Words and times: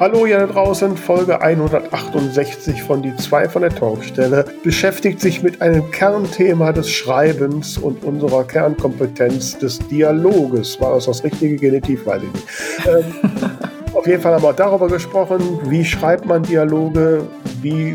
Hallo 0.00 0.26
ihr 0.26 0.38
da 0.40 0.46
draußen, 0.48 0.96
Folge 0.96 1.40
168 1.40 2.82
von 2.82 3.00
Die 3.00 3.14
2 3.14 3.48
von 3.48 3.62
der 3.62 3.70
Talkstelle 3.70 4.44
beschäftigt 4.64 5.20
sich 5.20 5.40
mit 5.44 5.62
einem 5.62 5.88
Kernthema 5.92 6.72
des 6.72 6.90
Schreibens 6.90 7.78
und 7.78 8.02
unserer 8.02 8.42
Kernkompetenz 8.42 9.56
des 9.56 9.78
Dialoges. 9.78 10.80
War 10.80 10.96
das 10.96 11.06
das 11.06 11.22
richtige 11.22 11.54
Genitiv? 11.54 12.04
Weiß 12.06 12.22
ich 12.24 12.32
nicht. 12.32 12.46
Ähm, 12.88 13.30
auf 13.94 14.04
jeden 14.08 14.20
Fall 14.20 14.34
haben 14.34 14.42
wir 14.42 14.52
darüber 14.52 14.88
gesprochen, 14.88 15.60
wie 15.66 15.84
schreibt 15.84 16.26
man 16.26 16.42
Dialoge, 16.42 17.28
wie 17.62 17.94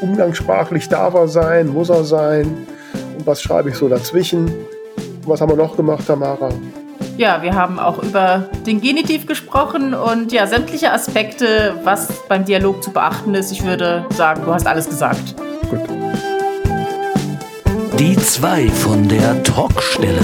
umgangssprachlich 0.00 0.88
darf 0.88 1.12
er 1.12 1.28
sein, 1.28 1.68
muss 1.68 1.90
er 1.90 2.04
sein 2.04 2.66
und 3.18 3.26
was 3.26 3.42
schreibe 3.42 3.68
ich 3.68 3.74
so 3.74 3.90
dazwischen. 3.90 4.50
Was 5.26 5.42
haben 5.42 5.50
wir 5.50 5.56
noch 5.56 5.76
gemacht, 5.76 6.06
Tamara? 6.06 6.48
Ja, 7.16 7.42
wir 7.42 7.54
haben 7.54 7.78
auch 7.78 8.02
über 8.02 8.50
den 8.66 8.82
Genitiv 8.82 9.26
gesprochen 9.26 9.94
und 9.94 10.32
ja, 10.32 10.46
sämtliche 10.46 10.92
Aspekte, 10.92 11.74
was 11.82 12.26
beim 12.28 12.44
Dialog 12.44 12.82
zu 12.82 12.92
beachten 12.92 13.34
ist. 13.34 13.52
Ich 13.52 13.64
würde 13.64 14.04
sagen, 14.10 14.42
du 14.44 14.52
hast 14.52 14.66
alles 14.66 14.88
gesagt. 14.88 15.34
Gut. 15.70 15.80
Die 17.98 18.16
zwei 18.18 18.68
von 18.68 19.08
der 19.08 19.42
Talkstelle. 19.42 20.20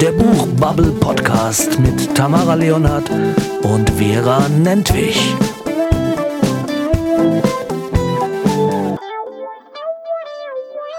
Der 0.00 0.10
Buchbubble 0.10 0.90
Podcast 0.98 1.78
mit 1.78 2.12
Tamara 2.16 2.54
Leonhardt 2.54 3.08
und 3.62 3.88
Vera 3.90 4.48
Nentwich. 4.48 5.32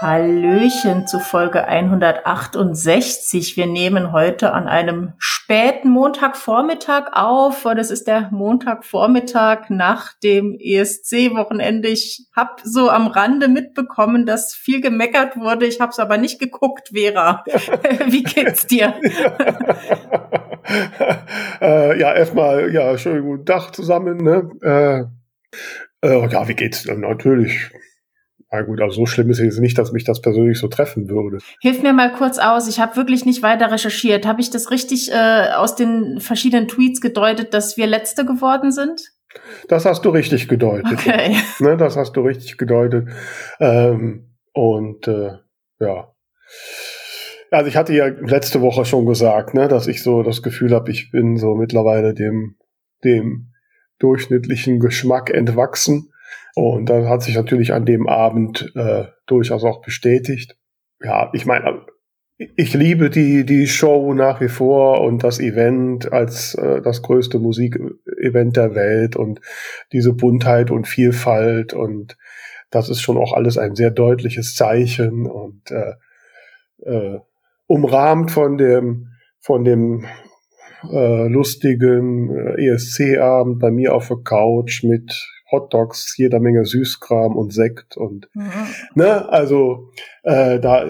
Hallöchen 0.00 1.08
zu 1.08 1.18
Folge 1.18 1.66
168. 1.66 3.56
Wir 3.56 3.66
nehmen 3.66 4.12
heute 4.12 4.52
an 4.52 4.68
einem 4.68 5.14
späten 5.18 5.90
Montagvormittag 5.90 7.10
auf 7.14 7.64
es 7.64 7.90
ist 7.90 8.06
der 8.06 8.28
Montagvormittag 8.30 9.70
nach 9.70 10.12
dem 10.22 10.56
ESC-Wochenende. 10.60 11.88
Ich 11.88 12.28
habe 12.36 12.62
so 12.62 12.90
am 12.90 13.08
Rande 13.08 13.48
mitbekommen, 13.48 14.24
dass 14.24 14.54
viel 14.54 14.80
gemeckert 14.80 15.36
wurde. 15.36 15.66
Ich 15.66 15.80
habe 15.80 15.90
es 15.90 15.98
aber 15.98 16.16
nicht 16.16 16.38
geguckt, 16.38 16.90
Vera. 16.94 17.42
Wie 18.06 18.22
geht's 18.22 18.68
dir? 18.68 18.94
äh, 21.60 21.98
ja, 21.98 22.14
erstmal, 22.14 22.72
ja, 22.72 22.96
schönen 22.96 23.22
guten 23.24 23.46
Tag 23.46 23.72
zusammen. 23.74 24.18
Ne? 24.18 24.48
Äh, 24.62 26.06
äh, 26.06 26.28
ja, 26.28 26.46
wie 26.46 26.54
geht's? 26.54 26.86
Natürlich 26.86 27.72
na 28.50 28.62
gut, 28.62 28.80
also 28.80 28.96
so 28.96 29.06
schlimm 29.06 29.28
ist 29.30 29.40
es 29.40 29.58
nicht, 29.58 29.76
dass 29.76 29.92
mich 29.92 30.04
das 30.04 30.22
persönlich 30.22 30.58
so 30.58 30.68
treffen 30.68 31.08
würde. 31.08 31.38
Hilf 31.60 31.82
mir 31.82 31.92
mal 31.92 32.12
kurz 32.12 32.38
aus. 32.38 32.66
Ich 32.66 32.80
habe 32.80 32.96
wirklich 32.96 33.26
nicht 33.26 33.42
weiter 33.42 33.70
recherchiert. 33.70 34.26
Habe 34.26 34.40
ich 34.40 34.50
das 34.50 34.70
richtig 34.70 35.12
äh, 35.12 35.52
aus 35.54 35.76
den 35.76 36.20
verschiedenen 36.20 36.66
Tweets 36.66 37.00
gedeutet, 37.00 37.52
dass 37.52 37.76
wir 37.76 37.86
Letzte 37.86 38.24
geworden 38.24 38.72
sind? 38.72 39.02
Das 39.68 39.84
hast 39.84 40.04
du 40.04 40.10
richtig 40.10 40.48
gedeutet. 40.48 40.92
Okay. 40.92 41.36
Ne, 41.60 41.76
das 41.76 41.96
hast 41.96 42.12
du 42.12 42.22
richtig 42.22 42.56
gedeutet. 42.56 43.08
Ähm, 43.60 44.30
und 44.52 45.06
äh, 45.08 45.32
ja. 45.80 46.14
Also 47.50 47.68
ich 47.68 47.76
hatte 47.76 47.94
ja 47.94 48.06
letzte 48.06 48.60
Woche 48.60 48.84
schon 48.84 49.06
gesagt, 49.06 49.54
ne, 49.54 49.68
dass 49.68 49.86
ich 49.86 50.02
so 50.02 50.22
das 50.22 50.42
Gefühl 50.42 50.72
habe, 50.74 50.90
ich 50.90 51.10
bin 51.10 51.36
so 51.36 51.54
mittlerweile 51.54 52.14
dem, 52.14 52.56
dem 53.04 53.52
durchschnittlichen 53.98 54.80
Geschmack 54.80 55.30
entwachsen. 55.30 56.12
Und 56.58 56.86
das 56.86 57.06
hat 57.06 57.22
sich 57.22 57.36
natürlich 57.36 57.72
an 57.72 57.84
dem 57.84 58.08
Abend 58.08 58.72
äh, 58.74 59.04
durchaus 59.26 59.62
auch 59.62 59.80
bestätigt. 59.80 60.56
Ja, 61.00 61.30
ich 61.32 61.46
meine, 61.46 61.86
ich 62.36 62.74
liebe 62.74 63.10
die, 63.10 63.46
die 63.46 63.68
Show 63.68 64.12
nach 64.12 64.40
wie 64.40 64.48
vor 64.48 65.00
und 65.02 65.22
das 65.22 65.38
Event 65.38 66.12
als 66.12 66.56
äh, 66.56 66.82
das 66.82 67.02
größte 67.02 67.38
Musikevent 67.38 68.56
der 68.56 68.74
Welt 68.74 69.14
und 69.14 69.40
diese 69.92 70.14
Buntheit 70.14 70.72
und 70.72 70.88
Vielfalt 70.88 71.74
und 71.74 72.16
das 72.70 72.88
ist 72.88 73.02
schon 73.02 73.18
auch 73.18 73.34
alles 73.34 73.56
ein 73.56 73.76
sehr 73.76 73.92
deutliches 73.92 74.56
Zeichen 74.56 75.26
und 75.26 75.62
äh, 75.70 75.94
äh, 76.90 77.20
umrahmt 77.68 78.32
von 78.32 78.58
dem 78.58 79.12
von 79.38 79.62
dem 79.62 80.06
äh, 80.90 81.28
lustigen 81.28 82.34
äh, 82.36 82.66
ESC-Abend 82.66 83.60
bei 83.60 83.70
mir 83.70 83.94
auf 83.94 84.08
der 84.08 84.18
Couch 84.24 84.82
mit 84.82 85.37
Hotdogs, 85.50 86.16
jeder 86.16 86.40
Menge 86.40 86.64
Süßkram 86.64 87.36
und 87.36 87.52
Sekt 87.52 87.96
und 87.96 88.28
mhm. 88.34 88.50
ne, 88.94 89.28
also 89.28 89.90
äh, 90.22 90.60
da 90.60 90.84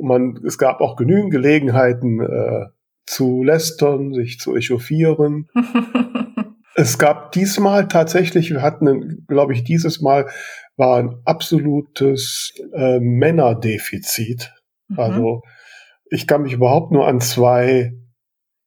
man 0.00 0.40
es 0.46 0.58
gab 0.58 0.80
auch 0.80 0.96
genügend 0.96 1.30
Gelegenheiten 1.30 2.20
äh, 2.20 2.66
zu 3.06 3.42
lästern, 3.42 4.12
sich 4.12 4.38
zu 4.38 4.56
echauffieren. 4.56 5.48
es 6.74 6.98
gab 6.98 7.32
diesmal 7.32 7.88
tatsächlich, 7.88 8.50
wir 8.50 8.62
hatten, 8.62 9.24
glaube 9.28 9.52
ich, 9.52 9.64
dieses 9.64 10.00
Mal 10.00 10.28
war 10.76 10.98
ein 10.98 11.20
absolutes 11.24 12.52
äh, 12.72 13.00
Männerdefizit. 13.00 14.52
Mhm. 14.88 14.98
Also 14.98 15.42
ich 16.10 16.26
kann 16.26 16.42
mich 16.42 16.52
überhaupt 16.52 16.92
nur 16.92 17.06
an 17.06 17.20
zwei, 17.20 17.92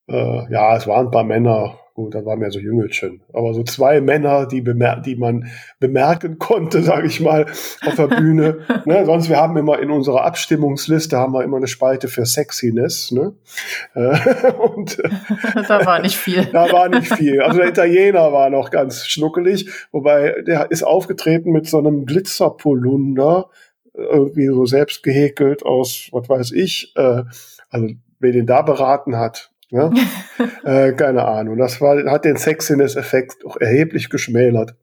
äh, 0.07 0.51
ja, 0.51 0.75
es 0.75 0.87
waren 0.87 1.07
ein 1.07 1.11
paar 1.11 1.23
Männer 1.23 1.79
Gut, 1.95 2.15
da 2.15 2.25
waren 2.25 2.39
mehr 2.39 2.49
so 2.49 2.57
Jüngelchen. 2.57 3.21
Aber 3.33 3.53
so 3.53 3.61
zwei 3.63 4.01
Männer, 4.01 4.47
die, 4.47 4.61
bemer 4.61 4.99
die 4.99 5.15
man 5.15 5.51
bemerken 5.79 6.39
konnte, 6.39 6.81
sage 6.83 7.05
ich 7.05 7.21
mal, 7.21 7.45
auf 7.85 7.95
der 7.95 8.07
Bühne. 8.07 8.65
ne? 8.85 9.05
Sonst, 9.05 9.29
wir 9.29 9.37
haben 9.37 9.55
immer 9.57 9.79
in 9.79 9.91
unserer 9.91 10.23
Abstimmungsliste 10.23 11.17
haben 11.17 11.33
wir 11.33 11.43
immer 11.43 11.57
eine 11.57 11.67
Spalte 11.67 12.07
für 12.07 12.25
Sexiness. 12.25 13.11
Ne? 13.11 13.33
Äh, 13.95 14.51
und, 14.75 14.97
da 15.67 15.85
war 15.85 15.99
nicht 15.99 16.17
viel. 16.17 16.45
da 16.45 16.71
war 16.71 16.89
nicht 16.89 17.13
viel. 17.13 17.41
Also 17.41 17.59
der 17.59 17.69
Italiener 17.69 18.31
war 18.33 18.49
noch 18.49 18.71
ganz 18.71 19.05
schnuckelig, 19.05 19.69
wobei 19.91 20.41
der 20.47 20.71
ist 20.71 20.83
aufgetreten 20.83 21.51
mit 21.51 21.67
so 21.67 21.77
einem 21.77 22.05
Glitzerpolunder, 22.05 23.49
irgendwie 23.93 24.47
so 24.47 24.65
selbst 24.65 25.03
gehäkelt 25.03 25.63
aus, 25.63 26.09
was 26.11 26.27
weiß 26.27 26.51
ich. 26.53 26.93
Äh, 26.95 27.23
also 27.69 27.87
wer 28.19 28.31
den 28.31 28.47
da 28.47 28.63
beraten 28.63 29.17
hat, 29.17 29.52
ja? 29.73 29.91
äh, 30.63 30.93
keine 30.93 31.25
Ahnung. 31.25 31.57
Das 31.57 31.81
war, 31.81 32.03
hat 32.09 32.25
den 32.25 32.37
Sexiness-Effekt 32.37 33.45
auch 33.45 33.57
erheblich 33.57 34.09
geschmälert. 34.09 34.75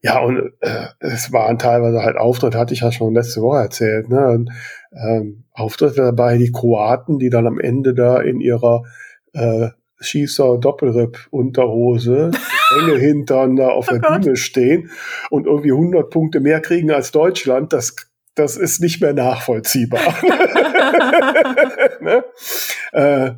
Ja, 0.00 0.20
und 0.20 0.52
äh, 0.60 0.86
es 1.00 1.32
waren 1.32 1.58
teilweise 1.58 2.02
halt 2.02 2.16
Auftritte, 2.16 2.58
hatte 2.58 2.74
ich 2.74 2.80
ja 2.80 2.90
schon 2.90 3.14
letzte 3.14 3.40
Woche 3.40 3.58
erzählt, 3.58 4.08
ne? 4.08 4.28
Und, 4.28 4.50
ähm, 4.92 5.44
Auftritte 5.52 6.02
dabei, 6.02 6.38
die 6.38 6.50
Kroaten, 6.50 7.18
die 7.18 7.30
dann 7.30 7.46
am 7.46 7.60
Ende 7.60 7.94
da 7.94 8.20
in 8.20 8.40
ihrer 8.40 8.84
äh, 9.32 9.68
Schießer 10.00 10.58
Doppelripp 10.58 11.28
Unterhose, 11.30 12.32
enge 12.80 12.98
Hintern 12.98 13.56
da 13.56 13.68
auf 13.68 13.86
oh 13.88 13.92
der 13.92 14.00
Gott. 14.00 14.22
Bühne 14.22 14.36
stehen 14.36 14.90
und 15.30 15.46
irgendwie 15.46 15.70
100 15.70 16.10
Punkte 16.10 16.40
mehr 16.40 16.60
kriegen 16.60 16.90
als 16.90 17.12
Deutschland, 17.12 17.72
das 17.72 17.94
das 18.34 18.56
ist 18.56 18.80
nicht 18.80 19.02
mehr 19.02 19.12
nachvollziehbar. 19.12 20.00
ne? 22.00 22.24
Äh, 22.92 23.32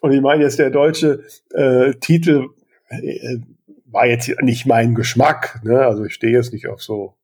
und 0.00 0.12
ich 0.12 0.20
meine 0.20 0.44
jetzt 0.44 0.58
der 0.58 0.70
deutsche 0.70 1.24
äh, 1.52 1.94
Titel 1.94 2.48
äh, 2.88 3.38
war 3.86 4.06
jetzt 4.06 4.30
nicht 4.42 4.66
mein 4.66 4.94
Geschmack. 4.94 5.60
Ne? 5.64 5.84
Also 5.84 6.04
ich 6.04 6.14
stehe 6.14 6.32
jetzt 6.32 6.52
nicht 6.52 6.68
auf 6.68 6.82
so, 6.82 7.14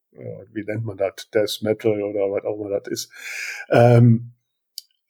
wie 0.52 0.64
nennt 0.64 0.84
man 0.84 0.96
das, 0.96 1.28
Death 1.32 1.60
Metal 1.62 2.02
oder 2.02 2.20
was 2.32 2.44
auch 2.44 2.58
immer 2.58 2.80
das 2.80 2.88
ist. 2.88 3.12
Ähm, 3.70 4.32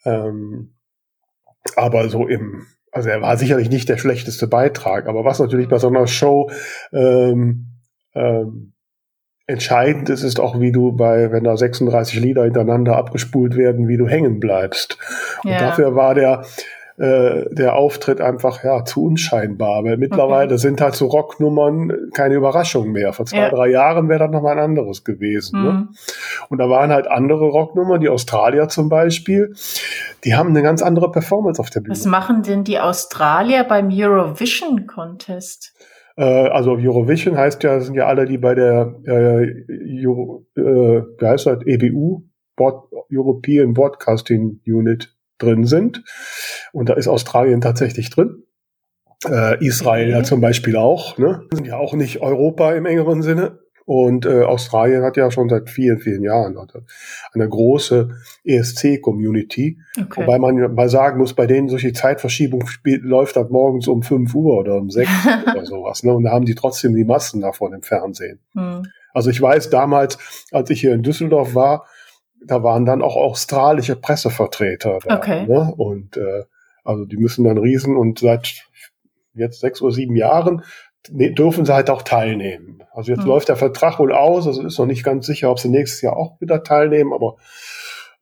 ähm, 0.04 0.74
aber 1.76 2.08
so 2.08 2.26
im, 2.26 2.66
also 2.90 3.08
er 3.08 3.20
war 3.22 3.36
sicherlich 3.36 3.68
nicht 3.70 3.88
der 3.88 3.98
schlechteste 3.98 4.46
Beitrag. 4.46 5.06
Aber 5.06 5.24
was 5.24 5.38
natürlich 5.38 5.68
bei 5.68 5.78
so 5.78 5.88
einer 5.88 6.06
Show 6.06 6.50
ähm, 6.92 7.66
ähm, 8.14 8.73
Entscheidend 9.47 10.09
ist 10.09 10.22
es 10.22 10.38
auch, 10.38 10.59
wie 10.59 10.72
du 10.72 10.93
bei, 10.93 11.31
wenn 11.31 11.44
da 11.44 11.56
36 11.56 12.19
Lieder 12.19 12.44
hintereinander 12.44 12.97
abgespult 12.97 13.56
werden, 13.56 13.88
wie 13.88 13.99
du 13.99 14.09
hängen 14.09 14.41
bleibst. 14.41 14.97
Und 15.43 15.50
ja. 15.50 15.59
dafür 15.59 15.94
war 15.94 16.15
der, 16.15 16.44
äh, 16.97 17.53
der 17.53 17.75
Auftritt 17.75 18.22
einfach 18.22 18.65
ja 18.65 18.84
zu 18.84 19.05
unscheinbar, 19.05 19.84
weil 19.84 19.99
mittlerweile 19.99 20.53
okay. 20.53 20.59
sind 20.59 20.81
halt 20.81 20.94
so 20.94 21.09
Rocknummern 21.09 21.93
keine 22.15 22.37
Überraschung 22.37 22.93
mehr. 22.93 23.12
Vor 23.12 23.26
zwei, 23.26 23.38
ja. 23.38 23.50
drei 23.50 23.69
Jahren 23.69 24.08
wäre 24.08 24.20
das 24.20 24.31
nochmal 24.31 24.52
ein 24.52 24.64
anderes 24.64 25.05
gewesen. 25.05 25.62
Ne? 25.62 25.70
Mhm. 25.70 25.76
Ne? 25.76 25.88
Und 26.49 26.58
da 26.58 26.70
waren 26.70 26.90
halt 26.90 27.06
andere 27.06 27.47
Rocknummern, 27.47 28.00
die 28.00 28.08
Australier 28.08 28.69
zum 28.69 28.88
Beispiel, 28.88 29.55
die 30.25 30.37
haben 30.37 30.50
eine 30.50 30.62
ganz 30.62 30.81
andere 30.81 31.11
Performance 31.11 31.61
auf 31.61 31.69
der 31.69 31.81
Bühne. 31.81 31.93
Was 31.93 32.06
machen 32.06 32.44
denn 32.44 32.64
die 32.64 32.79
Australier 32.79 33.64
beim 33.64 33.90
Eurovision 33.93 34.87
Contest? 34.87 35.75
Äh, 36.16 36.25
also 36.25 36.72
Eurovision 36.72 37.37
heißt 37.37 37.62
ja, 37.62 37.81
sind 37.81 37.94
ja 37.94 38.06
alle, 38.06 38.26
die 38.26 38.38
bei 38.38 38.55
der 38.55 38.94
äh, 39.05 40.06
Euro, 40.06 40.46
äh, 40.56 40.62
wie 40.62 41.26
heißt 41.26 41.46
das, 41.46 41.58
EBU, 41.66 42.22
Board, 42.56 42.90
European 43.12 43.75
Broadcasting 43.75 44.61
Unit 44.66 45.14
drin 45.38 45.64
sind. 45.64 46.05
Und 46.72 46.88
da 46.88 46.94
ist 46.94 47.08
Australien 47.08 47.61
tatsächlich 47.61 48.11
drin. 48.11 48.44
Äh, 49.28 49.64
Israel 49.64 50.11
ja 50.11 50.22
zum 50.22 50.40
Beispiel 50.40 50.76
auch, 50.76 51.19
ne? 51.19 51.46
Sind 51.52 51.66
ja 51.66 51.78
auch 51.78 51.94
nicht 51.94 52.20
Europa 52.20 52.72
im 52.75 52.87
engeren 52.87 53.22
Sinne. 53.22 53.58
Und 53.86 54.25
äh, 54.25 54.42
Australien 54.42 55.02
hat 55.02 55.19
ja 55.19 55.31
schon 55.31 55.50
seit 55.50 55.69
vielen, 55.69 55.98
vielen 55.98 56.22
Jahren 56.22 56.56
eine 57.34 57.48
große 57.48 58.16
ESC-Community. 58.44 59.78
Okay. 60.00 60.22
Wobei 60.22 60.38
man 60.38 60.75
mal 60.75 60.88
sagen 60.88 61.19
muss, 61.19 61.34
bei 61.34 61.46
denen 61.46 61.69
solche 61.69 61.92
Zeitverschiebung 61.92 62.66
spielt, 62.66 63.02
läuft 63.02 63.36
das 63.36 63.50
morgens 63.50 63.86
um 63.86 64.02
5 64.02 64.34
Uhr 64.34 64.58
oder 64.58 64.76
um 64.76 64.90
6 64.90 65.10
oder 65.52 65.66
sowas. 65.66 66.02
Ne? 66.02 66.14
Und 66.14 66.25
da 66.25 66.31
haben 66.31 66.46
die 66.46 66.54
trotzdem 66.54 66.94
die 66.94 67.04
Massen 67.04 67.42
davon 67.42 67.75
im 67.75 67.82
Fernsehen. 67.82 68.40
Mhm. 68.54 68.84
Also 69.12 69.28
ich 69.31 69.40
weiß 69.40 69.69
damals, 69.69 70.19
als 70.50 70.70
ich 70.70 70.80
hier 70.80 70.94
in 70.94 71.02
Düsseldorf 71.02 71.54
war, 71.54 71.87
da 72.46 72.62
waren 72.62 72.87
dann 72.87 73.02
auch 73.02 73.16
australische 73.16 73.96
Pressevertreter 73.96 74.98
da. 75.04 75.16
Okay. 75.16 75.46
Ne? 75.46 75.72
Und 75.76 76.16
äh, 76.16 76.44
also 76.84 77.04
die 77.04 77.16
müssen 77.19 77.44
dann 77.44 77.58
riesen 77.58 77.96
und 77.96 78.19
seit 78.19 78.66
jetzt 79.34 79.60
sechs 79.60 79.82
oder 79.82 79.92
sieben 79.92 80.16
Jahren 80.16 80.62
dürfen 81.10 81.64
sie 81.64 81.74
halt 81.74 81.90
auch 81.90 82.02
teilnehmen. 82.02 82.82
Also 82.92 83.12
jetzt 83.12 83.22
mhm. 83.22 83.28
läuft 83.28 83.48
der 83.48 83.56
Vertrag 83.56 83.98
wohl 83.98 84.12
aus, 84.12 84.46
also 84.46 84.62
ist 84.62 84.78
noch 84.78 84.86
nicht 84.86 85.04
ganz 85.04 85.26
sicher, 85.26 85.50
ob 85.50 85.58
sie 85.58 85.68
nächstes 85.68 86.00
Jahr 86.00 86.16
auch 86.16 86.40
wieder 86.40 86.62
teilnehmen, 86.62 87.12
aber 87.12 87.36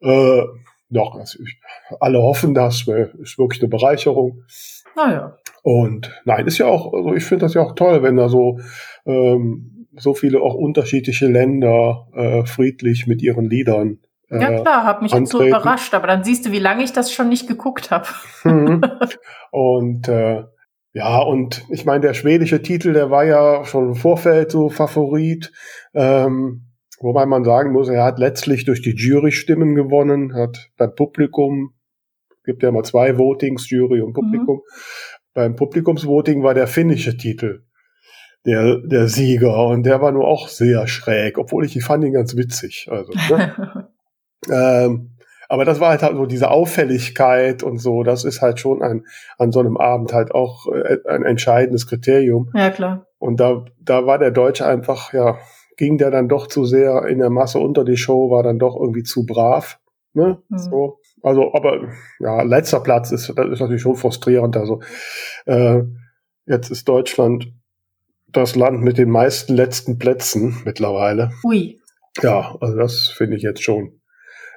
äh, 0.00 0.42
doch, 0.88 1.14
also 1.14 1.38
ich, 1.42 1.58
alle 2.00 2.18
hoffen 2.22 2.54
das, 2.54 2.86
ist 3.20 3.38
wirklich 3.38 3.62
eine 3.62 3.68
Bereicherung. 3.68 4.44
Naja. 4.96 5.38
Und 5.62 6.10
nein, 6.24 6.46
ist 6.46 6.58
ja 6.58 6.66
auch, 6.66 6.92
also 6.92 7.14
ich 7.14 7.24
finde 7.24 7.46
das 7.46 7.54
ja 7.54 7.62
auch 7.62 7.74
toll, 7.74 8.02
wenn 8.02 8.16
da 8.16 8.28
so 8.28 8.58
ähm, 9.06 9.86
so 9.96 10.14
viele 10.14 10.40
auch 10.40 10.54
unterschiedliche 10.54 11.26
Länder 11.26 12.08
äh, 12.14 12.44
friedlich 12.46 13.06
mit 13.06 13.22
ihren 13.22 13.48
Liedern 13.48 13.98
ja 14.40 14.50
äh, 14.50 14.60
klar, 14.60 14.84
hat 14.84 15.02
mich 15.02 15.12
antreten. 15.12 15.24
jetzt 15.24 15.32
so 15.32 15.42
überrascht, 15.44 15.94
aber 15.94 16.06
dann 16.06 16.24
siehst 16.24 16.46
du, 16.46 16.52
wie 16.52 16.58
lange 16.58 16.84
ich 16.84 16.92
das 16.92 17.12
schon 17.12 17.28
nicht 17.28 17.48
geguckt 17.48 17.90
habe. 17.90 18.06
Mhm. 18.44 18.80
Und 19.50 20.08
äh, 20.08 20.44
ja, 20.92 21.20
und 21.20 21.64
ich 21.70 21.84
meine, 21.84 22.00
der 22.00 22.14
schwedische 22.14 22.62
Titel, 22.62 22.92
der 22.92 23.10
war 23.10 23.24
ja 23.24 23.64
schon 23.64 23.88
im 23.88 23.94
Vorfeld 23.94 24.50
so 24.50 24.68
Favorit. 24.68 25.52
Ähm, 25.94 26.66
wobei 27.00 27.24
man 27.26 27.44
sagen 27.44 27.72
muss, 27.72 27.88
er 27.88 28.04
hat 28.04 28.18
letztlich 28.18 28.64
durch 28.64 28.82
die 28.82 28.94
Jury-Stimmen 28.94 29.74
gewonnen, 29.74 30.34
hat 30.34 30.70
beim 30.76 30.94
Publikum, 30.94 31.74
gibt 32.44 32.62
ja 32.62 32.70
mal 32.70 32.84
zwei 32.84 33.16
Votings, 33.16 33.70
Jury 33.70 34.02
und 34.02 34.12
Publikum. 34.12 34.56
Mhm. 34.56 35.22
Beim 35.34 35.56
Publikumsvoting 35.56 36.42
war 36.42 36.52
der 36.54 36.66
finnische 36.66 37.16
Titel 37.16 37.64
der, 38.44 38.78
der 38.78 39.08
Sieger 39.08 39.66
und 39.68 39.84
der 39.84 40.00
war 40.00 40.12
nur 40.12 40.26
auch 40.26 40.48
sehr 40.48 40.86
schräg, 40.86 41.38
obwohl 41.38 41.64
ich, 41.64 41.76
ich 41.76 41.84
fand 41.84 42.04
ihn 42.04 42.12
ganz 42.12 42.36
witzig. 42.36 42.88
Also, 42.90 43.12
ne? 43.30 43.88
Ähm, 44.50 45.11
aber 45.52 45.66
das 45.66 45.80
war 45.80 45.90
halt, 45.90 46.02
halt 46.02 46.16
so 46.16 46.24
diese 46.24 46.50
Auffälligkeit 46.50 47.62
und 47.62 47.76
so, 47.76 48.04
das 48.04 48.24
ist 48.24 48.40
halt 48.40 48.58
schon 48.58 48.80
ein, 48.80 49.04
an 49.36 49.52
so 49.52 49.60
einem 49.60 49.76
Abend 49.76 50.14
halt 50.14 50.34
auch 50.34 50.66
äh, 50.68 50.96
ein 51.06 51.24
entscheidendes 51.24 51.86
Kriterium. 51.86 52.50
Ja, 52.54 52.70
klar. 52.70 53.06
Und 53.18 53.38
da, 53.38 53.66
da 53.78 54.06
war 54.06 54.18
der 54.18 54.30
Deutsche 54.30 54.64
einfach, 54.64 55.12
ja, 55.12 55.36
ging 55.76 55.98
der 55.98 56.10
dann 56.10 56.30
doch 56.30 56.46
zu 56.46 56.64
sehr 56.64 57.04
in 57.04 57.18
der 57.18 57.28
Masse 57.28 57.58
unter 57.58 57.84
die 57.84 57.98
Show, 57.98 58.30
war 58.30 58.42
dann 58.42 58.58
doch 58.58 58.74
irgendwie 58.80 59.02
zu 59.02 59.26
brav. 59.26 59.78
Ne? 60.14 60.38
Mhm. 60.48 60.58
So. 60.58 61.00
Also, 61.22 61.52
aber 61.52 61.86
ja, 62.18 62.40
letzter 62.40 62.80
Platz 62.80 63.12
ist, 63.12 63.30
das 63.36 63.46
ist 63.50 63.60
natürlich 63.60 63.82
schon 63.82 63.96
frustrierend. 63.96 64.56
Also 64.56 64.80
äh, 65.44 65.82
jetzt 66.46 66.70
ist 66.70 66.88
Deutschland 66.88 67.52
das 68.26 68.56
Land 68.56 68.80
mit 68.80 68.96
den 68.96 69.10
meisten 69.10 69.54
letzten 69.54 69.98
Plätzen 69.98 70.62
mittlerweile. 70.64 71.30
Ui. 71.44 71.78
Ja, 72.22 72.56
also 72.58 72.74
das 72.74 73.08
finde 73.08 73.36
ich 73.36 73.42
jetzt 73.42 73.62
schon 73.62 74.00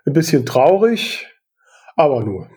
ein 0.06 0.14
bisschen 0.14 0.46
traurig, 0.46 1.28
aber 1.96 2.24
nur. 2.24 2.50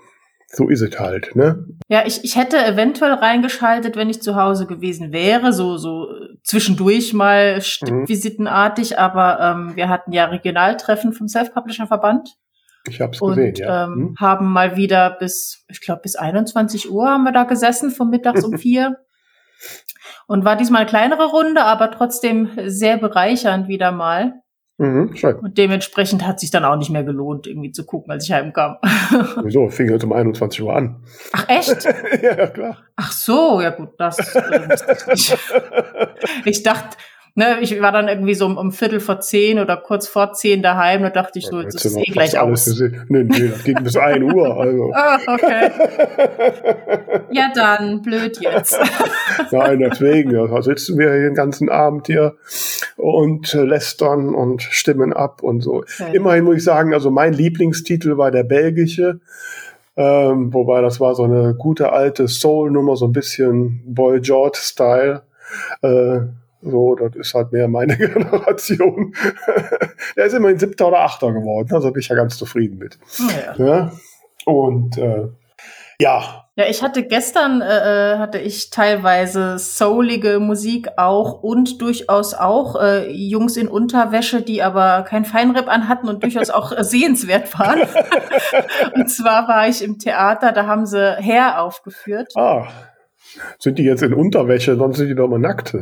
So 0.50 0.68
ist 0.68 0.80
es 0.80 0.98
halt, 0.98 1.36
ne? 1.36 1.66
Ja, 1.88 2.04
ich, 2.06 2.24
ich 2.24 2.36
hätte 2.36 2.56
eventuell 2.64 3.12
reingeschaltet, 3.12 3.96
wenn 3.96 4.08
ich 4.08 4.22
zu 4.22 4.34
Hause 4.34 4.66
gewesen 4.66 5.12
wäre, 5.12 5.52
so, 5.52 5.76
so 5.76 6.08
zwischendurch 6.42 7.12
mal 7.12 7.60
stippvisitenartig, 7.60 8.92
mhm. 8.92 8.96
aber 8.96 9.40
ähm, 9.40 9.76
wir 9.76 9.90
hatten 9.90 10.12
ja 10.12 10.24
Regionaltreffen 10.24 11.12
vom 11.12 11.28
Self-Publisher-Verband. 11.28 12.38
Ich 12.88 13.02
habe 13.02 13.12
es 13.12 13.20
gesehen, 13.20 13.54
ja. 13.56 13.84
Ähm, 13.84 13.92
hm? 13.92 14.14
Haben 14.18 14.50
mal 14.50 14.76
wieder 14.76 15.10
bis, 15.18 15.66
ich 15.68 15.82
glaube, 15.82 16.00
bis 16.00 16.16
21 16.16 16.90
Uhr 16.90 17.06
haben 17.06 17.24
wir 17.24 17.32
da 17.32 17.44
gesessen, 17.44 17.90
von 17.90 18.08
mittags 18.08 18.42
um 18.42 18.56
vier. 18.58 18.96
Und 20.26 20.46
war 20.46 20.56
diesmal 20.56 20.82
eine 20.82 20.90
kleinere 20.90 21.26
Runde, 21.26 21.62
aber 21.62 21.90
trotzdem 21.90 22.50
sehr 22.64 22.96
bereichernd 22.96 23.68
wieder 23.68 23.92
mal. 23.92 24.34
Mhm, 24.80 25.12
und 25.42 25.58
dementsprechend 25.58 26.25
hat 26.25 26.38
sich 26.38 26.52
dann 26.52 26.64
auch 26.64 26.76
nicht 26.76 26.90
mehr 26.90 27.02
gelohnt, 27.02 27.48
irgendwie 27.48 27.72
zu 27.72 27.84
gucken, 27.84 28.12
als 28.12 28.25
ich 28.25 28.32
heimkam. 28.32 28.76
Wieso? 29.42 29.69
Fing 29.70 29.90
jetzt 29.90 30.04
um 30.04 30.12
21 30.12 30.62
Uhr 30.62 30.72
an. 30.72 31.02
Ach, 31.32 31.48
echt? 31.48 31.84
ja, 32.22 32.46
klar. 32.46 32.78
Ach 32.94 33.10
so, 33.10 33.60
ja 33.60 33.70
gut, 33.70 33.90
das. 33.98 34.19
Äh, 34.36 34.69
ich 36.44 36.62
dachte, 36.62 36.96
ne, 37.38 37.61
ich 37.61 37.81
war 37.81 37.93
dann 37.93 38.08
irgendwie 38.08 38.35
so 38.35 38.46
um, 38.46 38.58
um 38.58 38.73
Viertel 38.73 38.99
vor 38.99 39.20
zehn 39.20 39.61
oder 39.61 39.76
kurz 39.76 40.08
vor 40.08 40.32
zehn 40.32 40.61
daheim, 40.61 41.02
da 41.02 41.11
dachte 41.11 41.38
ich 41.38 41.46
so, 41.46 41.61
jetzt 41.61 41.85
ist 41.85 41.96
eh 41.96 42.11
gleich 42.11 42.37
aus. 42.37 42.67
Nee, 43.08 43.25
nee, 43.25 43.49
das 43.49 43.62
ging 43.62 43.82
bis 43.82 43.96
ein 43.96 44.25
Uhr, 44.25 44.58
also. 44.61 44.93
Ah, 44.99 45.19
okay. 45.29 45.70
ja, 47.31 47.52
dann, 47.55 48.02
blöd 48.02 48.38
jetzt. 48.40 48.76
Nein, 49.52 49.79
deswegen, 49.79 50.32
da 50.32 50.61
sitzen 50.61 50.99
wir 50.99 51.12
hier 51.12 51.23
den 51.23 51.35
ganzen 51.35 51.69
Abend 51.69 52.08
hier 52.08 52.35
und 52.96 53.52
lästern 53.52 54.35
und 54.35 54.62
stimmen 54.62 55.12
ab 55.12 55.43
und 55.43 55.61
so. 55.61 55.76
Okay. 55.76 56.17
Immerhin 56.17 56.44
muss 56.44 56.56
ich 56.56 56.64
sagen, 56.64 56.93
also 56.93 57.11
mein 57.12 57.32
Lieblingstitel 57.32 58.17
war 58.17 58.32
der 58.32 58.43
belgische. 58.43 59.20
Ähm, 59.96 60.52
wobei 60.52 60.81
das 60.81 60.99
war 60.99 61.14
so 61.14 61.23
eine 61.23 61.55
gute 61.55 61.93
alte 61.93 62.26
Soul-Nummer, 62.26 62.96
so 62.96 63.06
ein 63.06 63.12
bisschen 63.12 63.82
Boy 63.87 64.20
George-Style. 64.20 65.23
Äh, 65.82 66.20
so, 66.62 66.94
das 66.96 67.14
ist 67.14 67.34
halt 67.34 67.52
mehr 67.52 67.69
meine 67.69 67.96
Generation. 67.99 69.14
er 70.16 70.25
ist 70.25 70.34
immerhin 70.34 70.58
siebter 70.58 70.88
oder 70.88 71.00
achter 71.00 71.32
geworden, 71.32 71.72
also 71.72 71.90
bin 71.93 72.00
ich 72.00 72.08
ja 72.08 72.16
ganz 72.16 72.37
zufrieden 72.37 72.78
mit. 72.78 72.99
Ja. 73.58 73.64
ja? 73.64 73.93
Und 74.44 74.99
äh, 74.99 75.28
ja. 76.00 76.44
Ja, 76.55 76.64
ich 76.69 76.82
hatte 76.82 77.05
gestern 77.05 77.60
äh, 77.60 78.14
äh, 78.14 78.19
hatte 78.19 78.38
ich 78.38 78.70
teilweise 78.70 79.58
soulige 79.58 80.40
Musik 80.40 80.88
auch 80.96 81.43
und 81.43 81.81
durchaus 81.81 82.34
auch 82.34 82.81
äh, 82.81 83.11
Jungs 83.11 83.56
in 83.56 83.69
Unterwäsche, 83.69 84.43
die 84.43 84.62
aber 84.62 85.02
kein 85.02 85.25
Feinripp 85.25 85.69
anhatten 85.69 86.08
und 86.08 86.22
durchaus 86.22 86.50
auch 86.50 86.72
äh, 86.72 86.82
sehenswert 86.82 87.56
waren. 87.58 87.82
und 88.94 89.08
zwar 89.08 89.46
war 89.49 89.69
ich 89.69 89.82
im 89.82 89.99
Theater, 89.99 90.52
da 90.52 90.66
haben 90.66 90.87
sie 90.87 91.16
Hair 91.16 91.62
aufgeführt. 91.62 92.32
Ah. 92.37 92.66
Sind 93.58 93.78
die 93.78 93.84
jetzt 93.84 94.02
in 94.02 94.14
Unterwäsche, 94.14 94.76
sonst 94.76 94.96
sind 94.99 95.08
die 95.08 95.14
doch 95.14 95.28
mal 95.28 95.38
nackt. 95.38 95.76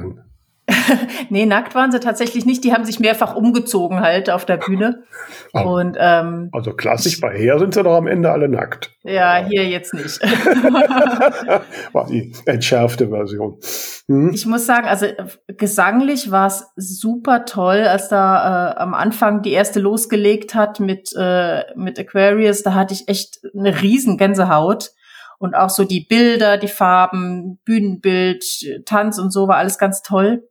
nee, 1.30 1.46
nackt 1.46 1.74
waren 1.74 1.92
sie 1.92 2.00
tatsächlich 2.00 2.46
nicht. 2.46 2.64
Die 2.64 2.72
haben 2.72 2.84
sich 2.84 3.00
mehrfach 3.00 3.34
umgezogen 3.34 4.00
halt 4.00 4.30
auf 4.30 4.44
der 4.44 4.56
Bühne. 4.56 5.04
Oh. 5.52 5.76
Und, 5.76 5.96
ähm, 5.98 6.50
also 6.52 6.72
klassisch 6.72 7.20
bei 7.20 7.36
Her 7.36 7.58
sind 7.58 7.74
sie 7.74 7.82
doch 7.82 7.96
am 7.96 8.06
Ende 8.06 8.30
alle 8.30 8.48
nackt. 8.48 8.92
Ja, 9.02 9.36
hier 9.36 9.66
jetzt 9.66 9.94
nicht. 9.94 10.20
war 11.92 12.06
die 12.06 12.32
entschärfte 12.44 13.08
Version. 13.08 13.58
Hm? 14.08 14.30
Ich 14.34 14.46
muss 14.46 14.66
sagen, 14.66 14.86
also 14.86 15.06
gesanglich 15.46 16.30
war 16.30 16.46
es 16.46 16.66
super 16.76 17.44
toll, 17.44 17.82
als 17.82 18.08
da 18.08 18.72
äh, 18.72 18.76
am 18.78 18.94
Anfang 18.94 19.42
die 19.42 19.52
erste 19.52 19.80
losgelegt 19.80 20.54
hat 20.54 20.80
mit, 20.80 21.12
äh, 21.16 21.64
mit 21.74 21.98
Aquarius. 21.98 22.62
Da 22.62 22.74
hatte 22.74 22.94
ich 22.94 23.08
echt 23.08 23.40
eine 23.56 23.82
riesen 23.82 24.16
Gänsehaut 24.16 24.92
und 25.38 25.54
auch 25.54 25.70
so 25.70 25.84
die 25.84 26.00
Bilder, 26.00 26.56
die 26.56 26.68
Farben, 26.68 27.58
Bühnenbild, 27.64 28.44
Tanz 28.86 29.18
und 29.18 29.32
so 29.32 29.48
war 29.48 29.56
alles 29.56 29.78
ganz 29.78 30.02
toll. 30.02 30.48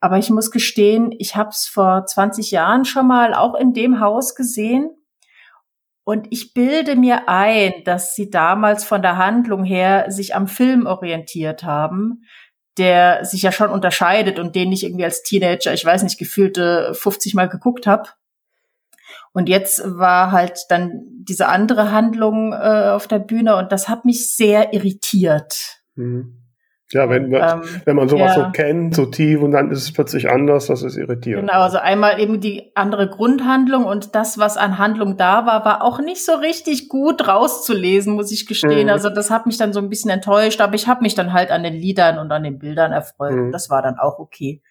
Aber 0.00 0.18
ich 0.18 0.30
muss 0.30 0.50
gestehen, 0.50 1.12
ich 1.18 1.36
habe 1.36 1.50
es 1.50 1.66
vor 1.66 2.04
20 2.06 2.50
Jahren 2.50 2.84
schon 2.84 3.06
mal 3.06 3.34
auch 3.34 3.54
in 3.54 3.72
dem 3.72 4.00
Haus 4.00 4.34
gesehen. 4.34 4.90
Und 6.04 6.28
ich 6.30 6.54
bilde 6.54 6.94
mir 6.94 7.28
ein, 7.28 7.82
dass 7.84 8.14
sie 8.14 8.30
damals 8.30 8.84
von 8.84 9.02
der 9.02 9.16
Handlung 9.16 9.64
her 9.64 10.06
sich 10.08 10.34
am 10.36 10.46
Film 10.46 10.86
orientiert 10.86 11.64
haben, 11.64 12.22
der 12.78 13.24
sich 13.24 13.42
ja 13.42 13.50
schon 13.50 13.70
unterscheidet 13.70 14.38
und 14.38 14.54
den 14.54 14.70
ich 14.70 14.84
irgendwie 14.84 15.04
als 15.04 15.22
Teenager, 15.22 15.72
ich 15.72 15.84
weiß 15.84 16.02
nicht, 16.02 16.18
gefühlte 16.18 16.92
50 16.94 17.34
Mal 17.34 17.48
geguckt 17.48 17.86
habe. 17.86 18.10
Und 19.32 19.48
jetzt 19.48 19.82
war 19.84 20.30
halt 20.30 20.60
dann 20.68 21.02
diese 21.18 21.48
andere 21.48 21.90
Handlung 21.90 22.52
äh, 22.52 22.90
auf 22.90 23.06
der 23.06 23.18
Bühne 23.18 23.56
und 23.56 23.72
das 23.72 23.88
hat 23.88 24.04
mich 24.04 24.34
sehr 24.34 24.72
irritiert. 24.72 25.82
Mhm. 25.94 26.45
Ja, 26.96 27.10
wenn, 27.10 27.32
ähm, 27.32 27.62
wenn 27.84 27.96
man 27.96 28.08
sowas 28.08 28.34
ja. 28.36 28.44
so 28.46 28.52
kennt, 28.52 28.94
so 28.94 29.06
tief 29.06 29.42
und 29.42 29.52
dann 29.52 29.70
ist 29.70 29.82
es 29.82 29.92
plötzlich 29.92 30.30
anders, 30.30 30.66
das 30.66 30.82
ist 30.82 30.96
irritierend. 30.96 31.48
Genau, 31.48 31.60
also 31.60 31.78
einmal 31.78 32.18
eben 32.20 32.40
die 32.40 32.72
andere 32.74 33.08
Grundhandlung 33.08 33.84
und 33.84 34.14
das, 34.14 34.38
was 34.38 34.56
an 34.56 34.78
Handlung 34.78 35.16
da 35.16 35.46
war, 35.46 35.64
war 35.64 35.82
auch 35.82 36.00
nicht 36.00 36.24
so 36.24 36.32
richtig 36.32 36.88
gut 36.88 37.28
rauszulesen, 37.28 38.14
muss 38.14 38.32
ich 38.32 38.46
gestehen. 38.46 38.84
Mhm. 38.84 38.92
Also 38.92 39.10
das 39.10 39.30
hat 39.30 39.46
mich 39.46 39.58
dann 39.58 39.72
so 39.72 39.80
ein 39.80 39.90
bisschen 39.90 40.10
enttäuscht, 40.10 40.60
aber 40.60 40.74
ich 40.74 40.88
habe 40.88 41.02
mich 41.02 41.14
dann 41.14 41.32
halt 41.32 41.50
an 41.50 41.62
den 41.62 41.74
Liedern 41.74 42.18
und 42.18 42.32
an 42.32 42.42
den 42.42 42.58
Bildern 42.58 42.92
erfreut. 42.92 43.34
Mhm. 43.34 43.52
Das 43.52 43.68
war 43.68 43.82
dann 43.82 43.98
auch 43.98 44.18
okay. 44.18 44.62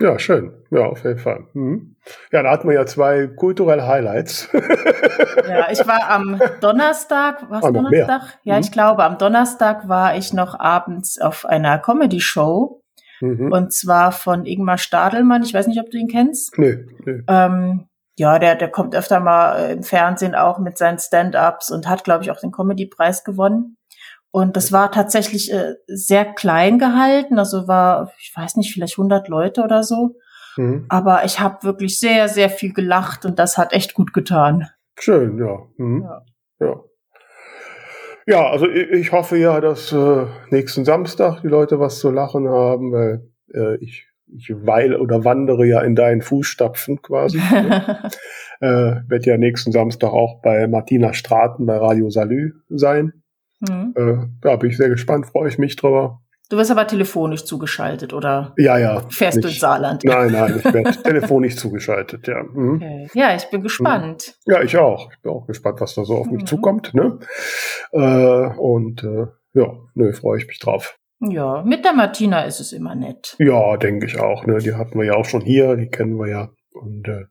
Ja, 0.00 0.18
schön. 0.18 0.52
Ja, 0.70 0.86
auf 0.86 1.04
jeden 1.04 1.18
Fall. 1.18 1.44
Mhm. 1.52 1.96
Ja, 2.32 2.42
da 2.42 2.50
hatten 2.50 2.68
wir 2.68 2.74
ja 2.74 2.86
zwei 2.86 3.26
kulturelle 3.26 3.86
Highlights. 3.86 4.48
ja, 4.52 5.70
ich 5.70 5.86
war 5.86 6.08
am 6.10 6.40
Donnerstag, 6.60 7.44
was 7.50 7.64
ah, 7.64 7.70
Donnerstag? 7.70 8.38
Ja, 8.44 8.54
mhm. 8.54 8.60
ich 8.60 8.72
glaube, 8.72 9.04
am 9.04 9.18
Donnerstag 9.18 9.88
war 9.88 10.16
ich 10.16 10.32
noch 10.32 10.58
abends 10.58 11.20
auf 11.20 11.44
einer 11.44 11.78
Comedy-Show 11.78 12.80
Mhm. 13.20 13.52
Und 13.52 13.72
zwar 13.72 14.12
von 14.12 14.46
Ingmar 14.46 14.78
Stadelmann. 14.78 15.42
Ich 15.42 15.54
weiß 15.54 15.66
nicht, 15.66 15.80
ob 15.80 15.90
du 15.90 15.98
ihn 15.98 16.08
kennst. 16.08 16.58
Nee, 16.58 16.84
nee. 17.04 17.22
Ähm, 17.28 17.86
ja, 18.18 18.38
der, 18.38 18.56
der 18.56 18.70
kommt 18.70 18.94
öfter 18.94 19.20
mal 19.20 19.56
äh, 19.56 19.72
im 19.72 19.82
Fernsehen 19.82 20.34
auch 20.34 20.58
mit 20.58 20.78
seinen 20.78 20.98
Stand-ups 20.98 21.70
und 21.70 21.88
hat, 21.88 22.04
glaube 22.04 22.24
ich, 22.24 22.30
auch 22.30 22.40
den 22.40 22.52
Comedy-Preis 22.52 23.24
gewonnen. 23.24 23.76
Und 24.32 24.56
das 24.56 24.70
war 24.70 24.92
tatsächlich 24.92 25.52
äh, 25.52 25.74
sehr 25.86 26.24
klein 26.24 26.78
gehalten, 26.78 27.38
also 27.38 27.66
war, 27.66 28.12
ich 28.20 28.32
weiß 28.34 28.56
nicht, 28.56 28.72
vielleicht 28.72 28.98
100 28.98 29.28
Leute 29.28 29.62
oder 29.62 29.82
so. 29.82 30.16
Mhm. 30.56 30.86
Aber 30.88 31.24
ich 31.24 31.40
habe 31.40 31.64
wirklich 31.64 31.98
sehr, 31.98 32.28
sehr 32.28 32.50
viel 32.50 32.72
gelacht 32.72 33.24
und 33.24 33.38
das 33.38 33.58
hat 33.58 33.72
echt 33.72 33.94
gut 33.94 34.12
getan. 34.12 34.68
Schön, 34.98 35.38
ja. 35.38 35.58
Mhm. 35.76 36.02
ja. 36.02 36.22
ja. 36.60 36.80
Ja, 38.26 38.48
also 38.48 38.68
ich 38.68 39.10
hoffe 39.10 39.38
ja, 39.38 39.60
dass 39.60 39.92
äh, 39.92 40.26
nächsten 40.50 40.84
Samstag 40.84 41.40
die 41.40 41.48
Leute 41.48 41.80
was 41.80 41.98
zu 41.98 42.10
lachen 42.10 42.48
haben, 42.48 42.92
weil 42.92 43.28
äh, 43.52 43.76
ich, 43.82 44.06
ich 44.32 44.52
weil 44.54 44.94
oder 44.94 45.24
wandere 45.24 45.66
ja 45.66 45.80
in 45.80 45.96
deinen 45.96 46.22
Fußstapfen 46.22 47.02
quasi. 47.02 47.38
ne? 47.38 48.10
äh, 48.60 49.00
Wird 49.08 49.26
ja 49.26 49.36
nächsten 49.36 49.72
Samstag 49.72 50.10
auch 50.10 50.40
bei 50.42 50.68
Martina 50.68 51.12
Straten 51.12 51.66
bei 51.66 51.76
Radio 51.78 52.10
Salü 52.10 52.52
sein. 52.68 53.20
Mhm. 53.60 53.94
Äh, 53.96 54.26
da 54.40 54.56
bin 54.56 54.70
ich 54.70 54.76
sehr 54.76 54.88
gespannt, 54.88 55.26
freue 55.26 55.48
ich 55.48 55.58
mich 55.58 55.76
drüber. 55.76 56.20
Du 56.50 56.56
wirst 56.56 56.72
aber 56.72 56.84
telefonisch 56.84 57.44
zugeschaltet 57.44 58.12
oder 58.12 58.54
ja, 58.56 58.76
ja, 58.76 59.00
fährst 59.08 59.36
nicht. 59.36 59.44
du 59.44 59.48
ins 59.50 59.60
Saarland? 59.60 60.02
Nein, 60.02 60.32
nein, 60.32 60.56
ich 60.58 60.64
werde 60.64 60.90
telefonisch 61.02 61.54
zugeschaltet, 61.54 62.26
ja. 62.26 62.42
Mhm. 62.42 62.74
Okay. 62.74 63.08
Ja, 63.14 63.36
ich 63.36 63.48
bin 63.50 63.62
gespannt. 63.62 64.34
Ja, 64.46 64.60
ich 64.60 64.76
auch. 64.76 65.12
Ich 65.12 65.22
bin 65.22 65.30
auch 65.30 65.46
gespannt, 65.46 65.80
was 65.80 65.94
da 65.94 66.04
so 66.04 66.16
auf 66.16 66.26
mich 66.26 66.42
mhm. 66.42 66.46
zukommt. 66.46 66.92
Ne? 66.92 67.20
Äh, 67.92 68.58
und 68.58 69.04
äh, 69.04 69.26
ja, 69.52 69.72
nö, 69.94 70.12
freue 70.12 70.38
ich 70.38 70.48
mich 70.48 70.58
drauf. 70.58 70.98
Ja, 71.20 71.62
mit 71.62 71.84
der 71.84 71.92
Martina 71.92 72.42
ist 72.42 72.58
es 72.58 72.72
immer 72.72 72.96
nett. 72.96 73.36
Ja, 73.38 73.76
denke 73.76 74.06
ich 74.06 74.18
auch. 74.18 74.44
Ne? 74.44 74.58
Die 74.58 74.74
hatten 74.74 74.98
wir 74.98 75.06
ja 75.06 75.14
auch 75.14 75.26
schon 75.26 75.42
hier, 75.42 75.76
die 75.76 75.88
kennen 75.88 76.18
wir 76.18 76.28
ja. 76.28 76.50
Und 76.72 77.06
äh, 77.06 77.26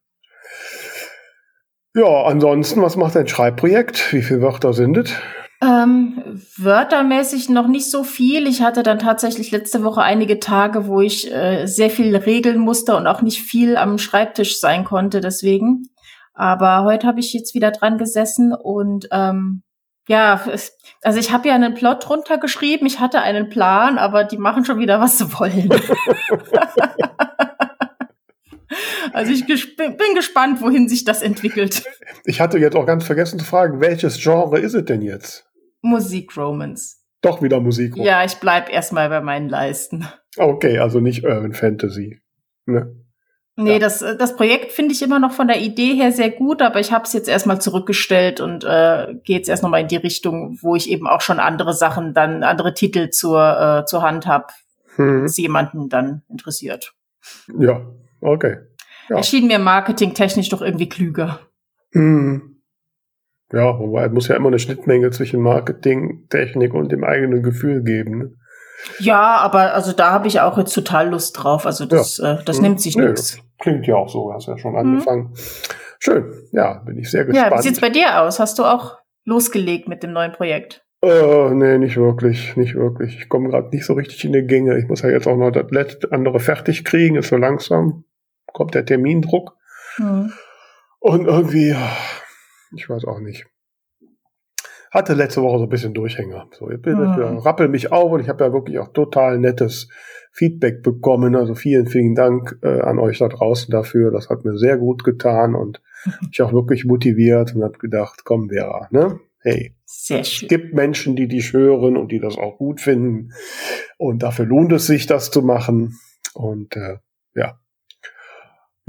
ja, 1.96 2.24
ansonsten, 2.24 2.82
was 2.82 2.96
macht 2.96 3.16
dein 3.16 3.28
Schreibprojekt? 3.28 4.14
Wie 4.14 4.22
viele 4.22 4.42
Wörter 4.42 4.74
sind 4.74 4.96
es? 4.96 5.14
Ähm, 5.62 6.24
wörtermäßig 6.58 7.50
noch 7.50 7.68
nicht 7.68 7.92
so 7.92 8.04
viel. 8.04 8.48
Ich 8.48 8.62
hatte 8.62 8.82
dann 8.82 8.98
tatsächlich 8.98 9.52
letzte 9.52 9.84
Woche 9.84 10.02
einige 10.02 10.40
Tage, 10.40 10.88
wo 10.88 11.02
ich 11.02 11.30
äh, 11.34 11.66
sehr 11.66 11.90
viel 11.90 12.16
regeln 12.16 12.60
musste 12.60 12.96
und 12.96 13.08
auch 13.08 13.22
nicht 13.22 13.42
viel 13.42 13.76
am 13.76 13.98
Schreibtisch 13.98 14.60
sein 14.60 14.86
konnte, 14.86 15.20
deswegen. 15.20 15.90
Aber 16.34 16.84
heute 16.86 17.08
habe 17.08 17.20
ich 17.20 17.34
jetzt 17.34 17.54
wieder 17.56 17.72
dran 17.72 17.98
gesessen 17.98 18.54
und 18.54 19.10
ähm, 19.12 19.64
ja, 20.08 20.42
also 21.04 21.20
ich 21.20 21.32
habe 21.34 21.50
ja 21.50 21.56
einen 21.56 21.74
Plot 21.74 22.10
runtergeschrieben, 22.10 22.88
ich 22.88 23.02
hatte 23.02 23.22
einen 23.22 23.50
Plan, 23.50 23.98
aber 23.98 24.24
die 24.24 24.38
machen 24.38 24.64
schon 24.64 24.80
wieder, 24.80 25.02
was 25.02 25.18
sie 25.18 25.32
wollen. 25.34 25.70
Also 29.12 29.32
ich 29.32 29.46
bin 29.48 30.16
gespannt, 30.16 30.62
wohin 30.62 30.88
sich 30.88 31.04
das 31.04 31.24
entwickelt. 31.24 31.84
Ich 32.26 32.40
hatte 32.40 32.60
jetzt 32.60 32.76
auch 32.76 32.86
ganz 32.86 33.04
vergessen 33.04 33.40
zu 33.40 33.46
fragen, 33.46 33.82
welches 33.82 34.22
Genre 34.22 34.60
ist 34.60 34.76
es 34.76 34.86
denn 34.86 35.02
jetzt? 35.02 35.49
Musik-Romance. 35.82 36.98
Doch 37.22 37.42
wieder 37.42 37.60
Musik. 37.60 37.96
-Romance. 37.96 38.06
Ja, 38.06 38.24
ich 38.24 38.36
bleib 38.36 38.72
erstmal 38.72 39.10
bei 39.10 39.22
meinen 39.22 39.50
Leisten. 39.50 40.08
Okay, 40.38 40.80
also 40.80 41.00
nicht 41.00 41.24
Urban 41.24 41.54
Fantasy. 41.54 42.22
Ne? 42.66 42.96
Nee, 43.60 43.74
ja. 43.74 43.80
das, 43.80 44.00
das 44.00 44.38
Projekt 44.38 44.72
finde 44.72 44.94
ich 44.94 45.02
immer 45.02 45.20
noch 45.20 45.34
von 45.34 45.50
der 45.50 45.60
Idee 45.60 45.94
her 45.94 46.14
sehr 46.14 46.30
gut, 46.30 46.62
aber 46.62 46.80
ich 46.80 46.94
habe 46.94 47.04
es 47.04 47.12
jetzt 47.12 47.28
erstmal 47.28 47.60
zurückgestellt 47.60 48.40
und 48.40 48.64
äh, 48.64 49.16
gehe 49.26 49.36
jetzt 49.36 49.50
erst 49.50 49.64
nochmal 49.64 49.82
in 49.82 49.90
die 49.90 49.98
Richtung, 49.98 50.58
wo 50.62 50.78
ich 50.78 50.90
eben 50.90 51.08
auch 51.08 51.20
schon 51.20 51.40
andere 51.40 51.74
Sachen, 51.74 52.14
dann 52.14 52.44
andere 52.44 52.74
Titel 52.74 53.10
zur, 53.10 53.82
äh, 53.82 53.86
zur 53.86 54.02
Hand 54.02 54.28
habe, 54.28 54.46
hm. 54.96 55.26
es 55.26 55.36
jemanden 55.36 55.90
dann 55.90 56.22
interessiert. 56.30 56.94
Ja, 57.60 57.86
okay. 58.22 58.60
Ja. 59.10 59.18
Erschien 59.18 59.48
mir 59.48 59.60
marketingtechnisch 59.60 60.48
doch 60.48 60.62
irgendwie 60.62 60.88
klüger. 60.88 61.42
Hm. 61.92 62.59
Ja, 63.52 63.80
wobei 63.80 64.06
es 64.06 64.12
muss 64.12 64.28
ja 64.28 64.36
immer 64.36 64.50
eine 64.50 64.60
Schnittmenge 64.60 65.10
zwischen 65.12 65.42
Marketing, 65.42 66.28
Technik 66.30 66.74
und 66.74 66.92
dem 66.92 67.04
eigenen 67.04 67.42
Gefühl 67.42 67.84
geben. 67.84 68.18
Ne? 68.20 68.32
Ja, 69.00 69.38
aber 69.38 69.74
also 69.74 69.92
da 69.92 70.12
habe 70.12 70.28
ich 70.28 70.40
auch 70.40 70.58
jetzt 70.58 70.74
total 70.74 71.10
Lust 71.10 71.42
drauf. 71.42 71.66
Also 71.66 71.86
das, 71.86 72.18
ja. 72.18 72.34
äh, 72.34 72.44
das 72.44 72.58
hm. 72.58 72.64
nimmt 72.64 72.82
sich 72.82 72.96
nee, 72.96 73.06
nichts. 73.06 73.40
Klingt 73.60 73.88
ja 73.88 73.96
auch 73.96 74.10
so, 74.10 74.32
hast 74.34 74.48
ja 74.48 74.58
schon 74.58 74.76
angefangen. 74.76 75.30
Hm. 75.30 75.36
Schön, 76.00 76.34
ja, 76.54 76.76
bin 76.86 76.98
ich 76.98 77.12
sehr 77.12 77.26
gespannt. 77.26 77.52
Ja, 77.52 77.58
wie 77.58 77.62
sieht's 77.62 77.82
bei 77.82 77.90
dir 77.90 78.22
aus? 78.22 78.40
Hast 78.40 78.58
du 78.58 78.64
auch 78.64 78.98
losgelegt 79.26 79.90
mit 79.90 80.02
dem 80.02 80.14
neuen 80.14 80.32
Projekt? 80.32 80.86
Äh, 81.02 81.52
nee, 81.52 81.78
nicht 81.78 81.98
wirklich, 81.98 82.56
nicht 82.56 82.76
wirklich. 82.76 83.18
Ich 83.18 83.30
komme 83.30 83.50
gerade 83.50 83.70
nicht 83.70 83.86
so 83.86 83.94
richtig 83.94 84.24
in 84.26 84.34
die 84.34 84.46
Gänge. 84.46 84.78
Ich 84.78 84.88
muss 84.88 85.02
ja 85.02 85.10
jetzt 85.10 85.28
auch 85.28 85.38
noch 85.38 85.52
das 85.52 85.72
letzte 85.72 86.12
andere 86.12 86.40
fertig 86.40 86.86
kriegen, 86.86 87.16
ist 87.16 87.30
so 87.30 87.38
langsam. 87.38 88.06
Kommt 88.48 88.76
der 88.76 88.86
Termindruck. 88.86 89.56
Hm. 89.96 90.32
Und 91.00 91.26
irgendwie, 91.26 91.76
ich 92.76 92.90
weiß 92.90 93.06
auch 93.06 93.20
nicht. 93.20 93.46
Hatte 94.92 95.14
letzte 95.14 95.44
Woche 95.44 95.60
so 95.60 95.66
ein 95.66 95.70
bisschen 95.70 95.94
Durchhänger. 95.94 96.48
So, 96.52 96.70
ich 96.72 96.82
bin 96.82 96.96
mhm. 96.96 97.38
rappel 97.38 97.68
mich 97.68 97.92
auf 97.92 98.12
und 98.12 98.22
ich 98.22 98.30
habe 98.30 98.44
ja 98.44 98.52
wirklich 98.52 98.80
auch 98.80 98.92
total 98.92 99.38
nettes 99.38 99.88
Feedback 100.32 100.82
bekommen. 100.82 101.36
Also 101.36 101.54
vielen, 101.54 101.86
vielen 101.86 102.16
Dank 102.16 102.58
äh, 102.64 102.82
an 102.82 102.98
euch 102.98 103.20
da 103.20 103.28
draußen 103.28 103.72
dafür. 103.72 104.12
Das 104.12 104.30
hat 104.30 104.46
mir 104.46 104.58
sehr 104.58 104.78
gut 104.78 105.04
getan 105.04 105.54
und 105.54 105.82
ich 106.32 106.42
auch 106.42 106.54
wirklich 106.54 106.86
motiviert 106.86 107.56
und 107.56 107.64
habe 107.64 107.78
gedacht, 107.78 108.22
komm 108.26 108.50
Vera, 108.50 108.88
ne? 108.92 109.20
Hey, 109.42 109.76
sehr 109.86 110.24
schön. 110.24 110.48
es 110.48 110.50
gibt 110.50 110.74
Menschen, 110.74 111.16
die 111.16 111.28
dich 111.28 111.54
hören 111.54 111.96
und 111.96 112.12
die 112.12 112.20
das 112.20 112.38
auch 112.38 112.58
gut 112.58 112.82
finden 112.82 113.32
und 113.98 114.24
dafür 114.24 114.46
lohnt 114.46 114.72
es 114.74 114.88
sich, 114.88 115.06
das 115.06 115.32
zu 115.32 115.42
machen. 115.42 115.98
Und 116.34 116.76
äh, 116.76 116.98
ja, 117.36 117.60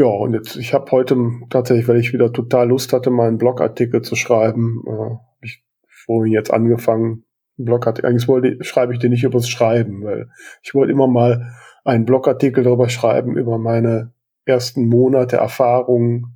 ja, 0.01 0.07
und 0.07 0.33
jetzt, 0.33 0.57
ich 0.57 0.73
habe 0.73 0.91
heute 0.93 1.15
tatsächlich, 1.51 1.87
weil 1.87 1.99
ich 1.99 2.15
wieder 2.15 2.33
total 2.33 2.71
Lust 2.71 2.95
hatte, 2.95 3.11
mal 3.11 3.29
einen 3.29 3.37
Blogartikel 3.37 4.01
zu 4.01 4.17
schreiben, 4.17 4.83
äh, 4.87 5.17
ich 5.43 5.63
vorhin 5.87 6.33
jetzt 6.33 6.51
angefangen, 6.51 7.25
Blogartikel, 7.59 8.09
eigentlich 8.09 8.27
wollte, 8.27 8.65
schreibe 8.65 8.95
ich 8.95 8.99
den 8.99 9.11
nicht 9.11 9.25
übers 9.25 9.47
Schreiben, 9.47 10.03
weil 10.03 10.31
ich 10.63 10.75
wollte 10.75 10.91
immer 10.91 11.07
mal 11.07 11.53
einen 11.85 12.07
Blogartikel 12.07 12.65
darüber 12.65 12.89
schreiben, 12.89 13.37
über 13.37 13.59
meine 13.59 14.15
ersten 14.47 14.89
Monate 14.89 15.37
Erfahrung 15.37 16.29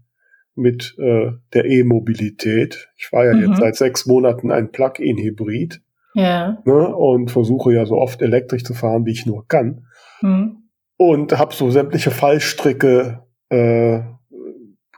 mit 0.55 0.95
äh, 0.99 1.31
der 1.55 1.65
E-Mobilität. 1.65 2.91
Ich 2.99 3.11
war 3.13 3.25
ja 3.25 3.33
mhm. 3.33 3.47
jetzt 3.47 3.61
seit 3.61 3.77
sechs 3.77 4.05
Monaten 4.05 4.53
ein 4.53 4.73
Plug-in-Hybrid. 4.73 5.81
Ja. 6.13 6.59
Ne, 6.67 6.95
und 6.95 7.31
versuche 7.31 7.73
ja 7.73 7.87
so 7.87 7.97
oft 7.97 8.21
elektrisch 8.21 8.63
zu 8.63 8.75
fahren, 8.75 9.07
wie 9.07 9.13
ich 9.13 9.25
nur 9.25 9.49
kann. 9.49 9.87
Mhm. 10.21 10.69
Und 10.99 11.39
habe 11.39 11.55
so 11.55 11.71
sämtliche 11.71 12.11
Fallstricke 12.11 13.24
äh, 13.55 14.15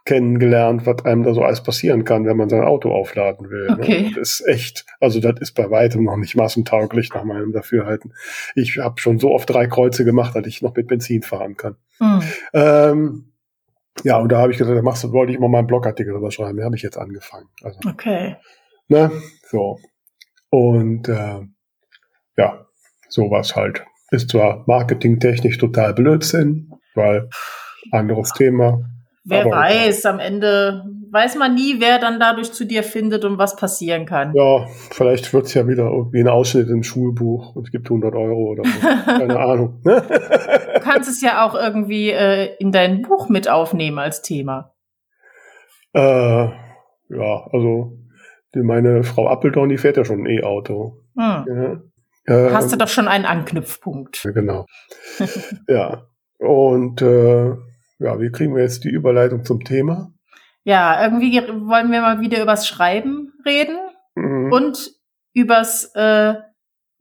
kennengelernt, 0.06 0.86
was 0.86 1.04
einem 1.04 1.24
da 1.24 1.34
so 1.34 1.42
alles 1.42 1.62
passieren 1.62 2.04
kann, 2.04 2.24
wenn 2.24 2.36
man 2.36 2.48
sein 2.48 2.62
Auto 2.62 2.92
aufladen 2.92 3.50
will. 3.50 3.66
Ne? 3.66 3.78
Okay. 3.78 4.02
Ne? 4.02 4.12
Das 4.14 4.40
ist 4.40 4.46
echt, 4.46 4.86
also 5.00 5.20
das 5.20 5.40
ist 5.40 5.52
bei 5.52 5.70
weitem 5.70 6.04
noch 6.04 6.16
nicht 6.16 6.36
massentauglich 6.36 7.12
nach 7.12 7.24
meinem 7.24 7.52
Dafürhalten. 7.52 8.14
Ich 8.54 8.78
habe 8.78 9.00
schon 9.00 9.18
so 9.18 9.32
oft 9.32 9.50
drei 9.50 9.66
Kreuze 9.66 10.04
gemacht, 10.04 10.34
dass 10.34 10.46
ich 10.46 10.62
noch 10.62 10.74
mit 10.74 10.86
Benzin 10.86 11.22
fahren 11.22 11.56
kann. 11.56 11.76
Mhm. 11.98 12.22
Ähm, 12.54 13.32
ja, 14.04 14.18
und 14.18 14.30
da 14.30 14.38
habe 14.38 14.52
ich 14.52 14.58
gesagt, 14.58 14.76
da 14.76 14.82
machst 14.82 15.04
du, 15.04 15.12
wollte 15.12 15.32
ich 15.32 15.38
mal 15.38 15.48
meinen 15.48 15.66
Blogartikel 15.66 16.12
drüber 16.12 16.30
schreiben. 16.30 16.58
Da 16.58 16.64
habe 16.64 16.76
ich 16.76 16.82
jetzt 16.82 16.98
angefangen. 16.98 17.48
Also, 17.62 17.80
okay. 17.88 18.36
Ne, 18.88 19.10
so. 19.50 19.78
Und 20.50 21.08
äh, 21.08 21.40
ja, 22.36 22.66
sowas 23.08 23.56
halt. 23.56 23.84
Ist 24.12 24.30
zwar 24.30 24.62
marketingtechnisch 24.68 25.58
total 25.58 25.94
Blödsinn, 25.94 26.70
weil 26.94 27.28
anderes 27.92 28.32
Thema. 28.32 28.80
Wer 29.24 29.42
Aber 29.42 29.50
weiß, 29.50 30.06
am 30.06 30.20
Ende 30.20 30.84
weiß 31.10 31.36
man 31.36 31.54
nie, 31.54 31.76
wer 31.78 31.98
dann 31.98 32.20
dadurch 32.20 32.52
zu 32.52 32.64
dir 32.64 32.82
findet 32.82 33.24
und 33.24 33.38
was 33.38 33.56
passieren 33.56 34.06
kann. 34.06 34.32
Ja, 34.34 34.66
vielleicht 34.90 35.32
wird 35.32 35.46
es 35.46 35.54
ja 35.54 35.66
wieder 35.66 35.84
irgendwie 35.84 36.20
ein 36.20 36.28
Ausschnitt 36.28 36.68
im 36.68 36.82
Schulbuch 36.82 37.56
und 37.56 37.64
es 37.64 37.72
gibt 37.72 37.86
100 37.86 38.14
Euro 38.14 38.50
oder 38.50 38.64
so. 38.64 38.86
Keine 39.06 39.38
Ahnung. 39.38 39.80
Ne? 39.84 40.02
du 40.02 40.80
kannst 40.80 41.08
es 41.08 41.20
ja 41.22 41.46
auch 41.46 41.54
irgendwie 41.54 42.10
äh, 42.10 42.54
in 42.58 42.70
dein 42.70 43.02
Buch 43.02 43.28
mit 43.28 43.48
aufnehmen 43.48 43.98
als 43.98 44.22
Thema. 44.22 44.74
Äh, 45.92 46.00
ja, 47.08 47.46
also 47.52 47.98
meine 48.54 49.02
Frau 49.02 49.28
Appeldorn, 49.28 49.68
die 49.68 49.78
fährt 49.78 49.96
ja 49.96 50.04
schon 50.04 50.20
ein 50.20 50.26
E-Auto. 50.26 51.02
Hm. 51.16 51.82
Ja. 52.26 52.50
Hast 52.52 52.72
du 52.72 52.76
doch 52.76 52.88
schon 52.88 53.08
einen 53.08 53.24
Anknüpfpunkt. 53.24 54.22
Genau. 54.34 54.66
ja. 55.68 56.06
Und 56.38 57.02
äh, 57.02 57.54
ja, 57.98 58.20
wie 58.20 58.30
kriegen 58.30 58.54
wir 58.54 58.62
jetzt 58.62 58.84
die 58.84 58.90
Überleitung 58.90 59.44
zum 59.44 59.64
Thema? 59.64 60.12
Ja, 60.64 61.02
irgendwie 61.04 61.40
wollen 61.40 61.90
wir 61.90 62.00
mal 62.00 62.20
wieder 62.20 62.42
übers 62.42 62.66
Schreiben 62.66 63.32
reden 63.44 63.78
mhm. 64.14 64.52
und 64.52 64.90
übers 65.32 65.92
äh, 65.94 66.34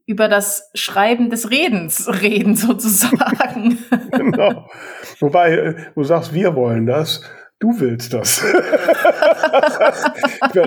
über 0.06 0.28
das 0.28 0.70
Schreiben 0.74 1.30
des 1.30 1.50
Redens 1.50 2.08
reden 2.22 2.54
sozusagen. 2.54 3.78
genau. 4.12 4.70
Wobei 5.20 5.56
äh, 5.56 5.74
du 5.94 6.04
sagst, 6.04 6.32
wir 6.32 6.54
wollen 6.54 6.86
das. 6.86 7.22
Du 7.58 7.80
willst 7.80 8.12
das. 8.12 8.44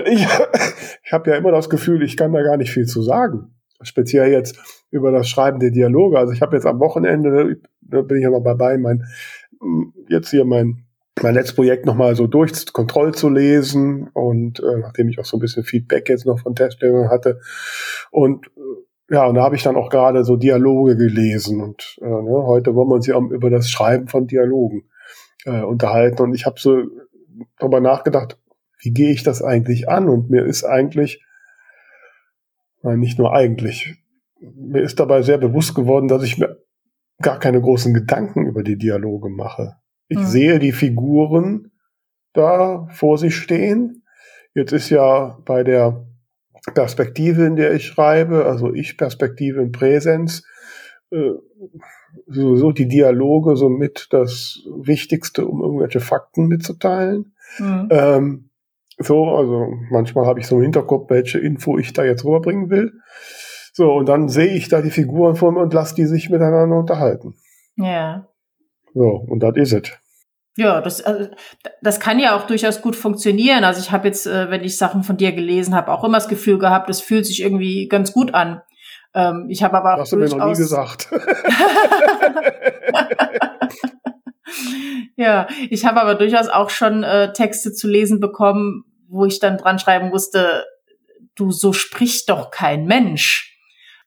ich 0.06 0.26
ich 1.04 1.12
habe 1.12 1.30
ja 1.30 1.36
immer 1.36 1.52
das 1.52 1.70
Gefühl, 1.70 2.02
ich 2.02 2.16
kann 2.16 2.32
da 2.32 2.42
gar 2.42 2.56
nicht 2.56 2.72
viel 2.72 2.86
zu 2.86 3.00
sagen. 3.00 3.54
Speziell 3.80 4.32
jetzt 4.32 4.58
über 4.90 5.12
das 5.12 5.28
Schreiben 5.28 5.60
der 5.60 5.70
Dialoge. 5.70 6.18
Also 6.18 6.32
ich 6.32 6.42
habe 6.42 6.56
jetzt 6.56 6.66
am 6.66 6.80
Wochenende 6.80 7.60
da 7.90 8.02
bin 8.02 8.18
ich 8.18 8.22
ja 8.22 8.30
noch 8.30 8.42
dabei, 8.42 8.78
mein, 8.78 9.04
jetzt 10.08 10.30
hier 10.30 10.44
mein, 10.44 10.84
mein 11.22 11.34
letztes 11.34 11.54
Projekt 11.54 11.86
nochmal 11.86 12.16
so 12.16 12.26
durch 12.26 12.72
Kontroll 12.72 13.14
zu 13.14 13.28
lesen 13.28 14.08
und 14.12 14.60
äh, 14.60 14.78
nachdem 14.78 15.08
ich 15.08 15.18
auch 15.18 15.24
so 15.24 15.36
ein 15.36 15.40
bisschen 15.40 15.64
Feedback 15.64 16.08
jetzt 16.08 16.26
noch 16.26 16.40
von 16.40 16.54
Teststellern 16.54 17.10
hatte. 17.10 17.40
Und 18.10 18.46
äh, 18.46 19.14
ja, 19.14 19.26
und 19.26 19.34
da 19.34 19.42
habe 19.42 19.56
ich 19.56 19.62
dann 19.62 19.76
auch 19.76 19.90
gerade 19.90 20.24
so 20.24 20.36
Dialoge 20.36 20.96
gelesen 20.96 21.60
und 21.60 21.98
äh, 22.00 22.06
ne, 22.06 22.46
heute 22.46 22.74
wollen 22.74 22.88
wir 22.88 22.94
uns 22.94 23.06
ja 23.06 23.18
über 23.18 23.50
das 23.50 23.68
Schreiben 23.68 24.06
von 24.06 24.26
Dialogen 24.26 24.84
äh, 25.44 25.62
unterhalten. 25.62 26.22
Und 26.22 26.34
ich 26.34 26.46
habe 26.46 26.60
so 26.60 26.82
darüber 27.58 27.80
nachgedacht, 27.80 28.38
wie 28.78 28.92
gehe 28.92 29.10
ich 29.10 29.22
das 29.22 29.42
eigentlich 29.42 29.88
an? 29.88 30.08
Und 30.08 30.30
mir 30.30 30.44
ist 30.44 30.64
eigentlich, 30.64 31.24
nein, 32.82 33.00
nicht 33.00 33.18
nur 33.18 33.34
eigentlich, 33.34 33.96
mir 34.40 34.82
ist 34.82 35.00
dabei 35.00 35.22
sehr 35.22 35.38
bewusst 35.38 35.74
geworden, 35.74 36.08
dass 36.08 36.22
ich 36.22 36.38
mir 36.38 36.58
gar 37.20 37.38
keine 37.38 37.60
großen 37.60 37.94
Gedanken 37.94 38.46
über 38.46 38.62
die 38.62 38.76
Dialoge 38.76 39.28
mache. 39.28 39.76
Ich 40.08 40.18
mhm. 40.18 40.26
sehe 40.26 40.58
die 40.58 40.72
Figuren 40.72 41.72
da 42.32 42.88
vor 42.90 43.18
sich 43.18 43.36
stehen. 43.36 44.04
Jetzt 44.54 44.72
ist 44.72 44.90
ja 44.90 45.38
bei 45.44 45.62
der 45.62 46.06
Perspektive, 46.74 47.44
in 47.44 47.56
der 47.56 47.72
ich 47.74 47.86
schreibe, 47.86 48.44
also 48.44 48.72
Ich-Perspektive 48.74 49.62
in 49.62 49.72
Präsenz, 49.72 50.44
äh, 51.10 51.32
sowieso 52.26 52.72
die 52.72 52.88
Dialoge 52.88 53.56
somit 53.56 54.08
das 54.10 54.60
Wichtigste, 54.76 55.46
um 55.46 55.62
irgendwelche 55.62 56.00
Fakten 56.00 56.48
mitzuteilen. 56.48 57.34
Mhm. 57.58 57.88
Ähm, 57.90 58.50
so, 58.98 59.24
also 59.30 59.72
manchmal 59.90 60.26
habe 60.26 60.40
ich 60.40 60.46
so 60.46 60.56
im 60.56 60.62
Hinterkopf, 60.62 61.08
welche 61.10 61.38
Info 61.38 61.78
ich 61.78 61.92
da 61.92 62.04
jetzt 62.04 62.24
rüberbringen 62.24 62.68
will. 62.68 62.92
So, 63.72 63.92
und 63.92 64.06
dann 64.08 64.28
sehe 64.28 64.54
ich 64.54 64.68
da 64.68 64.82
die 64.82 64.90
Figuren 64.90 65.36
vor 65.36 65.52
mir 65.52 65.60
und 65.60 65.72
lasse 65.72 65.94
die 65.94 66.06
sich 66.06 66.30
miteinander 66.30 66.76
unterhalten. 66.76 67.34
Ja. 67.76 68.26
So, 68.94 69.24
und 69.28 69.40
das 69.40 69.56
ist 69.56 69.72
es. 69.72 69.90
Ja, 70.56 70.80
das, 70.80 71.00
also, 71.00 71.28
das 71.80 72.00
kann 72.00 72.18
ja 72.18 72.36
auch 72.36 72.46
durchaus 72.46 72.82
gut 72.82 72.96
funktionieren. 72.96 73.64
Also 73.64 73.80
ich 73.80 73.92
habe 73.92 74.08
jetzt, 74.08 74.26
äh, 74.26 74.50
wenn 74.50 74.64
ich 74.64 74.76
Sachen 74.76 75.04
von 75.04 75.16
dir 75.16 75.32
gelesen 75.32 75.74
habe, 75.74 75.92
auch 75.92 76.04
immer 76.04 76.18
das 76.18 76.28
Gefühl 76.28 76.58
gehabt, 76.58 76.90
es 76.90 77.00
fühlt 77.00 77.24
sich 77.24 77.40
irgendwie 77.40 77.88
ganz 77.88 78.12
gut 78.12 78.34
an. 78.34 78.60
Ähm, 79.14 79.46
ich 79.48 79.62
habe 79.62 79.78
aber 79.78 79.94
auch 79.94 80.00
Hast 80.00 80.12
du 80.12 80.16
mir 80.16 80.28
noch 80.28 80.46
nie 80.46 80.54
gesagt. 80.54 81.08
ja, 85.16 85.46
ich 85.70 85.86
habe 85.86 86.00
aber 86.00 86.16
durchaus 86.16 86.48
auch 86.48 86.70
schon 86.70 87.04
äh, 87.04 87.32
Texte 87.32 87.72
zu 87.72 87.88
lesen 87.88 88.20
bekommen, 88.20 88.84
wo 89.08 89.24
ich 89.24 89.40
dann 89.40 89.56
dran 89.56 89.78
schreiben 89.78 90.10
musste, 90.10 90.64
du, 91.34 91.50
so 91.50 91.72
spricht 91.72 92.28
doch 92.28 92.50
kein 92.50 92.84
Mensch. 92.84 93.49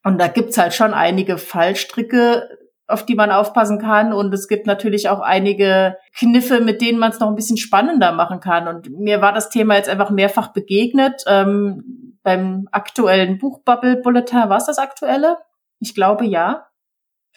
Und 0.04 0.20
da 0.20 0.28
gibt's 0.28 0.58
halt 0.58 0.74
schon 0.74 0.94
einige 0.94 1.38
Fallstricke, 1.38 2.50
auf 2.88 3.06
die 3.06 3.16
man 3.16 3.32
aufpassen 3.32 3.80
kann. 3.80 4.14
Und 4.14 4.34
es 4.34 4.48
gibt 4.48 4.68
natürlich 4.68 5.10
auch 5.10 5.22
einige 5.22 5.98
Kniffe, 6.16 6.60
mit 6.60 6.82
denen 6.82 7.00
man 7.00 7.12
es 7.12 7.20
noch 7.20 7.30
ein 7.30 7.36
bisschen 7.36 7.58
spannender 7.58 8.12
machen 8.12 8.40
kann. 8.40 8.68
Und 8.68 8.90
mir 8.90 9.22
war 9.22 9.34
das 9.34 9.50
Thema 9.50 9.76
jetzt 9.76 9.90
einfach 9.90 10.10
mehrfach 10.10 10.52
begegnet. 10.54 11.24
Ähm, 11.28 12.18
beim 12.24 12.68
aktuellen 12.72 13.38
Buchbubble 13.38 13.98
Bulletin, 13.98 14.50
war 14.50 14.58
es 14.58 14.66
das 14.66 14.78
aktuelle? 14.78 15.38
Ich 15.80 15.94
glaube 15.94 16.26
ja. 16.26 16.68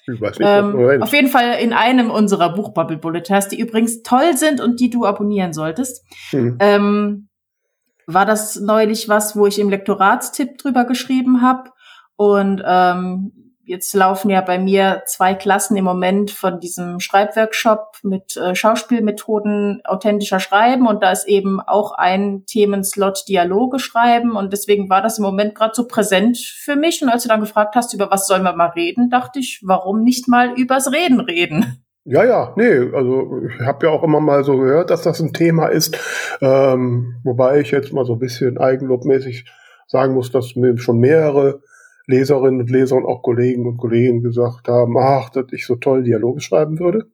Ich 0.07 0.21
weiß 0.21 0.39
nicht, 0.39 0.49
ähm, 0.49 1.03
auf 1.03 1.13
jeden 1.13 1.29
Fall 1.29 1.59
in 1.61 1.73
einem 1.73 2.11
unserer 2.11 2.55
Buchbubble 2.55 2.97
Bulletins, 2.97 3.49
die 3.49 3.59
übrigens 3.59 4.03
toll 4.03 4.37
sind 4.37 4.61
und 4.61 4.79
die 4.79 4.89
du 4.89 5.05
abonnieren 5.05 5.53
solltest. 5.53 6.05
Mhm. 6.33 6.57
Ähm, 6.61 7.29
war 8.07 8.25
das 8.25 8.57
neulich 8.57 9.09
was, 9.09 9.37
wo 9.37 9.49
ich 9.49 9.59
im 9.59 9.69
Lektoratstipp 9.69 10.59
drüber 10.59 10.85
geschrieben 10.85 11.43
habe. 11.43 11.71
Und 12.17 12.63
ähm, 12.67 13.47
jetzt 13.67 13.95
laufen 13.95 14.31
ja 14.31 14.41
bei 14.41 14.59
mir 14.59 15.03
zwei 15.07 15.35
Klassen 15.35 15.77
im 15.77 15.85
Moment 15.85 16.31
von 16.31 16.61
diesem 16.61 17.01
Schreibworkshop 17.01 17.99
mit 18.03 18.37
äh, 18.37 18.55
Schauspielmethoden 18.55 19.83
authentischer 19.85 20.41
Schreiben. 20.41 20.87
Und 20.87 21.03
da 21.03 21.11
ist 21.11 21.27
eben 21.27 21.61
auch 21.61 21.93
ein 21.93 22.45
Themenslot 22.47 23.25
Dialoge 23.29 23.79
schreiben. 23.79 24.37
Und 24.37 24.53
deswegen 24.53 24.89
war 24.89 25.03
das 25.03 25.19
im 25.19 25.25
Moment 25.25 25.55
gerade 25.55 25.75
so 25.75 25.87
präsent 25.87 26.39
für 26.39 26.77
mich. 26.77 27.03
Und 27.03 27.09
als 27.09 27.25
du 27.25 27.29
dann 27.29 27.41
gefragt 27.41 27.75
hast, 27.75 27.93
über 27.93 28.11
was 28.11 28.27
sollen 28.27 28.45
wir 28.45 28.55
mal 28.55 28.71
reden, 28.71 29.11
dachte 29.11 29.41
ich, 29.41 29.61
warum 29.65 30.03
nicht 30.03 30.29
mal 30.29 30.53
übers 30.57 30.93
Reden 30.93 31.21
reden? 31.21 31.83
Ja, 32.09 32.25
ja, 32.25 32.55
nee, 32.57 32.95
also 32.95 33.41
ich 33.49 33.67
habe 33.67 33.87
ja 33.87 33.93
auch 33.93 34.05
immer 34.05 34.21
mal 34.21 34.45
so 34.45 34.57
gehört, 34.57 34.91
dass 34.91 35.03
das 35.03 35.19
ein 35.19 35.33
Thema 35.33 35.67
ist, 35.67 35.99
ähm, 36.41 37.17
wobei 37.25 37.59
ich 37.59 37.73
jetzt 37.73 37.93
mal 37.93 38.05
so 38.05 38.13
ein 38.13 38.21
bisschen 38.21 38.59
eigenlobmäßig 38.59 39.45
sagen 39.89 40.15
muss, 40.15 40.31
dass 40.31 40.55
mir 40.55 40.79
schon 40.79 41.00
mehrere 41.00 41.63
Leserinnen 42.06 42.60
und 42.60 42.71
Leser 42.71 42.97
und 42.97 43.06
auch 43.06 43.23
Kollegen 43.23 43.66
und 43.66 43.78
Kollegen 43.78 44.23
gesagt 44.23 44.69
haben, 44.69 44.97
ach, 44.99 45.30
dass 45.30 45.47
ich 45.52 45.66
so 45.66 45.76
toll 45.76 46.04
Dialoge 46.04 46.40
schreiben 46.40 46.78
würde. 46.78 47.10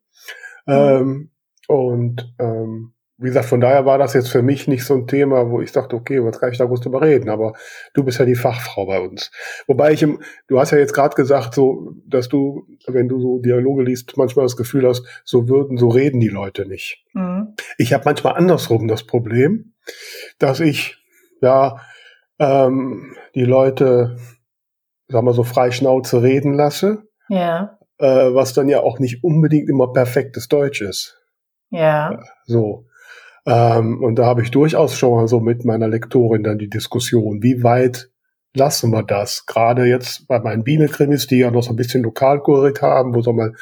Mhm. 0.66 0.72
Ähm, 0.72 1.30
und 1.68 2.34
ähm, 2.38 2.92
wie 3.22 3.28
gesagt, 3.28 3.46
von 3.46 3.60
daher 3.60 3.86
war 3.86 3.98
das 3.98 4.14
jetzt 4.14 4.30
für 4.30 4.42
mich 4.42 4.66
nicht 4.66 4.84
so 4.84 4.94
ein 4.94 5.06
Thema, 5.06 5.48
wo 5.48 5.60
ich 5.60 5.70
dachte, 5.70 5.94
okay, 5.94 6.22
was 6.24 6.40
kann 6.40 6.50
ich 6.50 6.58
da 6.58 6.64
groß 6.64 6.80
drüber 6.80 7.02
reden? 7.02 7.28
Aber 7.28 7.52
du 7.94 8.02
bist 8.02 8.18
ja 8.18 8.24
die 8.24 8.34
Fachfrau 8.34 8.86
bei 8.86 9.00
uns. 9.00 9.30
Wobei 9.68 9.92
ich 9.92 10.02
im, 10.02 10.20
du 10.48 10.58
hast 10.58 10.72
ja 10.72 10.78
jetzt 10.78 10.92
gerade 10.92 11.14
gesagt, 11.14 11.54
so, 11.54 11.92
dass 12.04 12.28
du, 12.28 12.66
wenn 12.88 13.08
du 13.08 13.20
so 13.20 13.38
Dialoge 13.38 13.84
liest, 13.84 14.16
manchmal 14.16 14.44
das 14.44 14.56
Gefühl 14.56 14.88
hast, 14.88 15.06
so 15.24 15.48
würden, 15.48 15.78
so 15.78 15.88
reden 15.88 16.18
die 16.18 16.28
Leute 16.28 16.66
nicht. 16.66 17.04
Mhm. 17.12 17.54
Ich 17.78 17.92
habe 17.92 18.02
manchmal 18.04 18.34
andersrum 18.34 18.88
das 18.88 19.04
Problem, 19.04 19.74
dass 20.38 20.58
ich 20.58 20.98
ja 21.40 21.76
ähm, 22.40 23.14
die 23.36 23.44
Leute 23.44 24.16
sag 25.12 25.22
mal 25.22 25.34
so 25.34 25.44
frei 25.44 25.70
Schnauze 25.70 26.22
reden 26.22 26.54
lasse. 26.54 27.02
Ja. 27.28 27.78
Äh, 27.98 28.34
was 28.34 28.52
dann 28.52 28.68
ja 28.68 28.80
auch 28.80 28.98
nicht 28.98 29.22
unbedingt 29.22 29.68
immer 29.68 29.92
perfektes 29.92 30.48
Deutsch 30.48 30.80
ist. 30.80 31.22
Ja. 31.70 32.20
So. 32.46 32.86
Ähm, 33.46 34.02
und 34.02 34.16
da 34.16 34.26
habe 34.26 34.42
ich 34.42 34.50
durchaus 34.50 34.96
schon 34.96 35.14
mal 35.14 35.28
so 35.28 35.40
mit 35.40 35.64
meiner 35.64 35.88
Lektorin 35.88 36.42
dann 36.42 36.58
die 36.58 36.68
Diskussion, 36.68 37.42
wie 37.42 37.62
weit 37.62 38.10
lassen 38.54 38.90
wir 38.90 39.02
das? 39.02 39.46
Gerade 39.46 39.84
jetzt 39.86 40.28
bei 40.28 40.38
meinen 40.38 40.64
Bienekrimis, 40.64 41.26
die 41.26 41.38
ja 41.38 41.50
noch 41.50 41.62
so 41.62 41.70
ein 41.70 41.76
bisschen 41.76 42.02
Lokalkolorit 42.02 42.82
haben, 42.82 43.14
wo 43.14 43.22
so 43.22 43.32
mal 43.32 43.52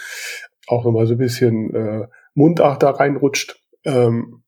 auch 0.67 0.85
noch 0.85 0.93
mal 0.93 1.07
so 1.07 1.15
ein 1.15 1.19
bisschen 1.19 1.75
äh, 1.75 2.07
Mundart 2.35 2.83
da 2.83 2.91
reinrutscht. 2.91 3.61
Ähm, 3.85 4.43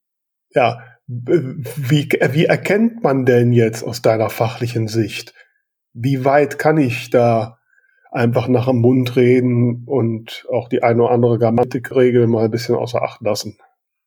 ja, 0.55 0.81
wie, 1.07 2.09
wie 2.09 2.45
erkennt 2.45 3.03
man 3.03 3.25
denn 3.25 3.53
jetzt 3.53 3.83
aus 3.83 4.03
deiner 4.03 4.31
fachlichen 4.31 4.89
Sicht, 4.89 5.35
wie 5.95 6.25
weit 6.25 6.59
kann 6.59 6.79
ich 6.79 7.11
da 7.11 7.59
einfach 8.11 8.49
nach 8.49 8.67
dem 8.67 8.81
Mund 8.81 9.17
reden 9.17 9.85
und 9.87 10.47
auch 10.53 10.69
die 10.69 10.83
eine 10.83 11.03
oder 11.03 11.13
andere 11.13 11.39
Grammatikregel 11.39 12.27
mal 12.27 12.45
ein 12.45 12.51
bisschen 12.51 12.75
außer 12.75 13.03
Acht 13.03 13.23
lassen. 13.23 13.59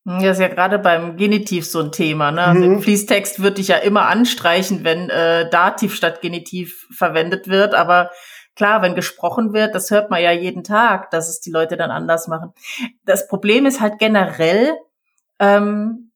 Das 0.07 0.23
ist 0.23 0.39
ja 0.39 0.49
gerade 0.49 0.77
beim 0.77 1.17
Genitiv 1.17 1.65
so 1.65 1.79
ein 1.79 1.91
Thema. 1.91 2.31
Ne? 2.31 2.43
Also 2.43 2.61
mhm. 2.61 2.73
im 2.75 2.81
Fließtext 2.81 3.41
würde 3.41 3.59
ich 3.59 3.69
ja 3.69 3.77
immer 3.77 4.05
anstreichen, 4.05 4.83
wenn 4.83 5.09
äh, 5.09 5.49
Dativ 5.49 5.95
statt 5.95 6.21
Genitiv 6.21 6.87
verwendet 6.95 7.47
wird. 7.47 7.73
Aber 7.73 8.11
klar, 8.55 8.83
wenn 8.83 8.93
gesprochen 8.93 9.51
wird, 9.51 9.73
das 9.73 9.89
hört 9.89 10.11
man 10.11 10.21
ja 10.21 10.31
jeden 10.31 10.63
Tag, 10.63 11.09
dass 11.09 11.27
es 11.27 11.39
die 11.39 11.49
Leute 11.49 11.75
dann 11.75 11.89
anders 11.89 12.27
machen. 12.27 12.53
Das 13.03 13.27
Problem 13.27 13.65
ist 13.65 13.81
halt 13.81 13.97
generell, 13.97 14.75
ähm, 15.39 16.11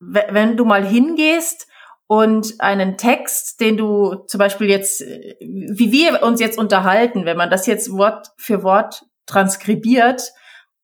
wenn 0.00 0.56
du 0.56 0.64
mal 0.64 0.84
hingehst 0.84 1.66
und 2.14 2.60
einen 2.60 2.96
Text, 2.96 3.60
den 3.60 3.76
du 3.76 4.14
zum 4.28 4.38
Beispiel 4.38 4.70
jetzt, 4.70 5.00
wie 5.00 5.90
wir 5.90 6.22
uns 6.22 6.38
jetzt 6.38 6.58
unterhalten, 6.58 7.24
wenn 7.24 7.36
man 7.36 7.50
das 7.50 7.66
jetzt 7.66 7.90
Wort 7.90 8.28
für 8.36 8.62
Wort 8.62 9.04
transkribiert, 9.26 10.32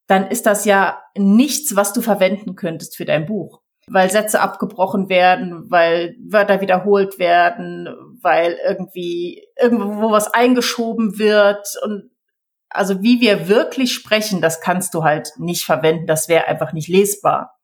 dann 0.08 0.26
ist 0.26 0.46
das 0.46 0.64
ja 0.64 1.00
nichts, 1.16 1.76
was 1.76 1.92
du 1.92 2.00
verwenden 2.00 2.56
könntest 2.56 2.96
für 2.96 3.04
dein 3.04 3.26
Buch. 3.26 3.60
Weil 3.86 4.10
Sätze 4.10 4.40
abgebrochen 4.40 5.08
werden, 5.08 5.70
weil 5.70 6.16
Wörter 6.28 6.60
wiederholt 6.60 7.20
werden, 7.20 7.88
weil 8.20 8.58
irgendwie 8.66 9.46
irgendwo 9.56 10.10
was 10.10 10.34
eingeschoben 10.34 11.16
wird 11.16 11.64
und 11.84 12.10
also 12.70 13.02
wie 13.02 13.20
wir 13.20 13.48
wirklich 13.48 13.92
sprechen, 13.92 14.40
das 14.40 14.60
kannst 14.60 14.94
du 14.94 15.04
halt 15.04 15.30
nicht 15.38 15.64
verwenden, 15.64 16.06
das 16.06 16.28
wäre 16.28 16.48
einfach 16.48 16.72
nicht 16.72 16.88
lesbar. 16.88 17.59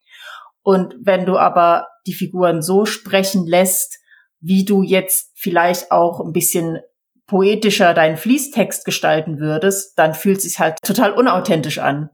Und 0.66 0.96
wenn 1.00 1.26
du 1.26 1.38
aber 1.38 1.87
die 2.09 2.12
Figuren 2.12 2.61
so 2.61 2.87
sprechen 2.87 3.46
lässt, 3.46 4.00
wie 4.40 4.64
du 4.64 4.83
jetzt 4.83 5.31
vielleicht 5.37 5.92
auch 5.92 6.18
ein 6.18 6.33
bisschen 6.33 6.81
poetischer 7.29 7.94
deinen 7.94 8.16
Fließtext 8.16 8.85
gestalten 8.85 9.38
würdest, 9.38 9.96
dann 9.96 10.12
fühlt 10.12 10.38
es 10.38 10.42
sich 10.42 10.59
halt 10.59 10.79
total 10.83 11.12
unauthentisch 11.12 11.79
an. 11.79 12.11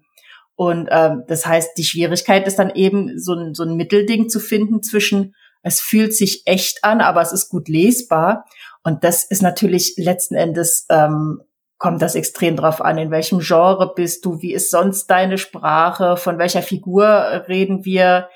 Und 0.55 0.87
ähm, 0.91 1.23
das 1.29 1.47
heißt, 1.47 1.71
die 1.79 1.85
Schwierigkeit 1.85 2.47
ist 2.47 2.59
dann 2.59 2.69
eben 2.75 3.19
so 3.19 3.33
ein, 3.33 3.55
so 3.55 3.63
ein 3.63 3.75
Mittelding 3.75 4.29
zu 4.29 4.39
finden 4.39 4.83
zwischen, 4.83 5.35
es 5.63 5.81
fühlt 5.81 6.15
sich 6.15 6.43
echt 6.45 6.85
an, 6.85 7.01
aber 7.01 7.23
es 7.23 7.33
ist 7.33 7.49
gut 7.49 7.71
lesbar. 7.71 8.45
Und 8.85 9.03
das 9.03 9.25
ist 9.25 9.41
natürlich 9.41 9.95
letzten 9.97 10.35
Endes, 10.35 10.85
ähm, 10.91 11.41
kommt 11.83 12.01
das 12.01 12.15
extrem 12.15 12.55
drauf 12.55 12.81
an, 12.81 12.97
in 12.97 13.11
welchem 13.11 13.41
Genre 13.41 13.93
bist 13.93 14.25
du, 14.25 14.41
wie 14.41 14.55
ist 14.55 14.71
sonst 14.71 15.09
deine 15.09 15.37
Sprache, 15.37 16.17
von 16.17 16.39
welcher 16.39 16.63
Figur 16.63 17.05
reden 17.49 17.85
wir. 17.85 18.29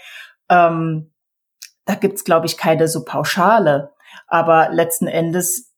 Ähm, 0.49 1.13
da 1.85 1.95
gibt's, 1.95 2.25
glaube 2.25 2.47
ich, 2.47 2.57
keine 2.57 2.89
so 2.89 3.05
Pauschale. 3.05 3.93
Aber 4.27 4.71
letzten 4.73 5.07
Endes 5.07 5.73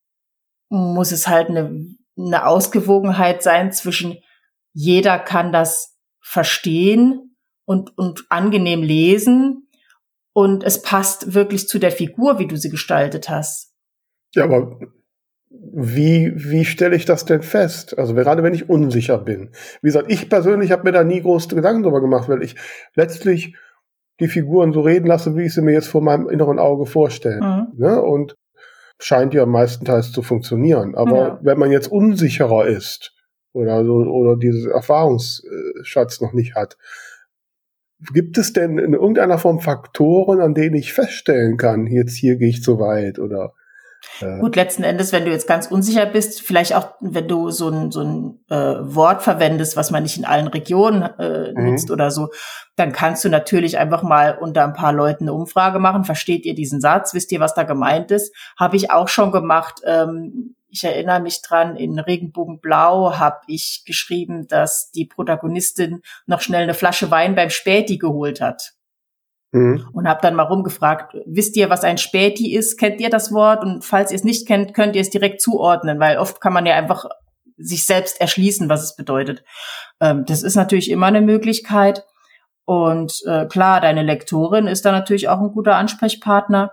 muss 0.70 1.12
es 1.12 1.28
halt 1.28 1.50
eine, 1.50 1.94
eine 2.16 2.46
Ausgewogenheit 2.46 3.42
sein 3.42 3.70
zwischen 3.70 4.16
jeder 4.72 5.18
kann 5.18 5.52
das 5.52 5.94
verstehen 6.22 7.36
und, 7.66 7.98
und 7.98 8.24
angenehm 8.30 8.82
lesen 8.82 9.68
und 10.32 10.64
es 10.64 10.80
passt 10.80 11.34
wirklich 11.34 11.68
zu 11.68 11.78
der 11.78 11.92
Figur, 11.92 12.38
wie 12.38 12.46
du 12.46 12.56
sie 12.56 12.70
gestaltet 12.70 13.28
hast. 13.28 13.74
Ja, 14.34 14.44
aber 14.44 14.78
wie, 15.50 16.32
wie 16.36 16.64
stelle 16.64 16.96
ich 16.96 17.04
das 17.04 17.24
denn 17.24 17.42
fest? 17.42 17.98
Also 17.98 18.14
gerade 18.14 18.42
wenn 18.42 18.54
ich 18.54 18.68
unsicher 18.68 19.18
bin. 19.18 19.50
Wie 19.80 19.88
gesagt, 19.88 20.10
ich 20.10 20.28
persönlich 20.28 20.72
habe 20.72 20.84
mir 20.84 20.92
da 20.92 21.04
nie 21.04 21.22
große 21.22 21.54
Gedanken 21.54 21.82
drüber 21.82 22.00
gemacht, 22.00 22.28
weil 22.28 22.42
ich 22.42 22.56
letztlich 22.94 23.56
die 24.20 24.28
Figuren 24.28 24.72
so 24.72 24.80
reden 24.80 25.06
lasse, 25.06 25.36
wie 25.36 25.44
ich 25.44 25.54
sie 25.54 25.62
mir 25.62 25.72
jetzt 25.72 25.88
vor 25.88 26.02
meinem 26.02 26.28
inneren 26.28 26.58
Auge 26.58 26.86
vorstelle. 26.86 27.40
Mhm. 27.40 27.78
Ne? 27.78 28.02
Und 28.02 28.36
scheint 28.98 29.32
ja 29.32 29.46
meistenteils 29.46 30.12
zu 30.12 30.22
funktionieren. 30.22 30.94
Aber 30.94 31.16
ja. 31.16 31.38
wenn 31.42 31.58
man 31.58 31.70
jetzt 31.70 31.90
unsicherer 31.90 32.66
ist 32.66 33.14
oder 33.52 33.84
so, 33.84 33.94
oder 33.94 34.36
dieses 34.36 34.66
Erfahrungsschatz 34.66 36.20
noch 36.20 36.32
nicht 36.32 36.56
hat, 36.56 36.76
gibt 38.12 38.38
es 38.38 38.52
denn 38.52 38.78
in 38.78 38.92
irgendeiner 38.92 39.38
Form 39.38 39.60
Faktoren, 39.60 40.40
an 40.40 40.54
denen 40.54 40.76
ich 40.76 40.92
feststellen 40.92 41.56
kann, 41.56 41.86
jetzt 41.86 42.14
hier 42.16 42.36
gehe 42.36 42.48
ich 42.48 42.62
zu 42.62 42.78
weit 42.78 43.18
oder 43.18 43.44
äh. 43.46 43.67
Gut, 44.40 44.56
letzten 44.56 44.84
Endes, 44.84 45.12
wenn 45.12 45.24
du 45.24 45.30
jetzt 45.30 45.46
ganz 45.46 45.66
unsicher 45.66 46.06
bist, 46.06 46.42
vielleicht 46.42 46.74
auch, 46.74 46.94
wenn 47.00 47.28
du 47.28 47.50
so 47.50 47.68
ein, 47.68 47.90
so 47.90 48.02
ein 48.02 48.40
äh, 48.48 48.76
Wort 48.80 49.22
verwendest, 49.22 49.76
was 49.76 49.90
man 49.90 50.02
nicht 50.02 50.16
in 50.16 50.24
allen 50.24 50.48
Regionen 50.48 51.02
äh, 51.02 51.52
mhm. 51.52 51.70
nutzt 51.70 51.90
oder 51.90 52.10
so, 52.10 52.28
dann 52.76 52.92
kannst 52.92 53.24
du 53.24 53.28
natürlich 53.28 53.78
einfach 53.78 54.02
mal 54.02 54.38
unter 54.38 54.64
ein 54.64 54.72
paar 54.72 54.92
Leuten 54.92 55.24
eine 55.24 55.32
Umfrage 55.32 55.78
machen. 55.78 56.04
Versteht 56.04 56.46
ihr 56.46 56.54
diesen 56.54 56.80
Satz? 56.80 57.14
Wisst 57.14 57.32
ihr, 57.32 57.40
was 57.40 57.54
da 57.54 57.64
gemeint 57.64 58.10
ist? 58.10 58.34
Habe 58.58 58.76
ich 58.76 58.90
auch 58.90 59.08
schon 59.08 59.32
gemacht. 59.32 59.80
Ähm, 59.84 60.54
ich 60.70 60.84
erinnere 60.84 61.20
mich 61.20 61.40
dran, 61.42 61.76
in 61.76 61.98
Regenbogenblau 61.98 63.18
habe 63.18 63.40
ich 63.46 63.84
geschrieben, 63.86 64.46
dass 64.48 64.90
die 64.90 65.06
Protagonistin 65.06 66.02
noch 66.26 66.40
schnell 66.40 66.64
eine 66.64 66.74
Flasche 66.74 67.10
Wein 67.10 67.34
beim 67.34 67.50
Späti 67.50 67.98
geholt 67.98 68.40
hat. 68.40 68.74
Mhm. 69.52 69.88
Und 69.92 70.06
habe 70.06 70.20
dann 70.22 70.34
mal 70.34 70.42
rumgefragt, 70.42 71.16
wisst 71.24 71.56
ihr, 71.56 71.70
was 71.70 71.84
ein 71.84 71.98
Späti 71.98 72.54
ist? 72.54 72.78
Kennt 72.78 73.00
ihr 73.00 73.08
das 73.08 73.32
Wort? 73.32 73.64
Und 73.64 73.84
falls 73.84 74.10
ihr 74.10 74.16
es 74.16 74.24
nicht 74.24 74.46
kennt, 74.46 74.74
könnt 74.74 74.94
ihr 74.94 75.02
es 75.02 75.10
direkt 75.10 75.40
zuordnen, 75.40 75.98
weil 76.00 76.18
oft 76.18 76.40
kann 76.40 76.52
man 76.52 76.66
ja 76.66 76.74
einfach 76.74 77.06
sich 77.56 77.84
selbst 77.84 78.20
erschließen, 78.20 78.68
was 78.68 78.82
es 78.82 78.96
bedeutet. 78.96 79.42
Ähm, 80.00 80.24
das 80.26 80.42
ist 80.42 80.54
natürlich 80.54 80.90
immer 80.90 81.06
eine 81.06 81.22
Möglichkeit. 81.22 82.04
Und 82.64 83.22
äh, 83.26 83.46
klar, 83.46 83.80
deine 83.80 84.02
Lektorin 84.02 84.66
ist 84.66 84.84
da 84.84 84.92
natürlich 84.92 85.28
auch 85.28 85.40
ein 85.40 85.52
guter 85.52 85.76
Ansprechpartner. 85.76 86.72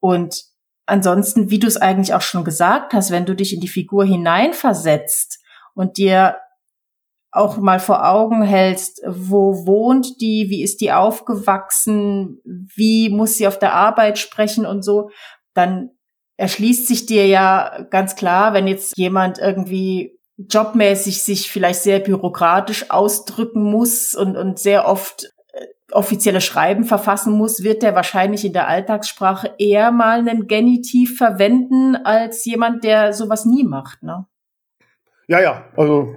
Und 0.00 0.44
ansonsten, 0.86 1.50
wie 1.50 1.58
du 1.58 1.66
es 1.66 1.76
eigentlich 1.76 2.14
auch 2.14 2.22
schon 2.22 2.44
gesagt 2.44 2.94
hast, 2.94 3.10
wenn 3.10 3.26
du 3.26 3.34
dich 3.34 3.52
in 3.52 3.60
die 3.60 3.68
Figur 3.68 4.04
hineinversetzt 4.04 5.42
und 5.74 5.98
dir 5.98 6.36
auch 7.36 7.58
mal 7.58 7.78
vor 7.78 8.08
Augen 8.08 8.42
hältst, 8.42 9.02
wo 9.06 9.66
wohnt 9.66 10.20
die, 10.20 10.46
wie 10.48 10.62
ist 10.62 10.80
die 10.80 10.92
aufgewachsen, 10.92 12.40
wie 12.44 13.10
muss 13.10 13.36
sie 13.36 13.46
auf 13.46 13.58
der 13.58 13.74
Arbeit 13.74 14.18
sprechen 14.18 14.66
und 14.66 14.82
so, 14.82 15.10
dann 15.54 15.90
erschließt 16.36 16.86
sich 16.86 17.06
dir 17.06 17.26
ja 17.26 17.86
ganz 17.90 18.16
klar, 18.16 18.54
wenn 18.54 18.66
jetzt 18.66 18.96
jemand 18.96 19.38
irgendwie 19.38 20.18
jobmäßig 20.36 21.22
sich 21.22 21.50
vielleicht 21.50 21.80
sehr 21.80 21.98
bürokratisch 21.98 22.90
ausdrücken 22.90 23.62
muss 23.62 24.14
und, 24.14 24.36
und 24.36 24.58
sehr 24.58 24.86
oft 24.86 25.24
äh, 25.52 25.66
offizielle 25.92 26.42
Schreiben 26.42 26.84
verfassen 26.84 27.32
muss, 27.32 27.62
wird 27.62 27.82
der 27.82 27.94
wahrscheinlich 27.94 28.44
in 28.44 28.52
der 28.52 28.68
Alltagssprache 28.68 29.54
eher 29.58 29.90
mal 29.92 30.18
einen 30.18 30.46
Genitiv 30.46 31.16
verwenden 31.16 31.96
als 31.96 32.44
jemand, 32.44 32.84
der 32.84 33.14
sowas 33.14 33.46
nie 33.46 33.64
macht, 33.64 34.02
ne? 34.02 34.26
Ja, 35.28 35.40
ja, 35.40 35.64
also 35.76 36.14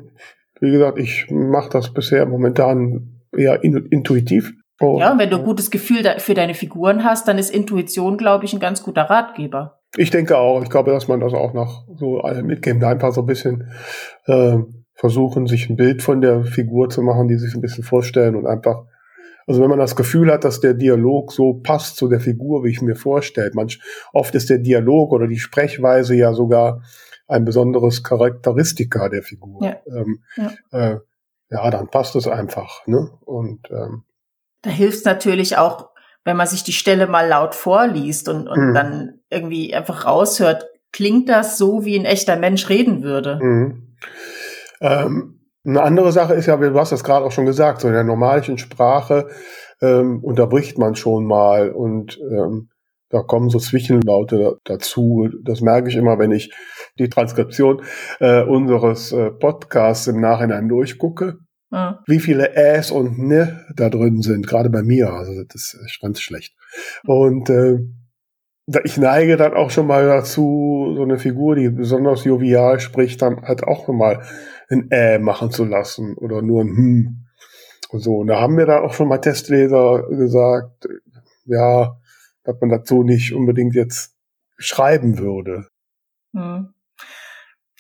wie 0.60 0.72
gesagt, 0.72 1.00
ich 1.00 1.28
mache 1.30 1.69
das 1.69 1.93
bisher 1.93 2.26
momentan 2.26 3.22
eher 3.36 3.63
in, 3.63 3.78
intuitiv. 3.88 4.54
Und, 4.80 5.00
ja, 5.00 5.12
und 5.12 5.19
wenn 5.19 5.30
du 5.30 5.38
ein 5.38 5.43
gutes 5.43 5.72
Gefühl 5.72 6.04
für 6.19 6.34
deine 6.34 6.54
Figuren 6.54 7.04
hast, 7.04 7.28
dann 7.28 7.38
ist 7.38 7.50
Intuition, 7.50 8.17
glaube 8.17 8.45
ich, 8.45 8.54
ein 8.54 8.60
ganz 8.60 8.82
guter 8.82 9.04
Ratgeber. 9.04 9.80
Ich 9.98 10.12
denke 10.12 10.38
auch. 10.38 10.62
Ich 10.62 10.69
glaube, 10.69 10.91
dass 10.91 11.08
man 11.08 11.19
das 11.19 11.34
auch 11.34 11.54
noch 11.54 11.86
so 11.98 12.22
alle 12.22 12.43
mitgeben, 12.43 12.84
einfach 12.84 13.12
so 13.12 13.22
ein 13.22 13.28
bisschen 13.28 13.72
äh, 14.26 14.58
versuchen, 14.93 15.48
sich 15.48 15.69
ein 15.69 15.76
Bild 15.76 16.02
von 16.02 16.22
der 16.22 16.43
Figur 16.43 16.89
zu 16.89 17.02
machen, 17.02 17.28
die 17.28 17.38
sich 17.38 17.56
ein 17.56 17.62
bisschen 17.62 17.84
vorstellen 17.84 18.36
und 18.36 18.45
einfach, 18.45 18.84
also 19.48 19.62
wenn 19.62 19.69
man 19.69 19.80
das 19.80 19.95
Gefühl 19.95 20.32
hat, 20.32 20.43
dass 20.43 20.60
der 20.60 20.76
Dialog 20.76 21.32
so 21.32 21.54
passt 21.54 21.98
zu 21.98 22.08
der 22.08 22.19
Figur, 22.19 22.63
wie 22.63 22.69
ich 22.69 22.82
mir 22.82 22.95
vorstelle, 22.95 23.52
manch 23.54 23.82
oft 24.13 24.36
ist 24.36 24.50
der 24.50 24.60
Dialog 24.60 25.12
oder 25.12 25.28
die 25.28 25.39
Sprechweise 25.39 26.15
ja 26.15 26.34
sogar 26.34 26.84
ein 27.29 27.45
besonderes 27.45 28.03
Charakteristika 28.03 29.07
der 29.07 29.23
Figur. 29.23 29.63
Ja, 29.63 29.77
ähm, 29.85 30.23
ja. 30.35 30.51
Äh, 30.71 30.99
ja 31.49 31.69
dann 31.69 31.87
passt 31.87 32.15
es 32.15 32.27
einfach. 32.27 32.85
Ne? 32.87 33.11
Und 33.21 33.69
ähm, 33.69 34.03
da 34.61 34.69
hilft 34.71 35.05
natürlich 35.05 35.57
auch, 35.57 35.89
wenn 36.25 36.35
man 36.35 36.47
sich 36.47 36.63
die 36.63 36.73
Stelle 36.73 37.07
mal 37.07 37.27
laut 37.27 37.55
vorliest 37.55 38.27
und, 38.27 38.47
und 38.47 38.69
mhm. 38.69 38.73
dann 38.73 39.19
irgendwie 39.29 39.73
einfach 39.73 40.05
raushört, 40.05 40.67
klingt 40.91 41.29
das 41.29 41.57
so, 41.57 41.85
wie 41.85 41.97
ein 41.97 42.05
echter 42.05 42.35
Mensch 42.35 42.67
reden 42.67 43.03
würde. 43.03 43.39
Mhm. 43.41 43.95
Ähm, 44.81 45.39
eine 45.65 45.81
andere 45.81 46.11
Sache 46.11 46.33
ist 46.33 46.47
ja, 46.47 46.57
du 46.57 46.79
hast 46.79 46.91
das 46.91 47.03
gerade 47.03 47.25
auch 47.25 47.31
schon 47.31 47.45
gesagt, 47.45 47.81
so 47.81 47.87
in 47.87 47.93
der 47.93 48.03
normalischen 48.03 48.57
Sprache 48.57 49.29
ähm, 49.81 50.23
unterbricht 50.23 50.77
man 50.77 50.95
schon 50.95 51.25
mal 51.25 51.69
und 51.71 52.19
ähm, 52.19 52.69
da 53.09 53.23
kommen 53.23 53.49
so 53.49 53.59
Zwischenlaute 53.59 54.59
dazu. 54.63 55.29
Das 55.43 55.61
merke 55.61 55.89
ich 55.89 55.95
immer, 55.95 56.19
wenn 56.19 56.31
ich 56.31 56.53
die 56.99 57.09
Transkription 57.09 57.81
äh, 58.19 58.43
unseres 58.43 59.12
äh, 59.12 59.31
Podcasts 59.31 60.07
im 60.07 60.21
Nachhinein 60.21 60.67
durchgucke. 60.67 61.39
Mhm. 61.71 61.95
Wie 62.07 62.19
viele 62.19 62.55
Äs 62.55 62.91
und 62.91 63.19
Ne 63.19 63.65
da 63.75 63.89
drin 63.89 64.21
sind, 64.21 64.47
gerade 64.47 64.69
bei 64.69 64.81
mir. 64.81 65.13
Also 65.13 65.43
das 65.43 65.73
ist 65.73 65.99
ganz 66.01 66.21
schlecht. 66.21 66.55
Und 67.05 67.49
äh, 67.49 67.79
ich 68.83 68.97
neige 68.97 69.38
dann 69.38 69.53
auch 69.53 69.71
schon 69.71 69.88
mal 69.88 70.05
dazu, 70.05 70.93
so 70.95 71.03
eine 71.03 71.17
Figur, 71.17 71.55
die 71.55 71.69
besonders 71.69 72.23
jovial 72.23 72.79
spricht, 72.79 73.21
dann 73.21 73.41
halt 73.41 73.63
auch 73.63 73.88
mal 73.88 74.21
ein 74.69 74.89
Ä 74.91 75.17
machen 75.19 75.49
zu 75.49 75.65
lassen 75.65 76.15
oder 76.15 76.41
nur 76.41 76.62
ein 76.62 76.75
Hm. 76.75 77.25
Und 77.91 78.01
so. 78.01 78.17
Und 78.17 78.27
da 78.27 78.39
haben 78.39 78.53
mir 78.53 78.67
da 78.67 78.81
auch 78.81 78.93
schon 78.93 79.07
mal 79.07 79.17
Testleser 79.17 80.03
gesagt, 80.09 80.88
ja, 81.45 81.97
dass 82.43 82.62
man 82.62 82.69
dazu 82.69 83.03
nicht 83.03 83.33
unbedingt 83.33 83.73
jetzt 83.73 84.15
schreiben 84.57 85.17
würde. 85.17 85.67
Hm. 86.35 86.73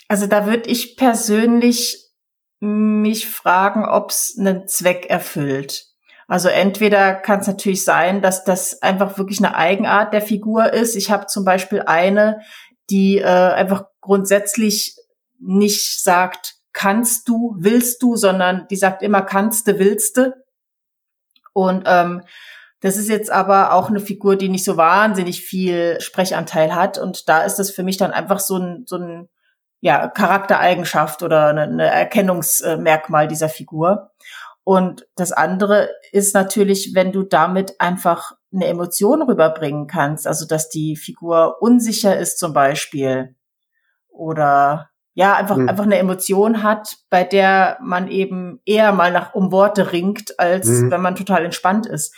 Also 0.09 0.25
da 0.27 0.47
würde 0.47 0.69
ich 0.69 0.97
persönlich 0.97 2.09
mich 2.59 3.29
fragen, 3.29 3.85
ob 3.85 4.09
es 4.09 4.35
einen 4.37 4.67
Zweck 4.67 5.05
erfüllt. 5.05 5.85
Also 6.27 6.49
entweder 6.49 7.15
kann 7.15 7.39
es 7.39 7.47
natürlich 7.47 7.85
sein, 7.85 8.21
dass 8.21 8.43
das 8.43 8.81
einfach 8.81 9.17
wirklich 9.17 9.39
eine 9.39 9.55
Eigenart 9.55 10.11
der 10.11 10.21
Figur 10.21 10.73
ist. 10.73 10.95
Ich 10.95 11.09
habe 11.11 11.27
zum 11.27 11.45
Beispiel 11.45 11.83
eine, 11.83 12.41
die 12.89 13.19
äh, 13.19 13.23
einfach 13.23 13.85
grundsätzlich 14.01 14.95
nicht 15.39 16.03
sagt, 16.03 16.55
kannst 16.73 17.29
du, 17.29 17.55
willst 17.57 18.01
du, 18.01 18.15
sondern 18.15 18.67
die 18.69 18.75
sagt 18.75 19.03
immer 19.03 19.21
kannst 19.21 19.67
du, 19.67 19.79
willst 19.79 20.17
du. 20.17 20.33
Und 21.53 21.83
ähm, 21.85 22.23
das 22.81 22.97
ist 22.97 23.09
jetzt 23.09 23.31
aber 23.31 23.73
auch 23.73 23.89
eine 23.89 23.99
Figur, 23.99 24.35
die 24.35 24.49
nicht 24.49 24.65
so 24.65 24.75
wahnsinnig 24.75 25.41
viel 25.41 26.01
Sprechanteil 26.01 26.73
hat. 26.73 26.97
Und 26.97 27.29
da 27.29 27.43
ist 27.43 27.55
das 27.55 27.71
für 27.71 27.83
mich 27.83 27.97
dann 27.97 28.11
einfach 28.11 28.39
so 28.39 28.57
ein, 28.57 28.83
so 28.87 28.97
ein 28.97 29.29
ja, 29.81 30.07
Charaktereigenschaft 30.07 31.23
oder 31.23 31.47
eine, 31.47 31.63
eine 31.63 31.87
Erkennungsmerkmal 31.87 33.27
dieser 33.27 33.49
Figur. 33.49 34.11
Und 34.63 35.07
das 35.15 35.31
andere 35.31 35.89
ist 36.11 36.33
natürlich, 36.33 36.91
wenn 36.93 37.11
du 37.11 37.23
damit 37.23 37.79
einfach 37.79 38.33
eine 38.53 38.67
Emotion 38.67 39.21
rüberbringen 39.21 39.87
kannst, 39.87 40.27
also 40.27 40.45
dass 40.45 40.69
die 40.69 40.95
Figur 40.95 41.61
unsicher 41.61 42.17
ist 42.17 42.39
zum 42.39 42.53
Beispiel 42.53 43.35
oder 44.09 44.89
ja, 45.13 45.35
einfach, 45.35 45.57
mhm. 45.57 45.69
einfach 45.69 45.83
eine 45.83 45.97
Emotion 45.97 46.63
hat, 46.63 46.97
bei 47.09 47.23
der 47.23 47.77
man 47.81 48.07
eben 48.09 48.61
eher 48.65 48.91
mal 48.91 49.11
nach 49.11 49.33
um 49.33 49.51
Worte 49.51 49.91
ringt, 49.91 50.39
als 50.39 50.67
mhm. 50.67 50.91
wenn 50.91 51.01
man 51.01 51.15
total 51.15 51.45
entspannt 51.45 51.85
ist 51.85 52.13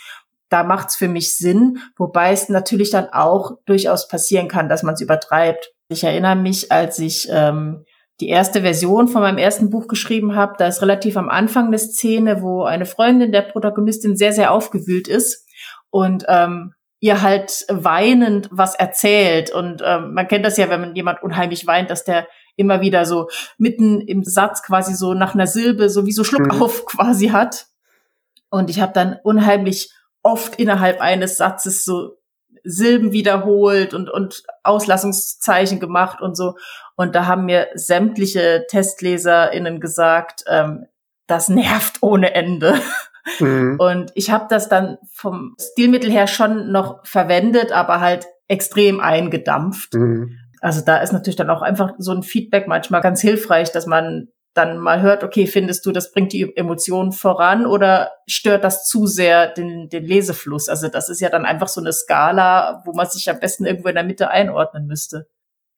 da 0.52 0.64
macht's 0.64 0.96
für 0.96 1.08
mich 1.08 1.36
Sinn, 1.38 1.78
wobei 1.96 2.32
es 2.32 2.48
natürlich 2.48 2.90
dann 2.90 3.08
auch 3.08 3.52
durchaus 3.64 4.06
passieren 4.06 4.48
kann, 4.48 4.68
dass 4.68 4.82
man 4.82 4.94
es 4.94 5.00
übertreibt. 5.00 5.72
Ich 5.92 6.04
erinnere 6.04 6.36
mich, 6.36 6.72
als 6.72 6.98
ich 6.98 7.28
ähm, 7.30 7.84
die 8.20 8.28
erste 8.28 8.62
Version 8.62 9.08
von 9.08 9.22
meinem 9.22 9.38
ersten 9.38 9.70
Buch 9.70 9.88
geschrieben 9.88 10.34
habe, 10.34 10.54
da 10.58 10.66
ist 10.66 10.82
relativ 10.82 11.16
am 11.16 11.28
Anfang 11.28 11.66
eine 11.66 11.78
Szene, 11.78 12.42
wo 12.42 12.64
eine 12.64 12.86
Freundin 12.86 13.32
der 13.32 13.42
Protagonistin 13.42 14.16
sehr, 14.16 14.32
sehr 14.32 14.52
aufgewühlt 14.52 15.08
ist 15.08 15.46
und 15.90 16.24
ähm, 16.28 16.74
ihr 17.00 17.20
halt 17.20 17.66
weinend 17.68 18.48
was 18.52 18.76
erzählt. 18.76 19.50
Und 19.50 19.82
ähm, 19.84 20.14
man 20.14 20.28
kennt 20.28 20.46
das 20.46 20.56
ja, 20.56 20.70
wenn 20.70 20.80
man 20.80 20.94
jemand 20.94 21.22
unheimlich 21.22 21.66
weint, 21.66 21.90
dass 21.90 22.04
der 22.04 22.28
immer 22.54 22.80
wieder 22.80 23.06
so 23.06 23.28
mitten 23.58 24.00
im 24.00 24.22
Satz 24.22 24.62
quasi 24.62 24.94
so 24.94 25.14
nach 25.14 25.34
einer 25.34 25.46
Silbe 25.48 25.88
so 25.88 26.06
wie 26.06 26.12
so 26.12 26.22
Schluck 26.22 26.52
mhm. 26.52 26.62
auf 26.62 26.86
quasi 26.86 27.28
hat. 27.28 27.66
Und 28.50 28.70
ich 28.70 28.80
habe 28.80 28.92
dann 28.92 29.18
unheimlich 29.24 29.90
oft 30.22 30.56
innerhalb 30.56 31.00
eines 31.00 31.36
Satzes 31.38 31.84
so 31.84 32.18
Silben 32.64 33.12
wiederholt 33.12 33.94
und, 33.94 34.10
und 34.10 34.42
Auslassungszeichen 34.62 35.80
gemacht 35.80 36.20
und 36.20 36.36
so. 36.36 36.54
Und 36.96 37.14
da 37.14 37.26
haben 37.26 37.44
mir 37.44 37.68
sämtliche 37.74 38.64
TestleserInnen 38.68 39.80
gesagt, 39.80 40.44
ähm, 40.46 40.86
das 41.26 41.48
nervt 41.48 41.98
ohne 42.02 42.34
Ende. 42.34 42.74
Mhm. 43.38 43.76
Und 43.78 44.10
ich 44.14 44.30
habe 44.30 44.46
das 44.50 44.68
dann 44.68 44.98
vom 45.12 45.54
Stilmittel 45.60 46.10
her 46.10 46.26
schon 46.26 46.72
noch 46.72 47.06
verwendet, 47.06 47.72
aber 47.72 48.00
halt 48.00 48.26
extrem 48.48 49.00
eingedampft. 49.00 49.94
Mhm. 49.94 50.38
Also 50.60 50.80
da 50.84 50.98
ist 50.98 51.12
natürlich 51.12 51.36
dann 51.36 51.50
auch 51.50 51.62
einfach 51.62 51.92
so 51.98 52.12
ein 52.12 52.22
Feedback 52.22 52.68
manchmal 52.68 53.00
ganz 53.00 53.20
hilfreich, 53.20 53.72
dass 53.72 53.86
man 53.86 54.28
dann 54.54 54.78
mal 54.78 55.00
hört, 55.00 55.24
okay, 55.24 55.46
findest 55.46 55.86
du, 55.86 55.92
das 55.92 56.12
bringt 56.12 56.32
die 56.32 56.56
Emotionen 56.56 57.12
voran 57.12 57.66
oder 57.66 58.10
stört 58.26 58.64
das 58.64 58.86
zu 58.86 59.06
sehr 59.06 59.48
den, 59.48 59.88
den 59.88 60.04
Lesefluss? 60.04 60.68
Also 60.68 60.88
das 60.88 61.08
ist 61.08 61.20
ja 61.20 61.30
dann 61.30 61.46
einfach 61.46 61.68
so 61.68 61.80
eine 61.80 61.92
Skala, 61.92 62.82
wo 62.84 62.92
man 62.92 63.06
sich 63.08 63.30
am 63.30 63.40
besten 63.40 63.64
irgendwo 63.64 63.88
in 63.88 63.94
der 63.94 64.04
Mitte 64.04 64.30
einordnen 64.30 64.86
müsste. 64.86 65.26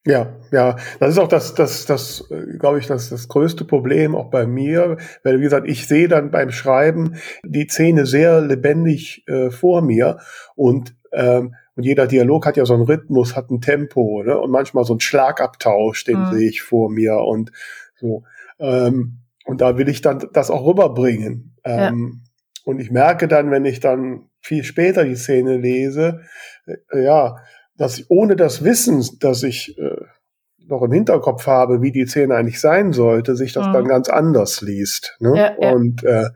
Ja, 0.07 0.35
ja, 0.51 0.75
das 0.99 1.11
ist 1.11 1.17
auch 1.17 1.27
das, 1.27 1.55
das, 1.55 1.87
das, 1.87 2.29
äh, 2.29 2.57
glaube 2.59 2.77
ich, 2.77 2.85
das, 2.85 3.09
das 3.09 3.27
größte 3.27 3.65
Problem 3.65 4.15
auch 4.15 4.29
bei 4.29 4.45
mir, 4.45 4.97
weil 5.23 5.39
wie 5.39 5.43
gesagt, 5.43 5.67
ich 5.67 5.87
sehe 5.87 6.07
dann 6.07 6.29
beim 6.29 6.51
Schreiben 6.51 7.15
die 7.43 7.67
Szene 7.67 8.05
sehr 8.05 8.41
lebendig 8.41 9.23
äh, 9.27 9.49
vor 9.49 9.81
mir 9.81 10.19
und 10.55 10.95
ähm, 11.11 11.55
und 11.75 11.83
jeder 11.83 12.07
Dialog 12.07 12.45
hat 12.45 12.55
ja 12.55 12.65
so 12.65 12.73
einen 12.73 12.83
Rhythmus, 12.83 13.35
hat 13.35 13.49
ein 13.51 13.59
Tempo, 13.59 14.23
ne? 14.23 14.39
Und 14.39 14.49
manchmal 14.49 14.85
so 14.85 14.95
ein 14.95 15.01
Schlagabtausch, 15.01 16.05
den 16.05 16.19
mhm. 16.19 16.33
sehe 16.33 16.49
ich 16.49 16.61
vor 16.61 16.89
mir 16.89 17.17
und 17.17 17.51
so. 17.95 18.23
Ähm, 18.59 19.19
und 19.45 19.61
da 19.61 19.77
will 19.77 19.89
ich 19.89 20.01
dann 20.01 20.27
das 20.33 20.49
auch 20.49 20.65
rüberbringen. 20.65 21.55
Ähm, 21.63 22.21
ja. 22.23 22.31
Und 22.65 22.79
ich 22.79 22.91
merke 22.91 23.27
dann, 23.27 23.51
wenn 23.51 23.65
ich 23.65 23.79
dann 23.79 24.29
viel 24.41 24.63
später 24.63 25.03
die 25.03 25.15
Szene 25.15 25.57
lese, 25.57 26.21
äh, 26.65 27.03
ja, 27.03 27.37
dass 27.77 27.99
ich 27.99 28.09
ohne 28.09 28.35
das 28.35 28.63
Wissen, 28.63 29.03
dass 29.19 29.43
ich 29.43 29.77
äh, 29.77 30.01
noch 30.67 30.81
im 30.81 30.91
Hinterkopf 30.91 31.45
habe, 31.47 31.81
wie 31.81 31.91
die 31.91 32.05
Szene 32.05 32.35
eigentlich 32.35 32.59
sein 32.59 32.91
sollte, 32.93 33.35
sich 33.35 33.53
das 33.53 33.67
mhm. 33.67 33.73
dann 33.73 33.85
ganz 33.85 34.09
anders 34.09 34.61
liest. 34.61 35.15
Ne? 35.19 35.55
Ja. 35.59 35.71
Und 35.71 36.03
äh, 36.03 36.29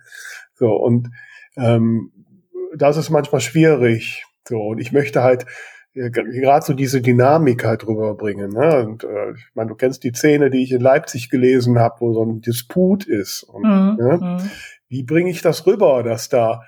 so 0.53 0.73
und 0.73 1.10
ähm, 1.58 2.12
das 2.75 2.97
ist 2.97 3.10
manchmal 3.10 3.41
schwierig. 3.41 4.25
So 4.47 4.60
und 4.60 4.79
ich 4.79 4.91
möchte 4.91 5.23
halt 5.23 5.45
gerade 6.08 6.66
so 6.66 6.74
diese 6.74 7.02
Dynamik 7.02 7.66
halt 7.66 7.86
rüberbringen. 7.86 8.52
Ne? 8.52 8.86
Und 8.86 9.04
äh, 9.04 9.32
ich 9.32 9.48
meine, 9.54 9.70
du 9.70 9.76
kennst 9.76 10.04
die 10.04 10.14
Szene, 10.14 10.50
die 10.50 10.64
ich 10.64 10.72
in 10.72 10.82
Leipzig 10.82 11.30
gelesen 11.30 11.80
habe, 11.80 11.96
wo 12.00 12.14
so 12.14 12.24
ein 12.24 12.42
Disput 12.42 13.06
ist. 13.06 13.44
Und, 13.44 13.64
mhm. 13.64 13.98
ne? 14.00 14.20
Mhm. 14.22 14.50
Wie 14.88 15.04
bringe 15.04 15.30
ich 15.30 15.42
das 15.42 15.68
rüber, 15.68 16.04
dass 16.04 16.30
da 16.30 16.62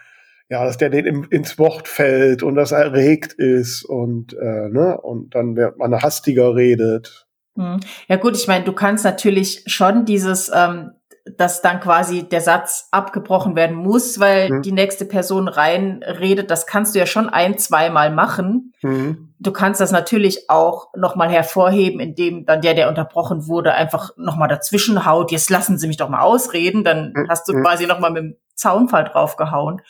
ja, 0.49 0.65
dass 0.65 0.77
der 0.77 0.89
den 0.89 1.23
ins 1.23 1.57
Wort 1.57 1.87
fällt 1.87 2.43
und 2.43 2.55
das 2.55 2.73
erregt 2.73 3.31
ist 3.31 3.85
und 3.85 4.33
äh, 4.33 4.67
ne 4.67 4.99
und 5.01 5.33
dann 5.33 5.55
wird 5.55 5.77
man 5.77 5.95
hastiger 6.01 6.55
redet. 6.55 7.25
Mhm. 7.55 7.79
Ja 8.09 8.17
gut, 8.17 8.35
ich 8.35 8.47
meine, 8.47 8.65
du 8.65 8.73
kannst 8.73 9.05
natürlich 9.05 9.63
schon 9.67 10.03
dieses 10.03 10.51
ähm, 10.53 10.91
dass 11.25 11.61
dann 11.61 11.79
quasi 11.79 12.27
der 12.27 12.41
Satz 12.41 12.87
abgebrochen 12.91 13.55
werden 13.55 13.75
muss, 13.75 14.19
weil 14.19 14.49
mhm. 14.49 14.61
die 14.61 14.71
nächste 14.71 15.05
Person 15.05 15.47
reinredet. 15.47 16.49
Das 16.49 16.65
kannst 16.65 16.95
du 16.95 16.99
ja 16.99 17.05
schon 17.05 17.29
ein, 17.29 17.57
zweimal 17.57 18.11
machen. 18.11 18.73
Mhm. 18.81 19.33
Du 19.37 19.51
kannst 19.51 19.81
das 19.81 19.91
natürlich 19.91 20.49
auch 20.49 20.87
nochmal 20.95 21.29
hervorheben, 21.29 21.99
indem 21.99 22.45
dann 22.45 22.61
der, 22.61 22.73
der 22.73 22.89
unterbrochen 22.89 23.47
wurde, 23.47 23.73
einfach 23.73 24.11
nochmal 24.17 24.49
dazwischen 24.49 25.05
haut. 25.05 25.31
Jetzt 25.31 25.49
lassen 25.49 25.77
Sie 25.77 25.87
mich 25.87 25.97
doch 25.97 26.09
mal 26.09 26.21
ausreden. 26.21 26.83
Dann 26.83 27.13
mhm. 27.15 27.27
hast 27.29 27.47
du 27.47 27.53
mhm. 27.53 27.63
quasi 27.63 27.85
nochmal 27.85 28.11
mit 28.11 28.23
dem 28.23 28.37
Zaunfall 28.55 29.03
draufgehauen. 29.03 29.81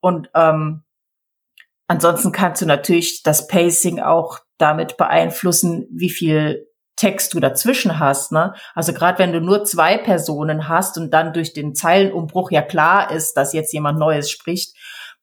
Und 0.00 0.30
ähm, 0.34 0.84
ansonsten 1.88 2.30
kannst 2.30 2.62
du 2.62 2.66
natürlich 2.66 3.22
das 3.24 3.48
Pacing 3.48 4.00
auch 4.00 4.38
damit 4.58 4.96
beeinflussen, 4.96 5.88
wie 5.90 6.10
viel 6.10 6.67
Text 6.98 7.32
du 7.32 7.40
dazwischen 7.40 7.98
hast. 7.98 8.32
Ne? 8.32 8.54
Also 8.74 8.92
gerade 8.92 9.18
wenn 9.18 9.32
du 9.32 9.40
nur 9.40 9.64
zwei 9.64 9.96
Personen 9.96 10.68
hast 10.68 10.98
und 10.98 11.14
dann 11.14 11.32
durch 11.32 11.52
den 11.52 11.74
Zeilenumbruch 11.74 12.50
ja 12.50 12.60
klar 12.60 13.10
ist, 13.12 13.34
dass 13.36 13.52
jetzt 13.52 13.72
jemand 13.72 13.98
Neues 13.98 14.30
spricht, 14.30 14.76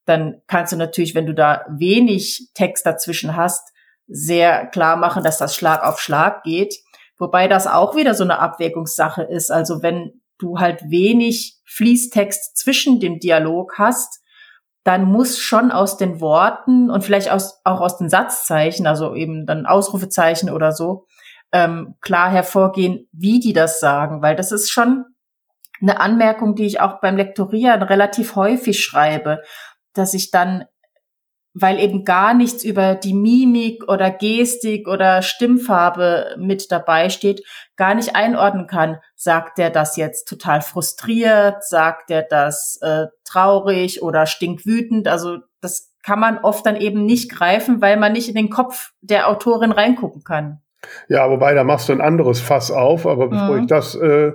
dann 0.05 0.41
kannst 0.47 0.71
du 0.71 0.77
natürlich, 0.77 1.15
wenn 1.15 1.25
du 1.25 1.33
da 1.33 1.65
wenig 1.69 2.49
Text 2.53 2.85
dazwischen 2.85 3.35
hast, 3.35 3.73
sehr 4.07 4.67
klar 4.67 4.95
machen, 4.95 5.23
dass 5.23 5.37
das 5.37 5.55
Schlag 5.55 5.83
auf 5.83 5.99
Schlag 5.99 6.43
geht. 6.43 6.75
Wobei 7.17 7.47
das 7.47 7.67
auch 7.67 7.95
wieder 7.95 8.13
so 8.13 8.23
eine 8.23 8.39
Abwägungssache 8.39 9.23
ist. 9.23 9.51
Also 9.51 9.81
wenn 9.81 10.21
du 10.37 10.59
halt 10.59 10.89
wenig 10.89 11.59
Fließtext 11.65 12.57
zwischen 12.57 12.99
dem 12.99 13.19
Dialog 13.19 13.77
hast, 13.77 14.21
dann 14.85 15.05
muss 15.05 15.39
schon 15.39 15.71
aus 15.71 15.97
den 15.97 16.21
Worten 16.21 16.91
und 16.91 17.03
vielleicht 17.03 17.31
aus, 17.31 17.59
auch 17.63 17.81
aus 17.81 17.97
den 17.97 18.07
Satzzeichen, 18.07 18.85
also 18.85 19.15
eben 19.15 19.45
dann 19.45 19.65
Ausrufezeichen 19.65 20.49
oder 20.51 20.71
so, 20.71 21.07
ähm, 21.51 21.95
klar 22.01 22.29
hervorgehen, 22.29 23.07
wie 23.11 23.39
die 23.39 23.53
das 23.53 23.79
sagen, 23.79 24.21
weil 24.21 24.35
das 24.35 24.51
ist 24.51 24.71
schon 24.71 25.05
eine 25.81 25.99
Anmerkung, 25.99 26.55
die 26.55 26.65
ich 26.65 26.79
auch 26.79 26.99
beim 26.99 27.17
Lektorieren 27.17 27.81
relativ 27.83 28.35
häufig 28.35 28.83
schreibe, 28.83 29.41
dass 29.93 30.13
ich 30.13 30.31
dann, 30.31 30.65
weil 31.53 31.79
eben 31.79 32.03
gar 32.03 32.33
nichts 32.33 32.63
über 32.63 32.95
die 32.95 33.13
Mimik 33.13 33.87
oder 33.87 34.11
Gestik 34.11 34.87
oder 34.87 35.21
Stimmfarbe 35.21 36.35
mit 36.37 36.71
dabei 36.71 37.09
steht, 37.09 37.45
gar 37.77 37.95
nicht 37.95 38.15
einordnen 38.15 38.67
kann. 38.67 38.99
Sagt 39.15 39.57
der 39.57 39.69
das 39.69 39.95
jetzt 39.95 40.27
total 40.27 40.61
frustriert? 40.61 41.63
Sagt 41.63 42.09
der 42.09 42.23
das 42.23 42.77
äh, 42.81 43.07
traurig 43.23 44.01
oder 44.01 44.25
stinkwütend? 44.25 45.07
Also 45.07 45.39
das 45.61 45.93
kann 46.03 46.19
man 46.19 46.37
oft 46.37 46.65
dann 46.65 46.75
eben 46.75 47.05
nicht 47.05 47.31
greifen, 47.31 47.81
weil 47.81 47.97
man 47.97 48.13
nicht 48.13 48.29
in 48.29 48.35
den 48.35 48.49
Kopf 48.49 48.91
der 49.01 49.29
Autorin 49.29 49.71
reingucken 49.71 50.23
kann. 50.23 50.61
Ja, 51.07 51.29
wobei, 51.29 51.53
da 51.53 51.63
machst 51.63 51.89
du 51.89 51.93
ein 51.93 52.01
anderes 52.01 52.39
Fass 52.39 52.71
auf, 52.71 53.05
aber 53.05 53.29
bevor 53.29 53.55
mhm. 53.55 53.61
ich 53.61 53.67
das 53.67 53.95
äh, 53.95 54.31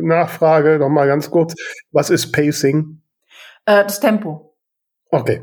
nachfrage, 0.00 0.78
noch 0.78 0.88
mal 0.88 1.06
ganz 1.06 1.30
kurz, 1.30 1.54
was 1.90 2.10
ist 2.10 2.32
Pacing? 2.32 3.00
Äh, 3.66 3.84
das 3.84 4.00
Tempo. 4.00 4.54
Okay. 5.10 5.42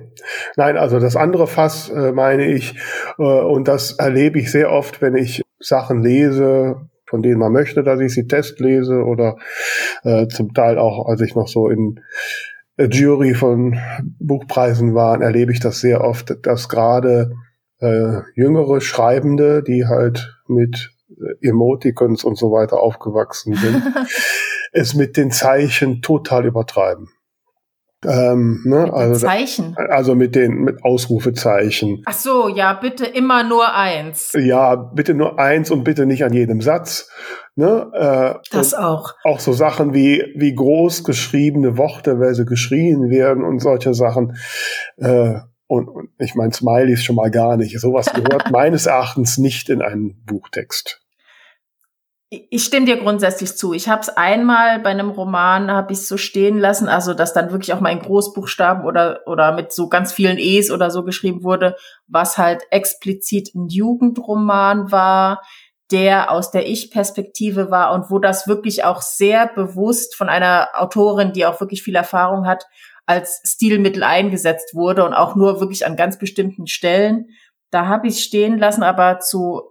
Nein, 0.55 0.77
also 0.77 0.99
das 0.99 1.15
andere 1.15 1.45
Fass 1.45 1.89
äh, 1.89 2.11
meine 2.11 2.47
ich, 2.47 2.75
äh, 3.19 3.23
und 3.23 3.67
das 3.67 3.93
erlebe 3.93 4.39
ich 4.39 4.51
sehr 4.51 4.71
oft, 4.71 5.01
wenn 5.01 5.15
ich 5.15 5.43
Sachen 5.59 6.01
lese, 6.01 6.89
von 7.05 7.21
denen 7.21 7.39
man 7.39 7.51
möchte, 7.51 7.83
dass 7.83 7.99
ich 7.99 8.13
sie 8.13 8.27
testlese 8.27 9.03
oder 9.03 9.37
äh, 10.03 10.27
zum 10.27 10.53
Teil 10.53 10.79
auch, 10.79 11.07
als 11.07 11.21
ich 11.21 11.35
noch 11.35 11.47
so 11.47 11.69
in 11.69 11.99
Jury 12.77 13.33
von 13.33 13.77
Buchpreisen 14.19 14.95
war, 14.95 15.21
erlebe 15.21 15.51
ich 15.51 15.59
das 15.59 15.81
sehr 15.81 16.01
oft, 16.03 16.37
dass 16.43 16.69
gerade 16.69 17.33
äh, 17.79 18.21
jüngere 18.35 18.81
Schreibende, 18.81 19.63
die 19.63 19.87
halt 19.87 20.39
mit 20.47 20.91
äh, 21.09 21.47
Emoticons 21.47 22.23
und 22.23 22.37
so 22.37 22.51
weiter 22.51 22.79
aufgewachsen 22.79 23.55
sind, 23.55 23.83
es 24.71 24.93
mit 24.93 25.17
den 25.17 25.31
Zeichen 25.31 26.01
total 26.01 26.45
übertreiben. 26.45 27.09
Ähm, 28.05 28.61
ne, 28.63 28.83
mit 28.83 28.93
also, 28.93 29.27
Zeichen. 29.27 29.75
Also 29.75 30.15
mit 30.15 30.33
den 30.33 30.61
mit 30.61 30.85
Ausrufezeichen. 30.85 32.01
Ach 32.05 32.13
so, 32.13 32.47
ja, 32.47 32.73
bitte 32.73 33.05
immer 33.05 33.43
nur 33.43 33.75
eins. 33.75 34.31
Ja, 34.39 34.75
bitte 34.75 35.13
nur 35.13 35.37
eins 35.37 35.69
und 35.69 35.83
bitte 35.83 36.05
nicht 36.05 36.23
an 36.23 36.31
jedem 36.31 36.61
Satz. 36.61 37.09
Ne? 37.55 37.91
Äh, 37.93 38.39
das 38.51 38.73
auch. 38.73 39.15
Auch 39.25 39.41
so 39.41 39.51
Sachen 39.51 39.93
wie 39.93 40.23
wie 40.37 40.55
groß 40.55 41.03
geschriebene 41.03 41.77
Worte, 41.77 42.21
weil 42.21 42.35
sie 42.35 42.45
geschrien 42.45 43.09
werden 43.09 43.43
und 43.43 43.59
solche 43.59 43.93
Sachen. 43.93 44.37
Äh, 44.95 45.39
und, 45.69 45.87
und 45.87 46.09
ich 46.17 46.33
meine, 46.33 46.51
Smileys 46.51 47.03
schon 47.03 47.15
mal 47.15 47.29
gar 47.29 47.55
nicht. 47.55 47.79
Sowas 47.79 48.11
gehört 48.11 48.49
meines 48.51 48.87
Erachtens 48.87 49.37
nicht 49.37 49.69
in 49.69 49.83
einen 49.83 50.25
Buchtext. 50.25 50.99
Ich 52.31 52.63
stimme 52.63 52.87
dir 52.87 52.97
grundsätzlich 52.97 53.55
zu. 53.55 53.73
Ich 53.73 53.87
habe 53.87 54.01
es 54.01 54.09
einmal 54.09 54.79
bei 54.79 54.89
einem 54.89 55.11
Roman, 55.11 55.69
habe 55.71 55.93
ich 55.93 56.07
so 56.07 56.17
stehen 56.17 56.57
lassen, 56.57 56.87
also 56.87 57.13
dass 57.13 57.33
dann 57.33 57.51
wirklich 57.51 57.73
auch 57.73 57.81
mal 57.81 57.91
in 57.91 57.99
Großbuchstaben 57.99 58.83
oder, 58.83 59.21
oder 59.27 59.51
mit 59.53 59.71
so 59.71 59.89
ganz 59.89 60.11
vielen 60.11 60.39
E's 60.39 60.71
oder 60.71 60.89
so 60.89 61.03
geschrieben 61.03 61.43
wurde, 61.43 61.75
was 62.07 62.39
halt 62.39 62.63
explizit 62.71 63.53
ein 63.53 63.67
Jugendroman 63.67 64.91
war, 64.91 65.41
der 65.91 66.31
aus 66.31 66.49
der 66.49 66.67
Ich-Perspektive 66.67 67.69
war 67.69 67.93
und 67.93 68.09
wo 68.09 68.17
das 68.17 68.47
wirklich 68.47 68.83
auch 68.83 69.01
sehr 69.01 69.47
bewusst 69.47 70.15
von 70.15 70.29
einer 70.29 70.69
Autorin, 70.73 71.33
die 71.33 71.45
auch 71.45 71.59
wirklich 71.59 71.83
viel 71.83 71.95
Erfahrung 71.95 72.47
hat, 72.47 72.65
als 73.09 73.41
Stilmittel 73.43 74.03
eingesetzt 74.03 74.75
wurde 74.75 75.03
und 75.03 75.15
auch 75.15 75.35
nur 75.35 75.59
wirklich 75.59 75.87
an 75.87 75.95
ganz 75.95 76.19
bestimmten 76.19 76.67
Stellen. 76.67 77.25
Da 77.71 77.87
habe 77.87 78.07
ich 78.07 78.23
stehen 78.23 78.59
lassen, 78.59 78.83
aber 78.83 79.19
zu 79.19 79.63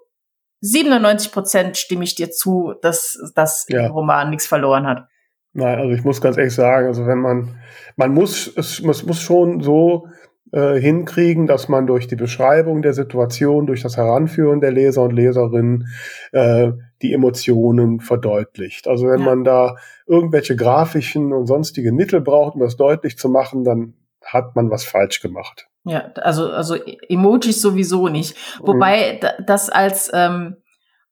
97 0.63 1.31
Prozent 1.31 1.77
stimme 1.77 2.03
ich 2.03 2.17
dir 2.17 2.33
zu, 2.33 2.75
dass 2.83 3.17
das 3.37 3.65
ja. 3.69 3.87
Roman 3.87 4.31
nichts 4.31 4.49
verloren 4.49 4.89
hat. 4.89 5.07
Nein, 5.53 5.79
also 5.79 5.93
ich 5.93 6.03
muss 6.03 6.21
ganz 6.21 6.37
ehrlich 6.37 6.55
sagen, 6.55 6.89
also 6.89 7.07
wenn 7.07 7.21
man, 7.21 7.61
man 7.95 8.13
muss, 8.13 8.53
es, 8.57 8.81
es 8.81 9.07
muss 9.07 9.21
schon 9.21 9.61
so 9.61 10.09
äh, 10.53 10.81
hinkriegen, 10.81 11.47
dass 11.47 11.69
man 11.69 11.87
durch 11.87 12.07
die 12.07 12.17
Beschreibung 12.17 12.83
der 12.83 12.95
Situation, 12.95 13.67
durch 13.67 13.83
das 13.83 13.97
Heranführen 13.97 14.61
der 14.61 14.73
Leser 14.73 15.03
und 15.03 15.13
Leserinnen 15.13 15.89
äh, 16.33 16.73
die 17.03 17.13
Emotionen 17.13 18.01
verdeutlicht. 18.01 18.89
Also 18.89 19.07
wenn 19.09 19.21
ja. 19.21 19.27
man 19.27 19.45
da 19.45 19.77
irgendwelche 20.07 20.57
grafischen 20.57 21.33
und 21.33 21.47
sonstige 21.47 21.93
Mittel 21.93 22.21
braucht, 22.21 22.55
um 22.55 22.61
das 22.61 22.77
deutlich 22.77 23.19
zu 23.19 23.29
machen, 23.29 23.65
dann 23.65 23.95
hat 24.25 24.57
man 24.57 24.71
was 24.71 24.85
falsch 24.85 25.21
gemacht. 25.21 25.69
Ja, 25.85 26.13
also, 26.17 26.51
also 26.51 26.75
Emojis 27.09 27.63
sowieso 27.63 28.09
nicht. 28.09 28.37
Wobei 28.61 29.21
mhm. 29.23 29.45
das 29.47 29.71
als, 29.71 30.11
ähm, 30.13 30.57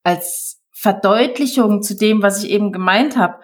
als 0.03 0.61
Verdeutlichung 0.71 1.81
zu 1.81 1.95
dem, 1.95 2.21
was 2.21 2.43
ich 2.43 2.51
eben 2.51 2.71
gemeint 2.71 3.17
habe, 3.17 3.35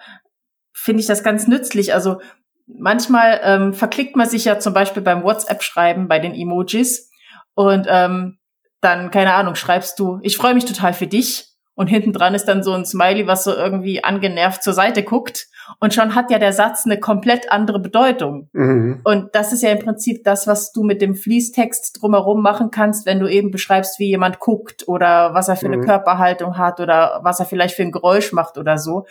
finde 0.72 1.00
ich 1.00 1.06
das 1.06 1.24
ganz 1.24 1.48
nützlich. 1.48 1.94
Also 1.94 2.20
manchmal 2.66 3.40
ähm, 3.42 3.74
verklickt 3.74 4.16
man 4.16 4.28
sich 4.28 4.44
ja 4.44 4.58
zum 4.58 4.74
Beispiel 4.74 5.02
beim 5.02 5.22
WhatsApp-Schreiben 5.22 6.08
bei 6.08 6.18
den 6.18 6.34
Emojis 6.34 7.10
und 7.54 7.86
ähm, 7.88 8.38
dann, 8.80 9.10
keine 9.10 9.34
Ahnung, 9.34 9.54
schreibst 9.54 9.98
du, 9.98 10.18
ich 10.22 10.36
freue 10.36 10.54
mich 10.54 10.64
total 10.64 10.92
für 10.92 11.06
dich 11.06 11.48
und 11.74 11.88
hinten 11.88 12.12
dran 12.12 12.34
ist 12.34 12.46
dann 12.46 12.62
so 12.62 12.72
ein 12.72 12.84
Smiley, 12.84 13.26
was 13.26 13.44
so 13.44 13.54
irgendwie 13.54 14.04
angenervt 14.04 14.62
zur 14.62 14.74
Seite 14.74 15.02
guckt 15.02 15.46
und 15.80 15.94
schon 15.94 16.14
hat 16.14 16.30
ja 16.30 16.38
der 16.38 16.52
Satz 16.52 16.84
eine 16.84 17.00
komplett 17.00 17.50
andere 17.50 17.80
Bedeutung. 17.80 18.48
Mhm. 18.52 19.00
Und 19.04 19.34
das 19.34 19.52
ist 19.52 19.62
ja 19.62 19.70
im 19.70 19.78
Prinzip 19.78 20.24
das, 20.24 20.46
was 20.46 20.72
du 20.72 20.82
mit 20.82 21.00
dem 21.00 21.14
Fließtext 21.14 22.00
drumherum 22.00 22.42
machen 22.42 22.70
kannst, 22.70 23.06
wenn 23.06 23.20
du 23.20 23.26
eben 23.26 23.50
beschreibst, 23.50 23.98
wie 23.98 24.08
jemand 24.08 24.38
guckt 24.38 24.86
oder 24.86 25.34
was 25.34 25.48
er 25.48 25.56
für 25.56 25.66
eine 25.66 25.78
mhm. 25.78 25.86
Körperhaltung 25.86 26.58
hat 26.58 26.80
oder 26.80 27.20
was 27.22 27.40
er 27.40 27.46
vielleicht 27.46 27.74
für 27.74 27.82
ein 27.82 27.92
Geräusch 27.92 28.32
macht 28.32 28.58
oder 28.58 28.78
so. 28.78 29.06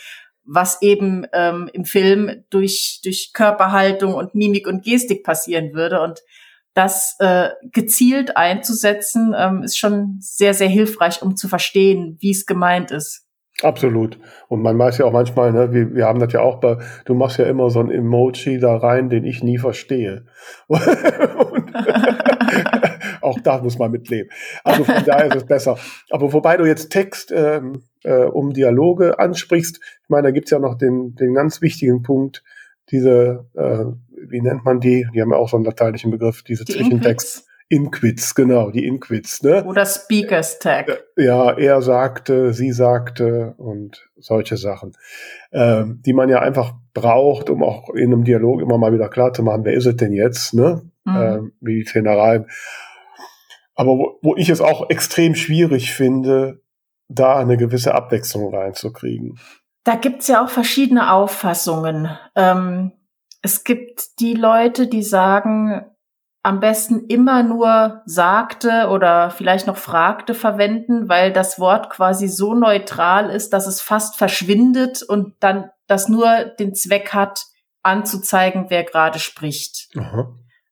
Was 0.46 0.82
eben 0.82 1.26
ähm, 1.34 1.70
im 1.72 1.86
Film 1.86 2.44
durch, 2.50 3.00
durch 3.04 3.32
Körperhaltung 3.34 4.14
und 4.14 4.36
Mimik 4.36 4.68
und 4.68 4.84
Gestik 4.84 5.24
passieren 5.24 5.74
würde. 5.74 6.02
Und 6.02 6.22
das 6.74 7.16
äh, 7.20 7.50
gezielt 7.72 8.36
einzusetzen, 8.36 9.34
ähm, 9.38 9.64
ist 9.64 9.78
schon 9.78 10.18
sehr, 10.20 10.54
sehr 10.54 10.68
hilfreich, 10.68 11.22
um 11.22 11.36
zu 11.36 11.48
verstehen, 11.48 12.18
wie 12.20 12.32
es 12.32 12.46
gemeint 12.46 12.92
ist. 12.92 13.26
Absolut. 13.62 14.18
Und 14.48 14.64
man 14.64 14.80
weiß 14.80 14.98
ja 14.98 15.06
auch 15.06 15.12
manchmal, 15.12 15.54
ne, 15.54 15.72
wir, 15.72 15.94
wir 15.94 16.06
haben 16.06 16.20
das 16.20 16.34
ja 16.34 16.42
auch 16.42 16.60
bei, 16.60 16.78
du 17.06 17.14
machst 17.14 17.38
ja 17.38 17.46
immer 17.46 17.70
so 17.70 17.80
ein 17.80 17.92
Emoji 17.92 18.60
da 18.60 18.76
rein, 18.76 19.10
den 19.10 19.26
ich 19.26 19.44
nie 19.44 19.60
verstehe. 19.60 20.26
auch 23.22 23.40
da 23.40 23.60
muss 23.60 23.78
man 23.78 23.92
mitleben. 23.92 24.32
Also 24.64 24.84
von 24.84 25.06
daher 25.06 25.28
ist 25.28 25.36
es 25.36 25.46
besser. 25.46 25.78
Aber 26.10 26.34
wobei 26.34 26.58
du 26.58 26.66
jetzt 26.66 26.92
Text 26.92 27.32
ähm, 27.32 27.84
äh, 28.04 28.26
um 28.26 28.54
Dialoge 28.54 29.20
ansprichst, 29.20 29.80
ich 29.82 30.10
meine, 30.10 30.28
da 30.28 30.32
gibt's 30.32 30.52
ja 30.52 30.60
noch 30.60 30.78
den, 30.78 31.16
den 31.16 31.34
ganz 31.34 31.62
wichtigen 31.62 32.04
Punkt, 32.04 32.44
diese, 32.90 33.48
äh, 33.56 33.86
wie 34.30 34.42
nennt 34.42 34.66
man 34.66 34.80
die? 34.80 35.08
Die 35.14 35.22
haben 35.22 35.32
ja 35.32 35.38
auch 35.38 35.50
so 35.50 35.58
einen 35.58 35.66
lateinischen 35.66 36.12
Begriff, 36.12 36.44
diese 36.44 36.66
die 36.66 36.74
Zwischentext. 36.74 37.48
Inquits, 37.70 38.36
genau, 38.36 38.70
die 38.70 38.86
Inquits, 38.86 39.42
ne? 39.42 39.64
Oder 39.66 39.86
Speakers 39.86 40.60
Tag. 40.60 41.06
Ja, 41.18 41.58
er 41.58 41.82
sagte, 41.82 42.54
sie 42.54 42.72
sagte 42.72 43.56
und 43.58 44.10
solche 44.18 44.58
Sachen, 44.58 44.92
ähm, 45.52 46.02
die 46.06 46.14
man 46.14 46.30
ja 46.30 46.40
einfach 46.40 46.74
braucht, 46.94 47.50
um 47.50 47.64
auch 47.64 47.90
in 47.90 48.14
einem 48.14 48.26
Dialog 48.26 48.62
immer 48.62 48.78
mal 48.78 48.94
wieder 48.94 49.10
klar 49.10 49.34
zu 49.34 49.42
machen, 49.42 49.66
wer 49.66 49.74
ist 49.74 49.88
es 49.88 49.96
denn 49.96 50.14
jetzt, 50.14 50.54
ne? 50.54 50.84
Mhm. 51.06 51.16
Ähm, 51.16 51.52
wie 51.62 51.80
die 51.80 51.86
Szenereien. 51.86 52.46
Aber 53.76 53.98
wo, 53.98 54.20
wo 54.22 54.36
ich 54.36 54.50
es 54.50 54.62
auch 54.62 54.90
extrem 54.90 55.34
schwierig 55.34 55.94
finde, 55.94 56.62
da 57.08 57.38
eine 57.38 57.58
gewisse 57.58 57.94
Abwechslung 57.96 58.54
reinzukriegen. 58.54 59.40
Da 59.84 59.96
gibt's 59.96 60.28
ja 60.28 60.44
auch 60.44 60.50
verschiedene 60.50 61.12
Auffassungen. 61.12 62.10
Ähm, 62.36 62.94
es 63.42 63.64
gibt 63.64 64.20
die 64.20 64.34
Leute, 64.34 64.88
die 64.88 65.04
sagen, 65.04 65.86
am 66.44 66.60
besten 66.60 67.06
immer 67.08 67.42
nur 67.42 68.02
sagte 68.06 68.90
oder 68.90 69.30
vielleicht 69.32 69.66
noch 69.66 69.78
fragte 69.78 70.34
verwenden, 70.34 71.08
weil 71.08 71.32
das 71.32 71.58
Wort 71.60 71.90
quasi 71.90 72.28
so 72.28 72.54
neutral 72.54 73.30
ist, 73.30 73.54
dass 73.54 73.66
es 73.66 73.82
fast 73.82 74.18
verschwindet 74.18 75.04
und 75.04 75.36
dann 75.40 75.70
das 75.88 76.10
nur 76.10 76.46
den 76.60 76.76
Zweck 76.76 77.14
hat, 77.14 77.46
anzuzeigen, 77.82 78.66
wer 78.70 78.84
gerade 78.84 79.20
spricht. 79.20 79.90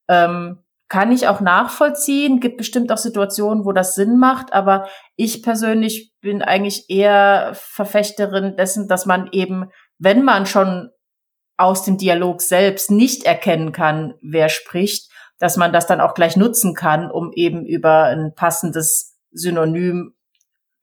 Ähm, 0.08 0.60
kann 0.91 1.13
ich 1.13 1.30
auch 1.30 1.39
nachvollziehen, 1.39 2.41
gibt 2.41 2.58
bestimmt 2.58 2.91
auch 2.91 2.97
Situationen, 2.97 3.63
wo 3.63 3.71
das 3.71 3.95
Sinn 3.95 4.19
macht, 4.19 4.51
aber 4.51 4.89
ich 5.15 5.41
persönlich 5.41 6.12
bin 6.19 6.41
eigentlich 6.41 6.89
eher 6.89 7.54
Verfechterin 7.54 8.58
dessen, 8.58 8.89
dass 8.89 9.06
man 9.06 9.30
eben, 9.32 9.71
wenn 9.99 10.25
man 10.25 10.45
schon 10.45 10.89
aus 11.56 11.86
dem 11.86 11.97
Dialog 11.97 12.41
selbst 12.41 12.91
nicht 12.91 13.23
erkennen 13.23 13.71
kann, 13.71 14.15
wer 14.21 14.49
spricht, 14.49 15.10
dass 15.39 15.56
man 15.56 15.71
das 15.71 15.88
dann 15.88 16.01
auch 16.01 16.13
gleich 16.13 16.36
nutzen 16.36 16.73
kann, 16.73 17.10
um 17.10 17.32
eben 17.36 17.65
über 17.65 18.08
ein 18.08 18.34
passendes 18.36 19.17
Synonym 19.32 20.13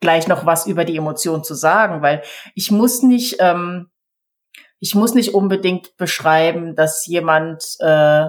gleich 0.01 0.27
noch 0.27 0.47
was 0.47 0.67
über 0.67 0.87
die 0.87 0.97
Emotion 0.97 1.45
zu 1.45 1.53
sagen, 1.53 2.01
weil 2.01 2.23
ich 2.55 2.71
muss 2.71 3.03
nicht, 3.03 3.37
ähm, 3.41 3.91
ich 4.81 4.95
muss 4.95 5.13
nicht 5.13 5.35
unbedingt 5.35 5.99
beschreiben, 5.99 6.77
dass 6.77 7.05
jemand 7.05 7.63
äh, 7.81 8.29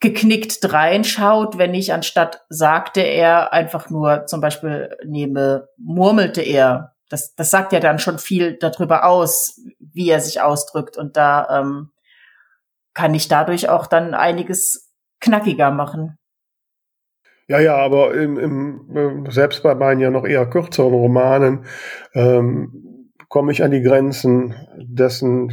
geknickt 0.00 0.72
reinschaut, 0.72 1.58
wenn 1.58 1.74
ich 1.74 1.92
anstatt 1.92 2.44
sagte 2.48 3.02
er 3.02 3.52
einfach 3.52 3.90
nur 3.90 4.26
zum 4.26 4.40
Beispiel 4.40 4.96
nehme, 5.04 5.68
murmelte 5.76 6.40
er. 6.40 6.94
Das, 7.10 7.34
das 7.34 7.50
sagt 7.50 7.72
ja 7.72 7.80
dann 7.80 7.98
schon 7.98 8.18
viel 8.18 8.56
darüber 8.56 9.04
aus, 9.04 9.60
wie 9.78 10.08
er 10.08 10.20
sich 10.20 10.40
ausdrückt. 10.40 10.96
Und 10.96 11.16
da 11.16 11.60
ähm, 11.60 11.90
kann 12.94 13.14
ich 13.14 13.28
dadurch 13.28 13.68
auch 13.68 13.86
dann 13.86 14.14
einiges 14.14 14.90
knackiger 15.20 15.70
machen. 15.70 16.16
Ja, 17.46 17.58
ja, 17.58 17.76
aber 17.76 18.14
im, 18.14 18.38
im, 18.38 19.26
äh, 19.26 19.30
selbst 19.30 19.62
bei 19.62 19.74
meinen 19.74 20.00
ja 20.00 20.10
noch 20.10 20.24
eher 20.24 20.46
kürzeren 20.48 20.94
Romanen 20.94 21.66
ähm, 22.14 23.10
komme 23.28 23.52
ich 23.52 23.64
an 23.64 23.72
die 23.72 23.82
Grenzen 23.82 24.54
dessen, 24.78 25.50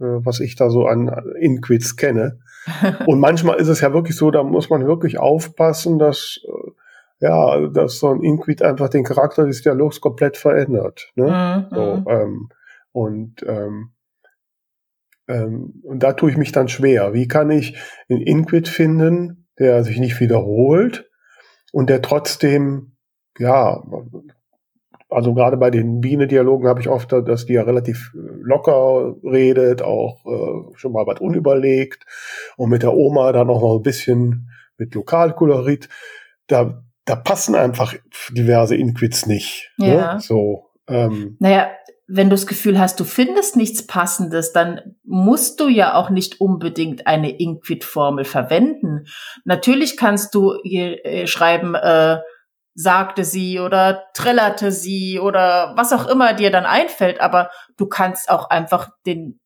äh, 0.00 0.04
was 0.24 0.40
ich 0.40 0.56
da 0.56 0.70
so 0.70 0.86
an 0.86 1.08
Inquits 1.38 1.96
kenne. 1.96 2.40
Und 3.06 3.20
manchmal 3.20 3.56
ist 3.58 3.68
es 3.68 3.80
ja 3.80 3.92
wirklich 3.92 4.16
so, 4.16 4.30
da 4.30 4.42
muss 4.42 4.70
man 4.70 4.86
wirklich 4.86 5.18
aufpassen, 5.18 5.98
dass 5.98 6.40
äh, 6.44 6.70
ja, 7.18 7.68
dass 7.68 7.98
so 7.98 8.10
ein 8.10 8.22
Inquit 8.22 8.62
einfach 8.62 8.88
den 8.88 9.04
Charakter 9.04 9.46
des 9.46 9.62
Dialogs 9.62 10.00
komplett 10.00 10.36
verändert. 10.36 11.12
Ne? 11.14 11.66
Mhm. 11.70 11.74
So, 11.74 11.96
mhm. 11.96 12.04
ähm, 12.08 12.48
und 12.92 13.42
ähm, 13.46 13.90
ähm, 15.28 15.82
und 15.82 16.02
da 16.02 16.12
tue 16.12 16.30
ich 16.30 16.36
mich 16.36 16.52
dann 16.52 16.68
schwer. 16.68 17.14
Wie 17.14 17.28
kann 17.28 17.50
ich 17.50 17.76
einen 18.08 18.20
Inquit 18.20 18.68
finden, 18.68 19.48
der 19.58 19.84
sich 19.84 19.98
nicht 19.98 20.20
wiederholt 20.20 21.10
und 21.72 21.90
der 21.90 22.02
trotzdem, 22.02 22.96
ja, 23.38 23.82
also 25.16 25.32
gerade 25.32 25.56
bei 25.56 25.70
den 25.70 26.02
Biene-Dialogen 26.02 26.68
habe 26.68 26.82
ich 26.82 26.90
oft, 26.90 27.10
dass 27.10 27.46
die 27.46 27.54
ja 27.54 27.62
relativ 27.62 28.12
locker 28.14 29.14
redet, 29.24 29.80
auch 29.80 30.18
äh, 30.26 30.76
schon 30.76 30.92
mal 30.92 31.06
was 31.06 31.20
unüberlegt 31.20 32.04
und 32.58 32.68
mit 32.68 32.82
der 32.82 32.92
Oma 32.92 33.32
dann 33.32 33.48
auch 33.48 33.62
noch 33.62 33.76
ein 33.76 33.82
bisschen 33.82 34.50
mit 34.76 34.94
Lokalkolorit. 34.94 35.88
Da, 36.48 36.82
da 37.06 37.16
passen 37.16 37.54
einfach 37.54 37.94
diverse 38.32 38.76
Inquits 38.76 39.24
nicht. 39.24 39.72
Ne? 39.78 39.94
Ja. 39.94 40.14
Ne? 40.14 40.20
So. 40.20 40.66
Ähm, 40.86 41.38
naja, 41.40 41.70
wenn 42.06 42.28
du 42.28 42.34
das 42.34 42.46
Gefühl 42.46 42.78
hast, 42.78 43.00
du 43.00 43.04
findest 43.04 43.56
nichts 43.56 43.86
Passendes, 43.86 44.52
dann 44.52 44.96
musst 45.02 45.58
du 45.60 45.68
ja 45.68 45.94
auch 45.94 46.10
nicht 46.10 46.42
unbedingt 46.42 47.06
eine 47.06 47.30
Inquit-Formel 47.30 48.26
verwenden. 48.26 49.06
Natürlich 49.46 49.96
kannst 49.96 50.34
du 50.34 50.56
hier 50.62 51.06
äh, 51.06 51.26
schreiben, 51.26 51.74
äh, 51.74 52.18
sagte 52.76 53.24
sie 53.24 53.58
oder 53.58 54.04
trällerte 54.12 54.70
sie 54.70 55.18
oder 55.18 55.72
was 55.76 55.92
auch 55.92 56.06
immer 56.06 56.34
dir 56.34 56.50
dann 56.50 56.66
einfällt, 56.66 57.20
aber 57.20 57.50
du 57.76 57.86
kannst 57.86 58.30
auch 58.30 58.50
einfach 58.50 58.90
den 59.06 59.40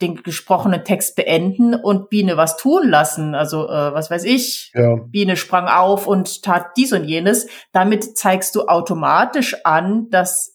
den 0.00 0.22
gesprochenen 0.22 0.84
Text 0.84 1.16
beenden 1.16 1.74
und 1.74 2.08
Biene 2.08 2.36
was 2.36 2.56
tun 2.56 2.88
lassen. 2.88 3.34
Also 3.34 3.68
äh, 3.68 3.92
was 3.92 4.12
weiß 4.12 4.22
ich, 4.24 4.70
ja. 4.72 4.94
Biene 4.94 5.36
sprang 5.36 5.66
auf 5.66 6.06
und 6.06 6.42
tat 6.44 6.76
dies 6.76 6.92
und 6.92 7.02
jenes. 7.02 7.48
Damit 7.72 8.16
zeigst 8.16 8.54
du 8.54 8.66
automatisch 8.66 9.56
an, 9.64 10.08
dass 10.10 10.54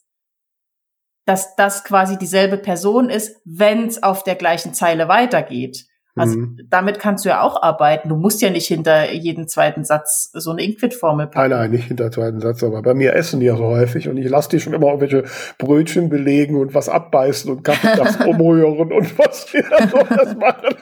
dass 1.26 1.56
das 1.56 1.84
quasi 1.84 2.18
dieselbe 2.18 2.58
Person 2.58 3.10
ist, 3.10 3.42
wenn 3.46 3.88
es 3.88 4.04
auf 4.04 4.24
der 4.24 4.36
gleichen 4.36 4.74
Zeile 4.74 5.08
weitergeht. 5.08 5.86
Also 6.16 6.38
mhm. 6.38 6.60
damit 6.70 7.00
kannst 7.00 7.26
du 7.26 7.30
ja 7.30 7.42
auch 7.42 7.64
arbeiten. 7.64 8.10
Du 8.10 8.16
musst 8.16 8.42
ja 8.42 8.52
nicht 8.52 8.68
hinter 8.68 9.12
jeden 9.12 9.48
zweiten 9.48 9.84
Satz 9.84 10.30
so 10.34 10.52
eine 10.52 10.62
Inquit-Formel 10.62 11.26
packen. 11.26 11.50
Nein, 11.50 11.60
nein, 11.60 11.72
nicht 11.72 11.88
hinter 11.88 12.12
zweiten 12.12 12.40
Satz, 12.40 12.64
aber 12.64 12.84
bei 12.84 12.94
mir 12.94 13.14
essen 13.16 13.40
die 13.40 13.48
ja 13.48 13.58
so 13.58 13.64
häufig 13.64 14.08
und 14.10 14.18
ich 14.18 14.30
lasse 14.30 14.50
die 14.50 14.60
schon 14.60 14.74
immer 14.74 14.88
irgendwelche 14.88 15.24
Brötchen 15.58 16.10
belegen 16.10 16.56
und 16.58 16.76
was 16.76 16.88
abbeißen 16.88 17.50
und 17.50 17.68
das 17.68 18.18
umrühren 18.28 18.92
und 18.92 19.18
was 19.18 19.52
wir 19.54 19.64
so 19.64 20.16
das 20.16 20.36
machen. 20.38 20.76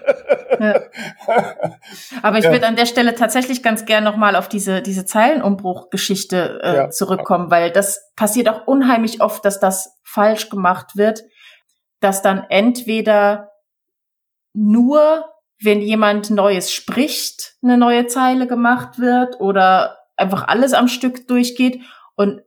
Ja. 0.60 0.82
Aber 2.22 2.38
ich 2.38 2.44
ja. 2.44 2.52
würde 2.52 2.68
an 2.68 2.76
der 2.76 2.86
Stelle 2.86 3.16
tatsächlich 3.16 3.64
ganz 3.64 3.86
gern 3.86 4.04
nochmal 4.04 4.36
auf 4.36 4.50
diese, 4.50 4.82
diese 4.82 5.06
Zeilenumbruch-Geschichte 5.06 6.60
äh, 6.62 6.76
ja. 6.76 6.90
zurückkommen, 6.90 7.50
weil 7.50 7.72
das 7.72 8.12
passiert 8.18 8.50
auch 8.50 8.68
unheimlich 8.68 9.22
oft, 9.22 9.46
dass 9.46 9.62
das 9.62 9.98
falsch 10.04 10.50
gemacht 10.50 10.98
wird, 10.98 11.24
dass 12.02 12.22
dann 12.22 12.44
entweder 12.50 13.51
nur, 14.54 15.26
wenn 15.62 15.82
jemand 15.82 16.30
Neues 16.30 16.72
spricht, 16.72 17.56
eine 17.64 17.78
neue 17.78 18.08
Zeile 18.08 18.48
gemacht 18.48 19.00
wird 19.00 19.40
oder 19.40 19.98
einfach 20.18 20.48
alles 20.48 20.74
am 20.74 20.88
Stück 20.88 21.28
durchgeht. 21.28 21.82
Und 22.16 22.42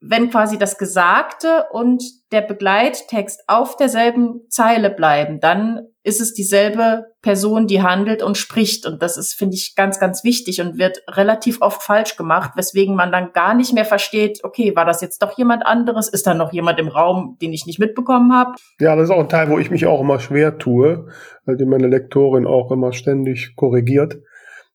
wenn 0.00 0.30
quasi 0.30 0.58
das 0.58 0.78
Gesagte 0.78 1.64
und 1.72 2.02
der 2.30 2.42
Begleittext 2.42 3.42
auf 3.48 3.76
derselben 3.76 4.42
Zeile 4.48 4.90
bleiben, 4.90 5.40
dann 5.40 5.88
ist 6.04 6.20
es 6.20 6.34
dieselbe 6.34 7.06
Person, 7.20 7.66
die 7.66 7.82
handelt 7.82 8.22
und 8.22 8.36
spricht. 8.36 8.86
Und 8.86 9.02
das 9.02 9.16
ist, 9.16 9.34
finde 9.34 9.56
ich, 9.56 9.74
ganz, 9.74 9.98
ganz 9.98 10.22
wichtig 10.22 10.60
und 10.60 10.78
wird 10.78 11.02
relativ 11.08 11.60
oft 11.62 11.82
falsch 11.82 12.16
gemacht, 12.16 12.52
weswegen 12.54 12.94
man 12.94 13.10
dann 13.10 13.32
gar 13.32 13.54
nicht 13.54 13.74
mehr 13.74 13.84
versteht, 13.84 14.44
okay, 14.44 14.74
war 14.76 14.84
das 14.84 15.00
jetzt 15.00 15.20
doch 15.22 15.36
jemand 15.36 15.66
anderes? 15.66 16.08
Ist 16.08 16.28
da 16.28 16.34
noch 16.34 16.52
jemand 16.52 16.78
im 16.78 16.88
Raum, 16.88 17.36
den 17.42 17.52
ich 17.52 17.66
nicht 17.66 17.80
mitbekommen 17.80 18.32
habe? 18.32 18.52
Ja, 18.78 18.94
das 18.94 19.06
ist 19.06 19.10
auch 19.10 19.20
ein 19.20 19.28
Teil, 19.28 19.50
wo 19.50 19.58
ich 19.58 19.70
mich 19.70 19.86
auch 19.86 20.00
immer 20.00 20.20
schwer 20.20 20.58
tue, 20.58 21.08
weil 21.44 21.56
die 21.56 21.66
meine 21.66 21.88
Lektorin 21.88 22.46
auch 22.46 22.70
immer 22.70 22.92
ständig 22.92 23.56
korrigiert. 23.56 24.18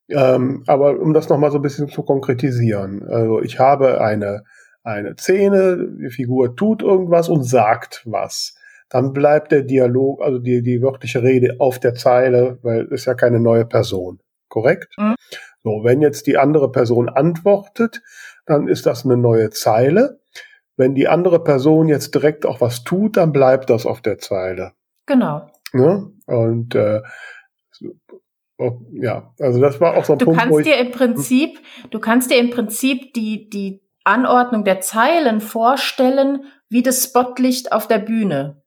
Ähm, 0.10 0.64
aber 0.68 1.00
um 1.00 1.14
das 1.14 1.30
nochmal 1.30 1.52
so 1.52 1.60
ein 1.60 1.64
bisschen 1.64 1.88
zu 1.88 2.04
konkretisieren. 2.04 3.08
Also 3.08 3.42
ich 3.42 3.58
habe 3.60 4.02
eine 4.02 4.44
eine 4.84 5.16
Szene, 5.18 5.90
die 6.00 6.10
Figur 6.10 6.56
tut 6.56 6.82
irgendwas 6.82 7.30
und 7.30 7.44
sagt 7.44 8.04
was. 8.06 8.56
Dann 8.90 9.14
bleibt 9.14 9.52
der 9.52 9.64
Dialog, 9.64 10.22
also 10.22 10.40
die, 10.40 10.62
die 10.62 10.82
wörtliche 10.82 11.24
Rede 11.24 11.56
auf 11.60 11.80
der 11.80 11.96
Zeile, 11.96 12.60
weil 12.62 12.88
es 12.92 13.06
ja 13.06 13.16
keine 13.16 13.40
neue 13.40 13.66
Person. 13.66 14.20
Korrekt? 14.50 14.94
Mhm. 14.98 15.16
So, 15.64 15.84
wenn 15.84 16.02
jetzt 16.02 16.28
die 16.28 16.38
andere 16.38 16.72
Person 16.72 17.10
antwortet, 17.10 18.02
dann 18.46 18.68
ist 18.68 18.86
das 18.86 19.06
eine 19.06 19.18
neue 19.18 19.50
Zeile. 19.50 20.20
Wenn 20.76 20.94
die 20.96 21.08
andere 21.08 21.44
Person 21.44 21.88
jetzt 21.88 22.14
direkt 22.14 22.46
auch 22.46 22.62
was 22.62 22.84
tut, 22.84 23.18
dann 23.18 23.32
bleibt 23.32 23.70
das 23.70 23.86
auf 23.86 24.02
der 24.02 24.18
Zeile. 24.18 24.74
Genau. 25.06 25.50
Ne? 25.72 26.12
Und 26.26 26.76
äh, 26.76 27.02
oh, 28.58 28.82
ja, 28.92 29.34
also 29.40 29.62
das 29.62 29.80
war 29.80 29.98
auch 29.98 30.06
so 30.06 30.14
ein 30.14 30.20
du 30.20 30.26
Punkt. 30.26 30.40
Kannst 30.40 30.54
wo 30.54 30.60
ich, 30.60 30.66
dir 30.66 30.78
im 30.78 30.92
Prinzip, 30.92 31.60
du 31.90 32.00
kannst 32.00 32.30
dir 32.30 32.38
im 32.38 32.50
Prinzip 32.50 33.14
die, 33.14 33.50
die 33.50 33.83
Anordnung 34.04 34.64
der 34.64 34.82
Zeilen 34.82 35.41
vorstellen 35.41 36.45
wie 36.70 36.84
das 36.84 37.04
Spotlicht 37.04 37.72
auf 37.72 37.88
der 37.88 37.99
Bühne. 37.99 38.64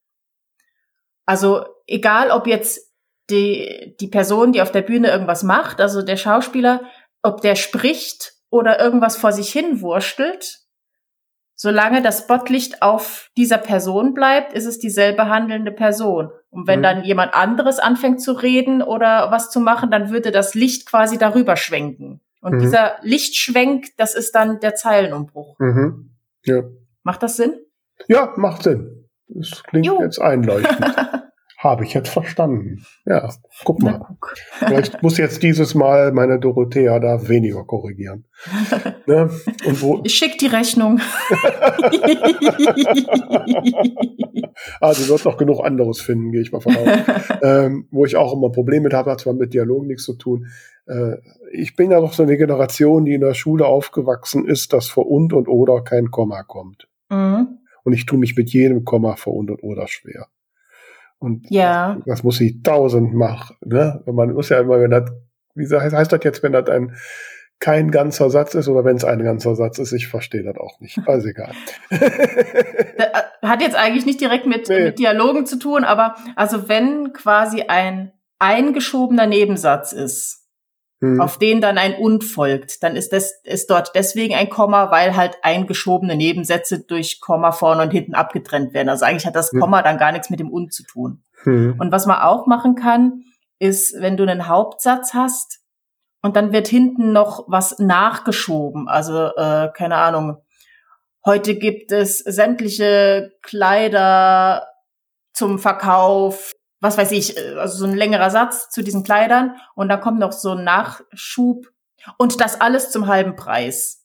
Also 1.26 1.64
egal, 1.86 2.30
ob 2.30 2.46
jetzt 2.46 2.92
die, 3.30 3.96
die 4.00 4.08
Person, 4.08 4.52
die 4.52 4.62
auf 4.62 4.70
der 4.70 4.82
Bühne 4.82 5.10
irgendwas 5.10 5.42
macht, 5.42 5.80
also 5.80 6.02
der 6.02 6.16
Schauspieler, 6.16 6.82
ob 7.22 7.40
der 7.40 7.56
spricht 7.56 8.34
oder 8.50 8.78
irgendwas 8.78 9.16
vor 9.16 9.32
sich 9.32 9.50
hin 9.50 9.80
wurstelt, 9.80 10.60
solange 11.56 12.02
das 12.02 12.20
Spotlicht 12.20 12.82
auf 12.82 13.30
dieser 13.36 13.58
Person 13.58 14.14
bleibt, 14.14 14.52
ist 14.52 14.66
es 14.66 14.78
dieselbe 14.78 15.28
handelnde 15.28 15.72
Person. 15.72 16.30
Und 16.50 16.68
wenn 16.68 16.78
mhm. 16.78 16.84
dann 16.84 17.04
jemand 17.04 17.34
anderes 17.34 17.80
anfängt 17.80 18.22
zu 18.22 18.32
reden 18.32 18.82
oder 18.82 19.32
was 19.32 19.50
zu 19.50 19.58
machen, 19.58 19.90
dann 19.90 20.10
würde 20.10 20.30
das 20.30 20.54
Licht 20.54 20.86
quasi 20.86 21.18
darüber 21.18 21.56
schwenken. 21.56 22.20
Und 22.46 22.58
mhm. 22.58 22.60
dieser 22.60 22.92
Lichtschwenk, 23.02 23.86
das 23.96 24.14
ist 24.14 24.36
dann 24.36 24.60
der 24.60 24.76
Zeilenumbruch. 24.76 25.58
Mhm. 25.58 26.10
Ja. 26.44 26.62
Macht 27.02 27.24
das 27.24 27.36
Sinn? 27.36 27.56
Ja, 28.06 28.34
macht 28.36 28.62
Sinn. 28.62 29.08
Das 29.26 29.64
klingt 29.64 29.84
jo. 29.84 30.00
jetzt 30.00 30.20
einleuchtend. 30.20 30.94
Habe 31.58 31.84
ich 31.84 31.92
jetzt 31.92 32.10
verstanden. 32.10 32.86
Ja, 33.04 33.28
guck 33.64 33.82
mal. 33.82 33.98
Guck. 33.98 34.36
Vielleicht 34.58 35.02
muss 35.02 35.18
jetzt 35.18 35.42
dieses 35.42 35.74
Mal 35.74 36.12
meine 36.12 36.38
Dorothea 36.38 37.00
da 37.00 37.26
weniger 37.28 37.64
korrigieren. 37.64 38.26
ne? 39.06 39.28
Und 39.66 39.82
wo 39.82 40.00
ich 40.04 40.14
schicke 40.14 40.36
die 40.36 40.46
Rechnung. 40.46 41.00
ah, 44.80 44.94
sie 44.94 45.08
wird 45.08 45.24
noch 45.24 45.36
genug 45.36 45.64
anderes 45.64 46.00
finden, 46.00 46.30
gehe 46.30 46.42
ich 46.42 46.52
mal 46.52 46.60
von 46.60 46.76
aus. 46.76 46.88
ähm, 47.42 47.88
wo 47.90 48.04
ich 48.04 48.14
auch 48.16 48.34
immer 48.34 48.52
Probleme 48.52 48.84
mit 48.84 48.92
habe, 48.92 49.10
hat 49.10 49.20
zwar 49.20 49.34
mit 49.34 49.52
Dialogen 49.52 49.88
nichts 49.88 50.04
zu 50.04 50.14
tun. 50.14 50.46
Äh, 50.86 51.16
ich 51.52 51.76
bin 51.76 51.90
ja 51.90 52.00
noch 52.00 52.12
so 52.12 52.22
eine 52.22 52.36
Generation, 52.36 53.04
die 53.04 53.14
in 53.14 53.20
der 53.20 53.34
Schule 53.34 53.66
aufgewachsen 53.66 54.46
ist, 54.46 54.72
dass 54.72 54.88
vor 54.88 55.06
und 55.10 55.32
und 55.32 55.48
oder 55.48 55.82
kein 55.82 56.10
Komma 56.10 56.42
kommt. 56.42 56.88
Mhm. 57.10 57.58
Und 57.84 57.92
ich 57.92 58.06
tue 58.06 58.18
mich 58.18 58.36
mit 58.36 58.50
jedem 58.50 58.84
Komma 58.84 59.16
vor 59.16 59.34
und 59.34 59.50
und 59.50 59.62
oder 59.62 59.86
schwer. 59.86 60.26
Und 61.18 61.50
ja. 61.50 61.94
das, 61.94 62.04
das 62.06 62.22
muss 62.24 62.40
ich 62.40 62.62
tausend 62.62 63.14
machen. 63.14 63.56
Ne? 63.64 64.02
Man 64.06 64.32
muss 64.32 64.48
ja 64.48 64.60
immer, 64.60 64.80
wenn 64.80 64.90
das, 64.90 65.10
wie 65.54 65.66
heißt, 65.66 65.94
heißt 65.94 66.12
das 66.12 66.20
jetzt, 66.24 66.42
wenn 66.42 66.52
das 66.52 66.68
ein 66.68 66.94
kein 67.58 67.90
ganzer 67.90 68.28
Satz 68.28 68.54
ist 68.54 68.68
oder 68.68 68.84
wenn 68.84 68.96
es 68.96 69.04
ein 69.04 69.22
ganzer 69.22 69.54
Satz 69.54 69.78
ist, 69.78 69.92
ich 69.92 70.08
verstehe 70.08 70.42
das 70.42 70.56
auch 70.58 70.78
nicht. 70.80 70.98
Also 71.06 71.28
egal. 71.28 71.52
Äh, 71.90 73.08
hat 73.42 73.62
jetzt 73.62 73.76
eigentlich 73.76 74.04
nicht 74.04 74.20
direkt 74.20 74.46
mit, 74.46 74.68
nee. 74.68 74.84
mit 74.84 74.98
Dialogen 74.98 75.46
zu 75.46 75.58
tun, 75.58 75.84
aber 75.84 76.16
also 76.34 76.68
wenn 76.68 77.12
quasi 77.12 77.62
ein 77.62 78.12
eingeschobener 78.38 79.26
Nebensatz 79.26 79.92
ist, 79.92 80.45
hm. 81.00 81.20
auf 81.20 81.38
den 81.38 81.60
dann 81.60 81.78
ein 81.78 81.94
und 81.94 82.24
folgt, 82.24 82.82
dann 82.82 82.96
ist 82.96 83.12
das 83.12 83.40
ist 83.44 83.70
dort 83.70 83.92
deswegen 83.94 84.34
ein 84.34 84.48
Komma, 84.48 84.90
weil 84.90 85.16
halt 85.16 85.36
eingeschobene 85.42 86.16
Nebensätze 86.16 86.80
durch 86.80 87.20
Komma 87.20 87.52
vorne 87.52 87.82
und 87.82 87.90
hinten 87.90 88.14
abgetrennt 88.14 88.72
werden. 88.72 88.88
Also 88.88 89.04
eigentlich 89.04 89.26
hat 89.26 89.36
das 89.36 89.52
hm. 89.52 89.60
Komma 89.60 89.78
hm. 89.78 89.84
dann 89.84 89.98
gar 89.98 90.12
nichts 90.12 90.30
mit 90.30 90.40
dem 90.40 90.50
und 90.50 90.72
zu 90.72 90.84
tun. 90.84 91.22
Hm. 91.42 91.76
Und 91.78 91.92
was 91.92 92.06
man 92.06 92.20
auch 92.20 92.46
machen 92.46 92.74
kann, 92.76 93.24
ist, 93.58 94.00
wenn 94.00 94.16
du 94.16 94.24
einen 94.24 94.48
Hauptsatz 94.48 95.14
hast 95.14 95.60
und 96.22 96.36
dann 96.36 96.52
wird 96.52 96.68
hinten 96.68 97.12
noch 97.12 97.44
was 97.46 97.78
nachgeschoben. 97.78 98.88
Also 98.88 99.26
äh, 99.36 99.70
keine 99.72 99.96
Ahnung. 99.96 100.38
Heute 101.24 101.56
gibt 101.56 101.92
es 101.92 102.18
sämtliche 102.18 103.32
Kleider 103.42 104.66
zum 105.32 105.58
Verkauf 105.58 106.52
was 106.80 106.98
weiß 106.98 107.12
ich, 107.12 107.36
äh, 107.36 107.54
also 107.54 107.78
so 107.78 107.86
ein 107.86 107.96
längerer 107.96 108.30
Satz 108.30 108.70
zu 108.70 108.82
diesen 108.82 109.02
Kleidern 109.02 109.56
und 109.74 109.88
dann 109.88 110.00
kommt 110.00 110.18
noch 110.18 110.32
so 110.32 110.52
ein 110.52 110.64
Nachschub 110.64 111.66
und 112.18 112.40
das 112.40 112.60
alles 112.60 112.90
zum 112.90 113.06
halben 113.06 113.36
Preis. 113.36 114.04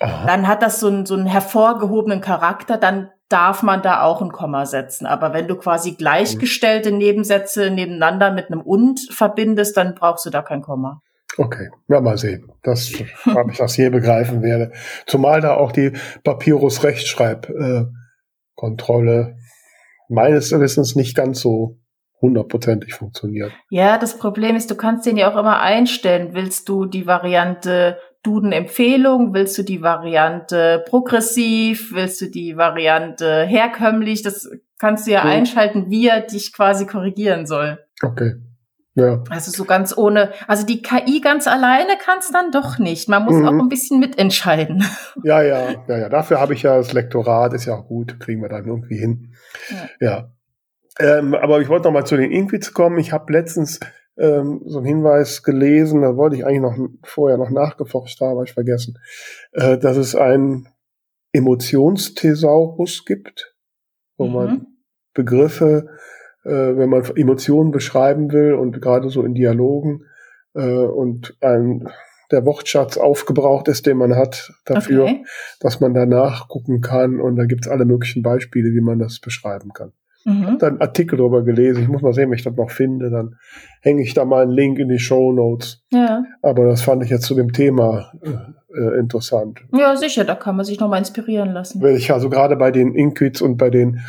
Aha. 0.00 0.26
Dann 0.26 0.46
hat 0.46 0.62
das 0.62 0.80
so 0.80 0.88
einen, 0.88 1.06
so 1.06 1.14
einen 1.14 1.26
hervorgehobenen 1.26 2.20
Charakter, 2.20 2.76
dann 2.76 3.10
darf 3.28 3.62
man 3.62 3.82
da 3.82 4.02
auch 4.02 4.22
ein 4.22 4.32
Komma 4.32 4.66
setzen. 4.66 5.06
Aber 5.06 5.32
wenn 5.32 5.48
du 5.48 5.56
quasi 5.56 5.92
gleichgestellte 5.92 6.92
Nebensätze 6.92 7.70
nebeneinander 7.70 8.32
mit 8.32 8.46
einem 8.46 8.60
und 8.60 9.00
verbindest, 9.10 9.76
dann 9.76 9.94
brauchst 9.94 10.26
du 10.26 10.30
da 10.30 10.42
kein 10.42 10.62
Komma. 10.62 11.00
Okay, 11.38 11.70
ja, 11.88 12.00
mal 12.00 12.18
sehen. 12.18 12.50
Das, 12.62 12.92
ob 13.34 13.50
ich 13.50 13.58
das 13.58 13.76
je 13.76 13.88
begreifen 13.88 14.42
werde. 14.42 14.72
Zumal 15.06 15.40
da 15.40 15.54
auch 15.54 15.72
die 15.72 15.92
Papyrus-Rechtschreibkontrolle 16.24 19.20
äh, 19.20 19.34
meines 20.10 20.52
Wissens 20.52 20.96
nicht 20.96 21.16
ganz 21.16 21.40
so 21.40 21.78
hundertprozentig 22.20 22.94
funktioniert. 22.94 23.52
Ja, 23.70 23.96
das 23.96 24.18
Problem 24.18 24.56
ist, 24.56 24.70
du 24.70 24.74
kannst 24.74 25.06
den 25.06 25.16
ja 25.16 25.32
auch 25.32 25.38
immer 25.38 25.60
einstellen. 25.60 26.34
Willst 26.34 26.68
du 26.68 26.84
die 26.84 27.06
Variante 27.06 27.96
Duden-Empfehlung? 28.22 29.32
Willst 29.32 29.56
du 29.56 29.62
die 29.62 29.80
Variante 29.80 30.84
progressiv? 30.86 31.94
Willst 31.94 32.20
du 32.20 32.26
die 32.26 32.56
Variante 32.56 33.44
herkömmlich? 33.44 34.22
Das 34.22 34.50
kannst 34.78 35.06
du 35.06 35.12
ja 35.12 35.24
mhm. 35.24 35.30
einschalten, 35.30 35.90
wie 35.90 36.08
er 36.08 36.20
dich 36.20 36.52
quasi 36.52 36.86
korrigieren 36.86 37.46
soll. 37.46 37.78
Okay. 38.02 38.34
Ja. 39.00 39.24
Also 39.30 39.50
so 39.50 39.64
ganz 39.64 39.96
ohne, 39.96 40.30
also 40.46 40.66
die 40.66 40.82
KI 40.82 41.20
ganz 41.20 41.46
alleine 41.46 41.96
kann 42.02 42.18
es 42.18 42.30
dann 42.30 42.50
doch 42.50 42.78
nicht. 42.78 43.08
Man 43.08 43.24
muss 43.24 43.34
mhm. 43.34 43.46
auch 43.46 43.52
ein 43.52 43.68
bisschen 43.68 44.00
mitentscheiden. 44.00 44.84
Ja, 45.22 45.42
ja, 45.42 45.70
ja, 45.86 45.98
ja. 45.98 46.08
Dafür 46.08 46.40
habe 46.40 46.54
ich 46.54 46.62
ja 46.62 46.76
das 46.76 46.92
Lektorat, 46.92 47.52
ist 47.52 47.66
ja 47.66 47.74
auch 47.74 47.86
gut, 47.86 48.20
kriegen 48.20 48.40
wir 48.40 48.48
dann 48.48 48.66
irgendwie 48.66 48.96
hin. 48.96 49.34
Ja. 50.00 50.08
ja. 50.08 50.32
Ähm, 50.98 51.34
aber 51.34 51.60
ich 51.60 51.68
wollte 51.68 51.88
noch 51.88 51.92
mal 51.92 52.04
zu 52.04 52.16
den 52.16 52.30
Inquits 52.30 52.72
kommen. 52.72 52.98
Ich 52.98 53.12
habe 53.12 53.32
letztens 53.32 53.80
ähm, 54.18 54.62
so 54.66 54.78
einen 54.78 54.86
Hinweis 54.86 55.42
gelesen, 55.42 56.02
da 56.02 56.16
wollte 56.16 56.36
ich 56.36 56.46
eigentlich 56.46 56.60
noch 56.60 56.76
vorher 57.02 57.38
noch 57.38 57.50
nachgeforscht 57.50 58.20
haben, 58.20 58.36
habe 58.36 58.44
ich 58.44 58.52
vergessen, 58.52 58.98
äh, 59.52 59.78
dass 59.78 59.96
es 59.96 60.14
einen 60.14 60.68
Emotionsthesaurus 61.32 63.04
gibt, 63.04 63.54
wo 64.16 64.26
mhm. 64.26 64.32
man 64.32 64.66
Begriffe 65.14 65.88
äh, 66.44 66.50
wenn 66.50 66.88
man 66.88 67.04
Emotionen 67.16 67.70
beschreiben 67.70 68.32
will 68.32 68.54
und 68.54 68.80
gerade 68.80 69.08
so 69.10 69.22
in 69.22 69.34
Dialogen 69.34 70.04
äh, 70.54 70.60
und 70.62 71.36
ein, 71.40 71.88
der 72.30 72.44
Wortschatz 72.46 72.96
aufgebraucht 72.96 73.68
ist, 73.68 73.86
den 73.86 73.96
man 73.96 74.16
hat 74.16 74.52
dafür, 74.64 75.04
okay. 75.04 75.24
dass 75.60 75.80
man 75.80 75.94
danach 75.94 76.48
gucken 76.48 76.80
kann 76.80 77.20
und 77.20 77.36
da 77.36 77.44
gibt's 77.44 77.68
alle 77.68 77.84
möglichen 77.84 78.22
Beispiele, 78.22 78.70
wie 78.72 78.80
man 78.80 78.98
das 78.98 79.20
beschreiben 79.20 79.72
kann. 79.72 79.92
Mhm. 80.24 80.46
Hab 80.46 80.58
da 80.58 80.66
einen 80.66 80.80
Artikel 80.80 81.16
drüber 81.16 81.42
gelesen. 81.44 81.82
Ich 81.82 81.88
muss 81.88 82.02
mal 82.02 82.12
sehen, 82.12 82.30
wenn 82.30 82.38
ich 82.38 82.44
das 82.44 82.54
noch 82.54 82.70
finde. 82.70 83.10
Dann 83.10 83.36
hänge 83.80 84.02
ich 84.02 84.14
da 84.14 84.24
mal 84.24 84.42
einen 84.42 84.52
Link 84.52 84.78
in 84.78 84.88
die 84.88 84.98
Show 84.98 85.32
Notes. 85.32 85.82
Ja. 85.90 86.24
Aber 86.42 86.66
das 86.66 86.82
fand 86.82 87.02
ich 87.02 87.10
jetzt 87.10 87.24
zu 87.24 87.34
dem 87.34 87.52
Thema 87.52 88.12
äh, 88.22 88.78
äh 88.78 88.98
interessant. 88.98 89.60
Ja, 89.72 89.96
sicher. 89.96 90.24
Da 90.24 90.34
kann 90.34 90.56
man 90.56 90.66
sich 90.66 90.78
noch 90.78 90.88
mal 90.88 90.98
inspirieren 90.98 91.52
lassen. 91.52 91.80
Weil 91.80 91.96
ich 91.96 92.12
also 92.12 92.28
gerade 92.28 92.56
bei 92.56 92.70
den 92.70 92.94
Inquits 92.94 93.40
und 93.40 93.56
bei 93.56 93.70
den 93.70 94.00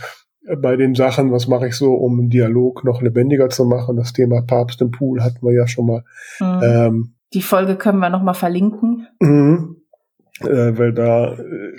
bei 0.57 0.75
den 0.75 0.95
Sachen, 0.95 1.31
was 1.31 1.47
mache 1.47 1.67
ich 1.67 1.75
so, 1.75 1.93
um 1.93 2.19
einen 2.19 2.29
Dialog 2.29 2.83
noch 2.83 3.01
lebendiger 3.01 3.49
zu 3.49 3.65
machen. 3.65 3.97
Das 3.97 4.13
Thema 4.13 4.41
Papst 4.41 4.81
im 4.81 4.91
Pool 4.91 5.21
hatten 5.21 5.45
wir 5.45 5.53
ja 5.53 5.67
schon 5.67 5.85
mal. 5.85 6.03
Mhm. 6.39 6.63
Ähm, 6.63 7.13
die 7.33 7.41
Folge 7.41 7.75
können 7.75 7.99
wir 7.99 8.09
noch 8.09 8.23
mal 8.23 8.33
verlinken. 8.33 9.07
Mhm. 9.19 9.77
Äh, 10.41 10.77
weil 10.77 10.93
da, 10.93 11.33
äh, 11.33 11.77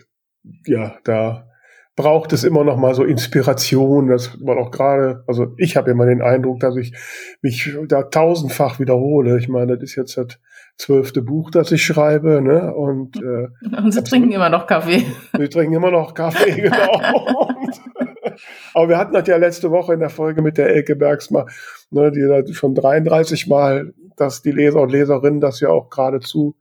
ja, 0.67 0.95
da 1.05 1.49
braucht 1.95 2.33
es 2.33 2.45
immer 2.45 2.65
noch 2.65 2.77
mal 2.77 2.95
so 2.95 3.05
Inspiration, 3.05 4.07
dass 4.07 4.39
man 4.41 4.59
auch 4.59 4.71
gerade, 4.71 5.25
also 5.27 5.55
ich 5.59 5.77
habe 5.77 5.91
immer 5.91 6.07
den 6.07 6.23
Eindruck, 6.23 6.61
dass 6.61 6.77
ich 6.77 6.95
mich 7.43 7.77
da 7.89 8.05
tausendfach 8.05 8.81
wiederhole. 8.81 9.39
Ich 9.39 9.49
meine, 9.49 9.75
das 9.75 9.91
ist 9.91 9.97
jetzt 9.97 10.17
das 10.17 10.39
zwölfte 10.79 11.21
Buch, 11.21 11.51
das 11.51 11.71
ich 11.71 11.85
schreibe, 11.85 12.41
ne? 12.41 12.75
Und, 12.75 13.17
äh, 13.17 13.49
und 13.77 13.93
sie 13.93 14.03
trinken 14.03 14.33
immer 14.33 14.49
noch 14.49 14.67
Kaffee. 14.67 15.05
Sie 15.37 15.49
trinken 15.49 15.75
immer 15.75 15.91
noch 15.91 16.15
Kaffee, 16.15 16.63
genau. 16.63 17.49
aber 18.75 18.89
wir 18.89 18.99
hatten 18.99 19.15
das 19.15 19.27
ja 19.27 19.37
letzte 19.37 19.71
Woche 19.71 19.95
in 19.95 20.01
der 20.01 20.11
Folge 20.11 20.43
mit 20.43 20.59
der 20.59 20.69
Elke 20.69 20.97
Bergsma, 20.97 21.47
ne, 21.91 22.11
die 22.11 22.21
da 22.21 22.43
schon 22.53 22.75
33 22.75 23.47
Mal, 23.47 23.95
dass 24.17 24.43
die 24.43 24.53
Leser 24.53 24.83
und 24.83 24.93
Leserinnen 24.93 25.41
das 25.41 25.61
ja 25.61 25.71
auch 25.71 25.91
geradezu 25.91 26.57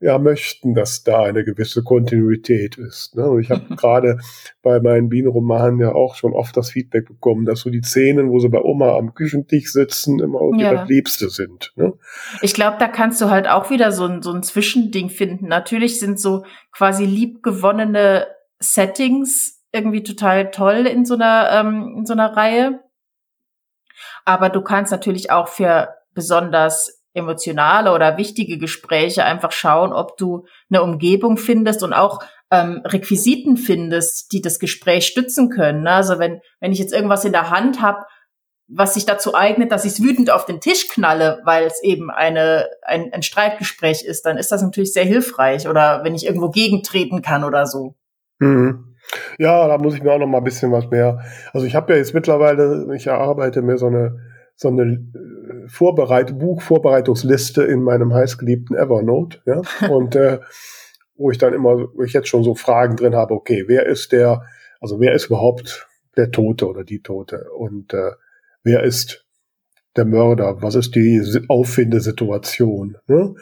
ja 0.00 0.18
möchten, 0.18 0.74
dass 0.74 1.04
da 1.04 1.22
eine 1.22 1.44
gewisse 1.44 1.84
Kontinuität 1.84 2.78
ist. 2.78 3.14
Ne? 3.14 3.28
Und 3.28 3.40
ich 3.40 3.50
habe 3.50 3.62
gerade 3.76 4.18
bei 4.62 4.80
meinen 4.80 5.10
Bienenromanen 5.10 5.78
ja 5.78 5.92
auch 5.92 6.14
schon 6.14 6.32
oft 6.32 6.56
das 6.56 6.70
Feedback 6.70 7.06
bekommen, 7.06 7.44
dass 7.44 7.60
so 7.60 7.70
die 7.70 7.82
Szenen, 7.82 8.30
wo 8.30 8.38
sie 8.38 8.48
bei 8.48 8.62
Oma 8.62 8.96
am 8.96 9.14
Küchentisch 9.14 9.72
sitzen, 9.72 10.18
immer 10.18 10.40
ja. 10.56 10.72
das 10.72 10.88
Liebste 10.88 11.28
sind. 11.28 11.72
Ne? 11.76 11.92
Ich 12.40 12.54
glaube, 12.54 12.78
da 12.80 12.88
kannst 12.88 13.20
du 13.20 13.28
halt 13.28 13.46
auch 13.46 13.70
wieder 13.70 13.92
so 13.92 14.06
ein, 14.06 14.22
so 14.22 14.32
ein 14.32 14.42
Zwischending 14.42 15.10
finden. 15.10 15.46
Natürlich 15.46 16.00
sind 16.00 16.18
so 16.18 16.44
quasi 16.72 17.04
liebgewonnene 17.04 18.26
Settings 18.58 19.59
irgendwie 19.72 20.02
total 20.02 20.50
toll 20.50 20.86
in 20.86 21.04
so 21.04 21.14
einer, 21.14 21.50
ähm, 21.52 21.94
in 21.98 22.06
so 22.06 22.12
einer 22.12 22.36
Reihe. 22.36 22.80
Aber 24.24 24.48
du 24.48 24.62
kannst 24.62 24.92
natürlich 24.92 25.30
auch 25.30 25.48
für 25.48 25.94
besonders 26.14 27.00
emotionale 27.12 27.92
oder 27.92 28.16
wichtige 28.16 28.58
Gespräche 28.58 29.24
einfach 29.24 29.52
schauen, 29.52 29.92
ob 29.92 30.16
du 30.16 30.46
eine 30.70 30.82
Umgebung 30.82 31.36
findest 31.36 31.82
und 31.82 31.92
auch 31.92 32.20
ähm, 32.50 32.82
Requisiten 32.84 33.56
findest, 33.56 34.32
die 34.32 34.40
das 34.40 34.58
Gespräch 34.58 35.06
stützen 35.06 35.50
können. 35.50 35.82
Ne? 35.82 35.90
Also 35.90 36.18
wenn, 36.18 36.40
wenn 36.60 36.72
ich 36.72 36.78
jetzt 36.78 36.92
irgendwas 36.92 37.24
in 37.24 37.32
der 37.32 37.50
Hand 37.50 37.82
habe, 37.82 38.04
was 38.72 38.94
sich 38.94 39.04
dazu 39.04 39.34
eignet, 39.34 39.72
dass 39.72 39.84
ich 39.84 39.92
es 39.92 40.02
wütend 40.02 40.30
auf 40.30 40.44
den 40.44 40.60
Tisch 40.60 40.86
knalle, 40.88 41.40
weil 41.44 41.64
es 41.64 41.82
eben 41.82 42.10
eine, 42.10 42.68
ein, 42.82 43.12
ein 43.12 43.22
Streitgespräch 43.22 44.04
ist, 44.04 44.24
dann 44.24 44.38
ist 44.38 44.52
das 44.52 44.62
natürlich 44.62 44.92
sehr 44.92 45.04
hilfreich. 45.04 45.68
Oder 45.68 46.04
wenn 46.04 46.14
ich 46.14 46.24
irgendwo 46.24 46.50
gegentreten 46.50 47.22
kann 47.22 47.42
oder 47.42 47.66
so. 47.66 47.96
Mhm. 48.38 48.89
Ja, 49.38 49.66
da 49.66 49.78
muss 49.78 49.94
ich 49.94 50.02
mir 50.02 50.12
auch 50.12 50.18
noch 50.18 50.26
mal 50.26 50.38
ein 50.38 50.44
bisschen 50.44 50.72
was 50.72 50.90
mehr. 50.90 51.20
Also 51.52 51.66
ich 51.66 51.74
habe 51.74 51.92
ja 51.92 51.98
jetzt 51.98 52.14
mittlerweile, 52.14 52.86
ich 52.94 53.06
erarbeite 53.06 53.62
mir 53.62 53.78
so 53.78 53.86
eine 53.86 54.18
so 54.60 54.68
eine 54.68 54.82
äh, 54.82 55.68
Vorbereit 55.68 56.38
Buchvorbereitungsliste 56.38 57.62
in 57.62 57.82
meinem 57.82 58.12
heißgeliebten 58.12 58.76
Evernote, 58.76 59.40
ja, 59.46 59.62
und 59.88 60.14
äh, 60.16 60.40
wo 61.16 61.30
ich 61.30 61.38
dann 61.38 61.54
immer, 61.54 61.88
wo 61.94 62.02
ich 62.02 62.12
jetzt 62.12 62.28
schon 62.28 62.44
so 62.44 62.54
Fragen 62.54 62.96
drin 62.96 63.14
habe, 63.14 63.32
okay, 63.32 63.64
wer 63.68 63.86
ist 63.86 64.12
der, 64.12 64.42
also 64.80 65.00
wer 65.00 65.14
ist 65.14 65.26
überhaupt 65.26 65.88
der 66.16 66.30
Tote 66.30 66.66
oder 66.66 66.84
die 66.84 67.00
Tote 67.00 67.46
und 67.56 67.94
äh, 67.94 68.12
wer 68.62 68.82
ist 68.82 69.26
der 69.96 70.04
Mörder, 70.04 70.60
was 70.60 70.74
ist 70.74 70.94
die 70.94 71.22
Auffindesituation, 71.48 72.98
ne? 73.06 73.34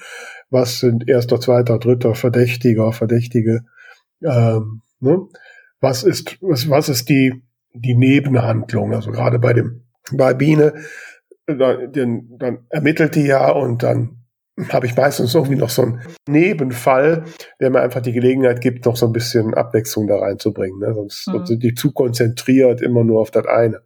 was 0.50 0.78
sind 0.78 1.08
erster, 1.08 1.40
zweiter, 1.40 1.78
dritter 1.78 2.14
Verdächtiger, 2.14 2.92
Verdächtige, 2.92 3.64
ähm, 4.22 4.82
ne? 5.00 5.26
Was 5.80 6.02
ist, 6.02 6.38
was, 6.40 6.68
was 6.68 6.88
ist 6.88 7.08
die, 7.08 7.42
die 7.72 7.94
Nebenhandlung, 7.94 8.94
also 8.94 9.10
gerade 9.10 9.38
bei 9.38 9.52
dem 9.52 9.84
bei 10.12 10.34
Biene, 10.34 10.74
dann, 11.46 12.28
dann 12.38 12.66
ermittelt 12.70 13.14
die 13.14 13.26
ja 13.26 13.50
und 13.50 13.82
dann 13.82 14.18
habe 14.70 14.86
ich 14.86 14.96
meistens 14.96 15.34
irgendwie 15.34 15.56
noch 15.56 15.70
so 15.70 15.82
einen 15.82 16.00
Nebenfall, 16.26 17.24
der 17.60 17.70
mir 17.70 17.80
einfach 17.80 18.00
die 18.00 18.12
Gelegenheit 18.12 18.60
gibt, 18.60 18.86
noch 18.86 18.96
so 18.96 19.06
ein 19.06 19.12
bisschen 19.12 19.54
Abwechslung 19.54 20.08
da 20.08 20.18
reinzubringen. 20.18 20.80
Ne? 20.80 20.94
Sonst, 20.94 21.28
mhm. 21.28 21.32
sonst 21.32 21.48
sind 21.48 21.62
die 21.62 21.74
zu 21.74 21.92
konzentriert 21.92 22.82
immer 22.82 23.04
nur 23.04 23.20
auf 23.20 23.30
das 23.30 23.46
eine. 23.46 23.82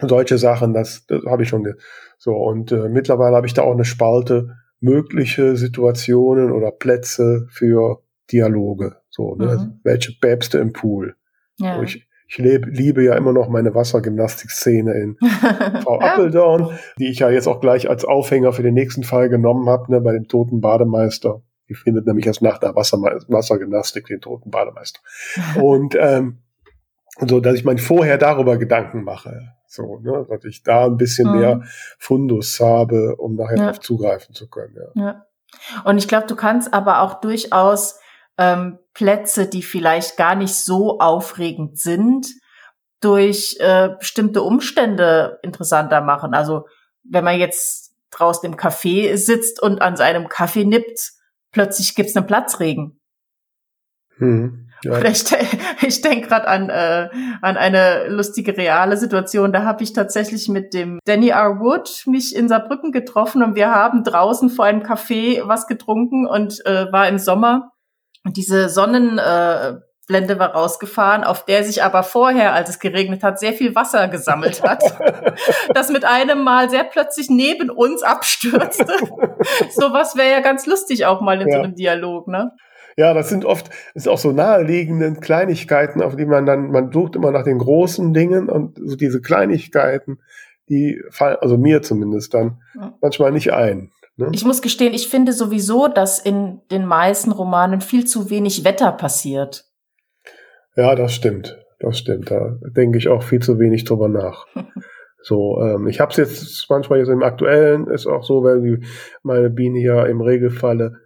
Solche 0.00 0.36
Sachen, 0.36 0.74
das, 0.74 1.06
das 1.06 1.24
habe 1.24 1.44
ich 1.44 1.48
schon 1.48 1.66
so. 2.18 2.34
Und 2.34 2.72
äh, 2.72 2.88
mittlerweile 2.88 3.36
habe 3.36 3.46
ich 3.46 3.54
da 3.54 3.62
auch 3.62 3.72
eine 3.72 3.86
Spalte 3.86 4.56
mögliche 4.80 5.56
Situationen 5.56 6.52
oder 6.52 6.70
Plätze 6.70 7.46
für 7.50 8.02
Dialoge. 8.34 8.96
So, 9.10 9.36
ne? 9.36 9.46
Mhm. 9.46 9.80
Welche 9.84 10.12
Päpste 10.20 10.58
im 10.58 10.72
Pool? 10.72 11.14
Ja. 11.58 11.78
Wo 11.78 11.82
ich 11.82 12.06
ich 12.26 12.38
lebe, 12.38 12.70
liebe 12.70 13.04
ja 13.04 13.14
immer 13.14 13.32
noch 13.32 13.48
meine 13.48 13.74
Wassergymnastik-Szene 13.74 14.92
in 14.94 15.16
Frau 15.82 16.00
Appeldorn, 16.00 16.76
die 16.98 17.08
ich 17.10 17.18
ja 17.18 17.30
jetzt 17.30 17.46
auch 17.46 17.60
gleich 17.60 17.88
als 17.88 18.04
Aufhänger 18.04 18.52
für 18.52 18.62
den 18.62 18.74
nächsten 18.74 19.04
Fall 19.04 19.28
genommen 19.28 19.68
habe, 19.68 19.92
ne, 19.92 20.00
bei 20.00 20.12
dem 20.12 20.26
toten 20.26 20.60
Bademeister. 20.60 21.42
Die 21.68 21.74
findet 21.74 22.06
nämlich 22.06 22.26
erst 22.26 22.42
nach 22.42 22.58
der 22.58 22.74
Wasser 22.74 22.98
Wassergymnastik 22.98 24.06
den 24.06 24.20
toten 24.20 24.50
Bademeister. 24.50 25.00
Und 25.62 25.96
ähm, 26.00 26.38
so, 27.20 27.40
dass 27.40 27.54
ich 27.54 27.64
mir 27.64 27.78
vorher 27.78 28.18
darüber 28.18 28.56
Gedanken 28.56 29.04
mache. 29.04 29.52
So, 29.66 30.00
ne, 30.00 30.26
dass 30.28 30.44
ich 30.44 30.62
da 30.62 30.86
ein 30.86 30.96
bisschen 30.96 31.30
mhm. 31.30 31.38
mehr 31.38 31.62
Fundus 31.98 32.58
habe, 32.58 33.16
um 33.16 33.36
nachher 33.36 33.56
ja. 33.58 33.62
darauf 33.64 33.80
zugreifen 33.80 34.34
zu 34.34 34.48
können. 34.48 34.76
Ja. 34.94 35.02
ja. 35.02 35.26
Und 35.84 35.98
ich 35.98 36.08
glaube, 36.08 36.26
du 36.26 36.36
kannst 36.36 36.72
aber 36.72 37.02
auch 37.02 37.20
durchaus 37.20 38.00
ähm, 38.38 38.78
Plätze, 38.94 39.46
die 39.46 39.62
vielleicht 39.62 40.16
gar 40.16 40.34
nicht 40.34 40.54
so 40.54 40.98
aufregend 40.98 41.78
sind, 41.78 42.26
durch 43.00 43.56
äh, 43.60 43.90
bestimmte 43.98 44.42
Umstände 44.42 45.38
interessanter 45.42 46.00
machen. 46.00 46.34
Also 46.34 46.66
wenn 47.02 47.24
man 47.24 47.38
jetzt 47.38 47.94
draußen 48.10 48.50
im 48.50 48.56
Café 48.56 49.16
sitzt 49.16 49.60
und 49.60 49.82
an 49.82 49.96
seinem 49.96 50.28
Kaffee 50.28 50.64
nippt, 50.64 51.12
plötzlich 51.52 51.94
gibt's 51.94 52.16
einen 52.16 52.26
Platzregen. 52.26 53.00
Hm, 54.16 54.68
ja. 54.84 54.98
Oder 54.98 55.10
ich, 55.10 55.24
ich 55.82 56.00
denke 56.00 56.28
gerade 56.28 56.46
an, 56.48 56.70
äh, 56.70 57.10
an 57.42 57.56
eine 57.56 58.08
lustige 58.08 58.56
reale 58.56 58.96
Situation. 58.96 59.52
Da 59.52 59.64
habe 59.64 59.82
ich 59.82 59.92
tatsächlich 59.92 60.48
mit 60.48 60.72
dem 60.72 60.98
Danny 61.04 61.28
R. 61.30 61.60
Wood 61.60 62.04
mich 62.06 62.34
in 62.34 62.48
Saarbrücken 62.48 62.92
getroffen 62.92 63.42
und 63.42 63.54
wir 63.54 63.70
haben 63.70 64.04
draußen 64.04 64.48
vor 64.48 64.64
einem 64.64 64.82
Café 64.82 65.46
was 65.46 65.66
getrunken 65.66 66.26
und 66.26 66.64
äh, 66.64 66.90
war 66.92 67.08
im 67.08 67.18
Sommer 67.18 67.72
und 68.24 68.36
diese 68.36 68.68
Sonnenblende 68.70 70.38
war 70.38 70.54
rausgefahren, 70.54 71.24
auf 71.24 71.44
der 71.44 71.62
sich 71.62 71.82
aber 71.82 72.02
vorher, 72.02 72.54
als 72.54 72.70
es 72.70 72.78
geregnet 72.78 73.22
hat, 73.22 73.38
sehr 73.38 73.52
viel 73.52 73.74
Wasser 73.74 74.08
gesammelt 74.08 74.62
hat, 74.62 74.82
das 75.74 75.90
mit 75.90 76.04
einem 76.04 76.42
Mal 76.42 76.70
sehr 76.70 76.84
plötzlich 76.84 77.28
neben 77.28 77.70
uns 77.70 78.02
abstürzte. 78.02 78.86
Sowas 79.70 80.16
wäre 80.16 80.30
ja 80.30 80.40
ganz 80.40 80.66
lustig 80.66 81.06
auch 81.06 81.20
mal 81.20 81.40
in 81.40 81.48
ja. 81.48 81.56
so 81.56 81.62
einem 81.62 81.74
Dialog, 81.74 82.28
ne? 82.28 82.52
Ja, 82.96 83.12
das 83.12 83.28
sind 83.28 83.44
oft, 83.44 83.68
das 83.94 84.04
ist 84.04 84.08
auch 84.08 84.18
so 84.18 84.30
naheliegenden 84.30 85.20
Kleinigkeiten, 85.20 86.00
auf 86.00 86.14
die 86.14 86.26
man 86.26 86.46
dann, 86.46 86.70
man 86.70 86.92
sucht 86.92 87.16
immer 87.16 87.32
nach 87.32 87.42
den 87.42 87.58
großen 87.58 88.14
Dingen 88.14 88.48
und 88.48 88.78
so 88.80 88.94
diese 88.94 89.20
Kleinigkeiten, 89.20 90.20
die 90.68 91.02
fallen, 91.10 91.36
also 91.40 91.58
mir 91.58 91.82
zumindest 91.82 92.34
dann, 92.34 92.62
manchmal 93.00 93.32
nicht 93.32 93.52
ein. 93.52 93.90
Ne? 94.16 94.28
Ich 94.32 94.44
muss 94.44 94.62
gestehen, 94.62 94.94
ich 94.94 95.08
finde 95.08 95.32
sowieso, 95.32 95.88
dass 95.88 96.18
in 96.18 96.60
den 96.70 96.86
meisten 96.86 97.32
Romanen 97.32 97.80
viel 97.80 98.06
zu 98.06 98.30
wenig 98.30 98.64
Wetter 98.64 98.92
passiert. 98.92 99.64
Ja, 100.76 100.94
das 100.94 101.14
stimmt. 101.14 101.58
Das 101.80 101.98
stimmt. 101.98 102.30
Da 102.30 102.56
denke 102.62 102.98
ich 102.98 103.08
auch 103.08 103.22
viel 103.22 103.40
zu 103.40 103.58
wenig 103.58 103.84
drüber 103.84 104.08
nach. 104.08 104.46
so, 105.22 105.60
ähm, 105.60 105.88
ich 105.88 106.00
habe 106.00 106.10
es 106.10 106.16
jetzt 106.16 106.66
manchmal 106.70 107.00
jetzt 107.00 107.08
im 107.08 107.22
Aktuellen 107.22 107.88
ist 107.88 108.06
auch 108.06 108.22
so, 108.22 108.44
wenn 108.44 108.62
die, 108.62 108.86
meine 109.22 109.50
Biene 109.50 109.80
ja 109.80 110.04
im 110.04 110.20
Regelfalle 110.20 110.96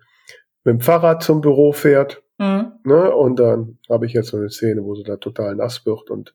mit 0.64 0.74
dem 0.74 0.80
Fahrrad 0.80 1.22
zum 1.22 1.40
Büro 1.40 1.72
fährt. 1.72 2.22
Mhm. 2.38 2.72
Ne, 2.84 3.14
und 3.14 3.40
dann 3.40 3.78
habe 3.90 4.06
ich 4.06 4.12
jetzt 4.12 4.28
so 4.28 4.36
eine 4.36 4.50
Szene, 4.50 4.84
wo 4.84 4.94
sie 4.94 5.02
da 5.02 5.16
total 5.16 5.56
nass 5.56 5.84
wird 5.86 6.10
und 6.10 6.34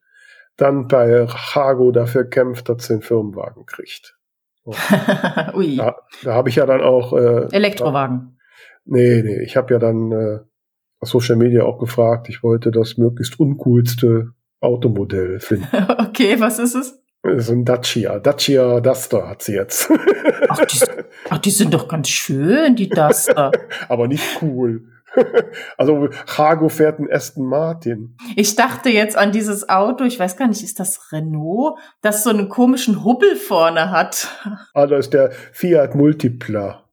dann 0.58 0.88
bei 0.88 1.28
Hago 1.28 1.92
dafür 1.92 2.26
kämpft, 2.26 2.68
dass 2.70 2.88
sie 2.88 2.96
den 2.96 3.02
Firmenwagen 3.02 3.66
kriegt. 3.66 4.18
Ui. 5.56 5.78
Da, 5.78 5.96
da 6.24 6.34
habe 6.34 6.50
ich 6.50 6.56
ja 6.56 6.66
dann 6.66 6.82
auch. 6.82 7.14
Äh, 7.14 7.48
Elektrowagen. 7.52 8.38
Da, 8.86 8.96
nee, 8.98 9.22
nee, 9.22 9.44
ich 9.44 9.58
habe 9.58 9.74
ja 9.74 9.80
dann 9.80 10.12
äh, 10.12 10.40
auf 11.00 11.10
Social 11.10 11.36
Media 11.36 11.64
auch 11.64 11.80
gefragt, 11.80 12.30
ich 12.30 12.44
wollte 12.44 12.72
das 12.72 12.98
möglichst 12.98 13.40
uncoolste 13.40 14.32
Automodell 14.62 15.40
finden. 15.40 15.68
okay, 16.00 16.40
was 16.40 16.60
ist 16.60 16.76
es? 16.76 17.00
Das 17.24 17.46
ist 17.46 17.50
ein 17.52 17.66
Dacia. 17.66 18.20
Dacia 18.20 18.82
Duster 18.82 19.30
hat 19.30 19.42
sie 19.42 19.54
jetzt. 19.54 19.90
ach, 20.50 20.66
die, 20.66 20.80
ach, 21.30 21.38
die 21.38 21.52
sind 21.52 21.74
doch 21.74 21.88
ganz 21.88 22.10
schön, 22.10 22.76
die 22.76 22.90
Duster. 22.90 23.52
Aber 23.90 24.08
nicht 24.08 24.42
cool. 24.42 24.84
also 25.78 26.10
Hago 26.38 26.70
fährt 26.70 27.00
einen 27.00 27.12
Aston 27.12 27.46
Martin. 27.46 28.18
Ich 28.36 28.56
dachte 28.56 28.90
jetzt 28.90 29.18
an 29.18 29.32
dieses 29.32 29.70
Auto, 29.70 30.04
ich 30.04 30.20
weiß 30.20 30.38
gar 30.38 30.48
nicht, 30.48 30.64
ist 30.64 30.80
das 30.80 31.12
Renault, 31.12 31.78
das 32.02 32.24
so 32.24 32.30
einen 32.30 32.50
komischen 32.50 33.04
Hubbel 33.04 33.36
vorne 33.36 33.92
hat. 33.92 34.28
Ah, 34.76 34.88
das 34.88 35.06
ist 35.06 35.14
der 35.14 35.32
Fiat 35.52 35.94
Multipla. 35.94 36.84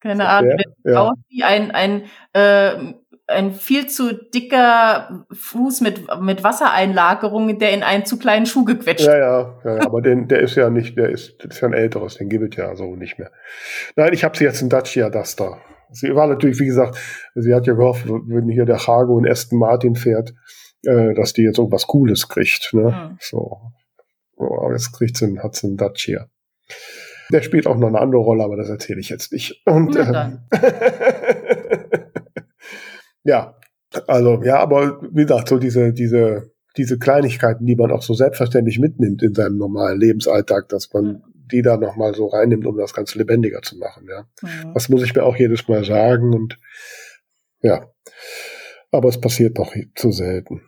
Keine 0.00 0.26
Ahnung, 0.26 0.56
der? 0.84 0.92
Ja. 0.92 1.12
wie 1.28 1.44
ein, 1.44 1.70
ein, 1.70 2.04
äh, 2.32 2.94
ein 3.26 3.52
viel 3.52 3.86
zu 3.88 4.12
dicker 4.14 5.26
Fuß 5.32 5.82
mit, 5.82 6.02
mit 6.20 6.42
Wassereinlagerung, 6.42 7.58
der 7.58 7.72
in 7.72 7.82
einen 7.82 8.06
zu 8.06 8.18
kleinen 8.18 8.46
Schuh 8.46 8.64
gequetscht 8.64 9.06
ja, 9.06 9.18
ja, 9.18 9.60
ja, 9.64 9.82
aber 9.84 10.00
den, 10.00 10.28
der 10.28 10.40
ist 10.40 10.56
ja 10.56 10.70
nicht, 10.70 10.96
der 10.96 11.10
ist, 11.10 11.36
das 11.38 11.56
ist 11.56 11.60
ja 11.60 11.68
ein 11.68 11.74
älteres, 11.74 12.16
den 12.16 12.28
gibt 12.28 12.54
es 12.54 12.58
ja 12.58 12.74
so 12.74 12.96
nicht 12.96 13.18
mehr. 13.18 13.30
Nein, 13.96 14.12
ich 14.12 14.24
habe 14.24 14.36
sie 14.36 14.44
jetzt 14.44 14.62
in 14.62 14.68
Dacia 14.68 15.10
Duster. 15.10 15.58
Sie 15.92 16.14
war 16.14 16.26
natürlich, 16.26 16.58
wie 16.60 16.66
gesagt, 16.66 16.98
sie 17.34 17.54
hat 17.54 17.66
ja 17.66 17.74
gehofft, 17.74 18.06
wenn 18.08 18.48
hier 18.48 18.64
der 18.64 18.86
Hago 18.86 19.18
in 19.18 19.28
Aston 19.28 19.58
Martin 19.58 19.94
fährt, 19.94 20.34
äh, 20.84 21.14
dass 21.14 21.32
die 21.32 21.42
jetzt 21.42 21.58
irgendwas 21.58 21.86
Cooles 21.86 22.28
kriegt. 22.28 22.70
Ne? 22.72 23.10
Mhm. 23.12 23.16
So. 23.20 23.60
Aber 24.36 24.72
jetzt 24.72 24.92
kriegt 24.92 25.16
sie, 25.16 25.38
hat 25.38 25.54
sie 25.54 25.66
einen 25.66 25.76
Dacia. 25.76 26.26
Der 27.32 27.42
spielt 27.42 27.66
auch 27.66 27.76
noch 27.76 27.88
eine 27.88 28.00
andere 28.00 28.22
Rolle, 28.22 28.44
aber 28.44 28.56
das 28.56 28.68
erzähle 28.68 29.00
ich 29.00 29.08
jetzt 29.08 29.32
nicht. 29.32 29.62
Und, 29.66 29.94
äh, 29.96 30.30
ja, 33.24 33.56
also 34.06 34.42
ja, 34.42 34.58
aber 34.58 35.00
wie 35.12 35.22
gesagt, 35.22 35.48
so 35.48 35.58
diese, 35.58 35.92
diese, 35.92 36.50
diese 36.76 36.98
Kleinigkeiten, 36.98 37.66
die 37.66 37.76
man 37.76 37.90
auch 37.90 38.02
so 38.02 38.14
selbstverständlich 38.14 38.78
mitnimmt 38.78 39.22
in 39.22 39.34
seinem 39.34 39.58
normalen 39.58 40.00
Lebensalltag, 40.00 40.68
dass 40.68 40.92
man 40.92 41.22
die 41.52 41.62
da 41.62 41.76
nochmal 41.76 42.14
so 42.14 42.26
reinnimmt, 42.26 42.66
um 42.66 42.76
das 42.76 42.94
Ganze 42.94 43.18
lebendiger 43.18 43.62
zu 43.62 43.76
machen. 43.76 44.06
Ja. 44.08 44.26
Mhm. 44.42 44.74
Das 44.74 44.88
muss 44.88 45.02
ich 45.02 45.14
mir 45.14 45.24
auch 45.24 45.36
jedes 45.36 45.68
Mal 45.68 45.84
sagen 45.84 46.34
und 46.34 46.58
ja. 47.62 47.86
Aber 48.90 49.08
es 49.08 49.20
passiert 49.20 49.58
doch 49.58 49.74
zu 49.94 50.10
selten. 50.10 50.62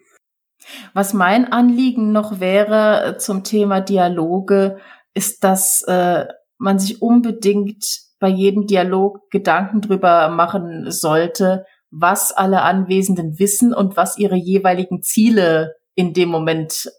Was 0.94 1.12
mein 1.12 1.50
Anliegen 1.50 2.12
noch 2.12 2.40
wäre 2.40 3.04
äh, 3.04 3.18
zum 3.18 3.44
Thema 3.44 3.80
Dialoge, 3.80 4.78
ist, 5.14 5.44
dass 5.44 5.82
äh, 5.82 6.26
man 6.58 6.78
sich 6.78 7.02
unbedingt 7.02 7.84
bei 8.18 8.28
jedem 8.28 8.66
Dialog 8.66 9.30
Gedanken 9.30 9.80
drüber 9.80 10.28
machen 10.28 10.90
sollte, 10.90 11.66
was 11.90 12.32
alle 12.32 12.62
Anwesenden 12.62 13.38
wissen 13.38 13.74
und 13.74 13.96
was 13.96 14.16
ihre 14.16 14.36
jeweiligen 14.36 15.02
Ziele 15.02 15.74
in 15.94 16.14
dem 16.14 16.28
Moment 16.28 16.90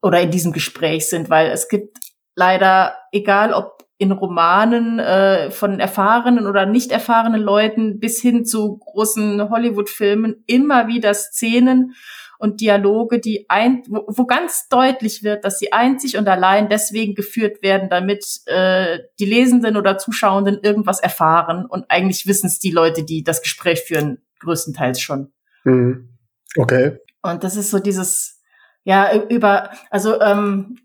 oder 0.00 0.20
in 0.20 0.30
diesem 0.30 0.52
Gespräch 0.52 1.08
sind, 1.08 1.28
weil 1.28 1.50
es 1.50 1.68
gibt 1.68 1.98
leider, 2.40 2.96
egal 3.12 3.52
ob 3.52 3.84
in 3.98 4.12
Romanen 4.12 4.98
äh, 4.98 5.50
von 5.50 5.78
erfahrenen 5.78 6.46
oder 6.46 6.64
nicht 6.64 6.90
erfahrenen 6.90 7.42
Leuten 7.42 8.00
bis 8.00 8.22
hin 8.22 8.46
zu 8.46 8.78
großen 8.78 9.50
Hollywood-Filmen 9.50 10.42
immer 10.46 10.88
wieder 10.88 11.12
Szenen 11.12 11.94
und 12.38 12.62
Dialoge, 12.62 13.20
die 13.20 13.44
ein, 13.50 13.82
wo, 13.88 14.04
wo 14.06 14.24
ganz 14.24 14.70
deutlich 14.70 15.22
wird, 15.22 15.44
dass 15.44 15.58
sie 15.58 15.74
einzig 15.74 16.16
und 16.16 16.26
allein 16.28 16.70
deswegen 16.70 17.14
geführt 17.14 17.62
werden, 17.62 17.90
damit 17.90 18.24
äh, 18.46 19.00
die 19.18 19.26
Lesenden 19.26 19.76
oder 19.76 19.98
Zuschauenden 19.98 20.60
irgendwas 20.62 21.00
erfahren 21.00 21.66
und 21.66 21.84
eigentlich 21.90 22.26
wissen 22.26 22.46
es 22.46 22.58
die 22.58 22.70
Leute, 22.70 23.04
die 23.04 23.22
das 23.22 23.42
Gespräch 23.42 23.82
führen, 23.82 24.22
größtenteils 24.38 24.98
schon. 24.98 25.30
Mhm. 25.64 26.16
Okay. 26.56 26.96
Und 27.20 27.44
das 27.44 27.56
ist 27.56 27.70
so 27.70 27.78
dieses, 27.80 28.40
ja, 28.84 29.14
über, 29.28 29.72
also 29.90 30.18
ähm, 30.22 30.78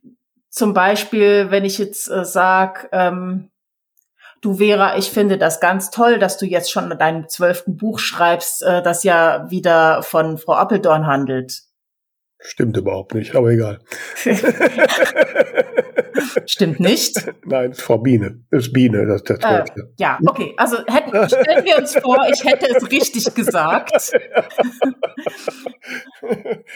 zum 0.56 0.74
Beispiel, 0.74 1.52
wenn 1.52 1.66
ich 1.66 1.78
jetzt 1.78 2.10
äh, 2.10 2.24
sag, 2.24 2.88
ähm, 2.94 3.52
du 4.40 4.56
Vera, 4.56 4.98
ich 4.98 5.12
finde 5.12 5.38
das 5.38 5.60
ganz 5.60 5.92
toll, 5.92 6.18
dass 6.18 6.38
du 6.38 6.46
jetzt 6.46 6.72
schon 6.72 6.96
dein 6.98 7.28
zwölften 7.28 7.76
Buch 7.76 8.00
schreibst, 8.00 8.64
äh, 8.64 8.82
das 8.82 9.04
ja 9.04 9.52
wieder 9.52 10.02
von 10.02 10.38
Frau 10.38 10.54
Appeldorn 10.54 11.08
handelt. 11.08 11.64
Stimmt 12.40 12.78
überhaupt 12.78 13.14
nicht, 13.16 13.36
aber 13.36 13.50
egal. 13.50 13.80
Stimmt 16.46 16.80
nicht? 16.80 17.30
Nein, 17.46 17.74
Frau 17.74 17.98
Biene. 17.98 18.46
Ist 18.52 18.72
Biene, 18.72 19.06
das 19.06 19.24
ist 19.24 19.44
der. 19.44 19.66
Äh, 19.66 19.66
ja, 19.98 20.20
okay. 20.26 20.54
Also 20.56 20.78
hätten, 20.88 21.28
stellen 21.28 21.66
wir 21.66 21.78
uns 21.78 21.98
vor, 21.98 22.26
ich 22.32 22.46
hätte 22.46 22.68
es 22.74 22.90
richtig 22.90 23.34
gesagt. 23.36 23.92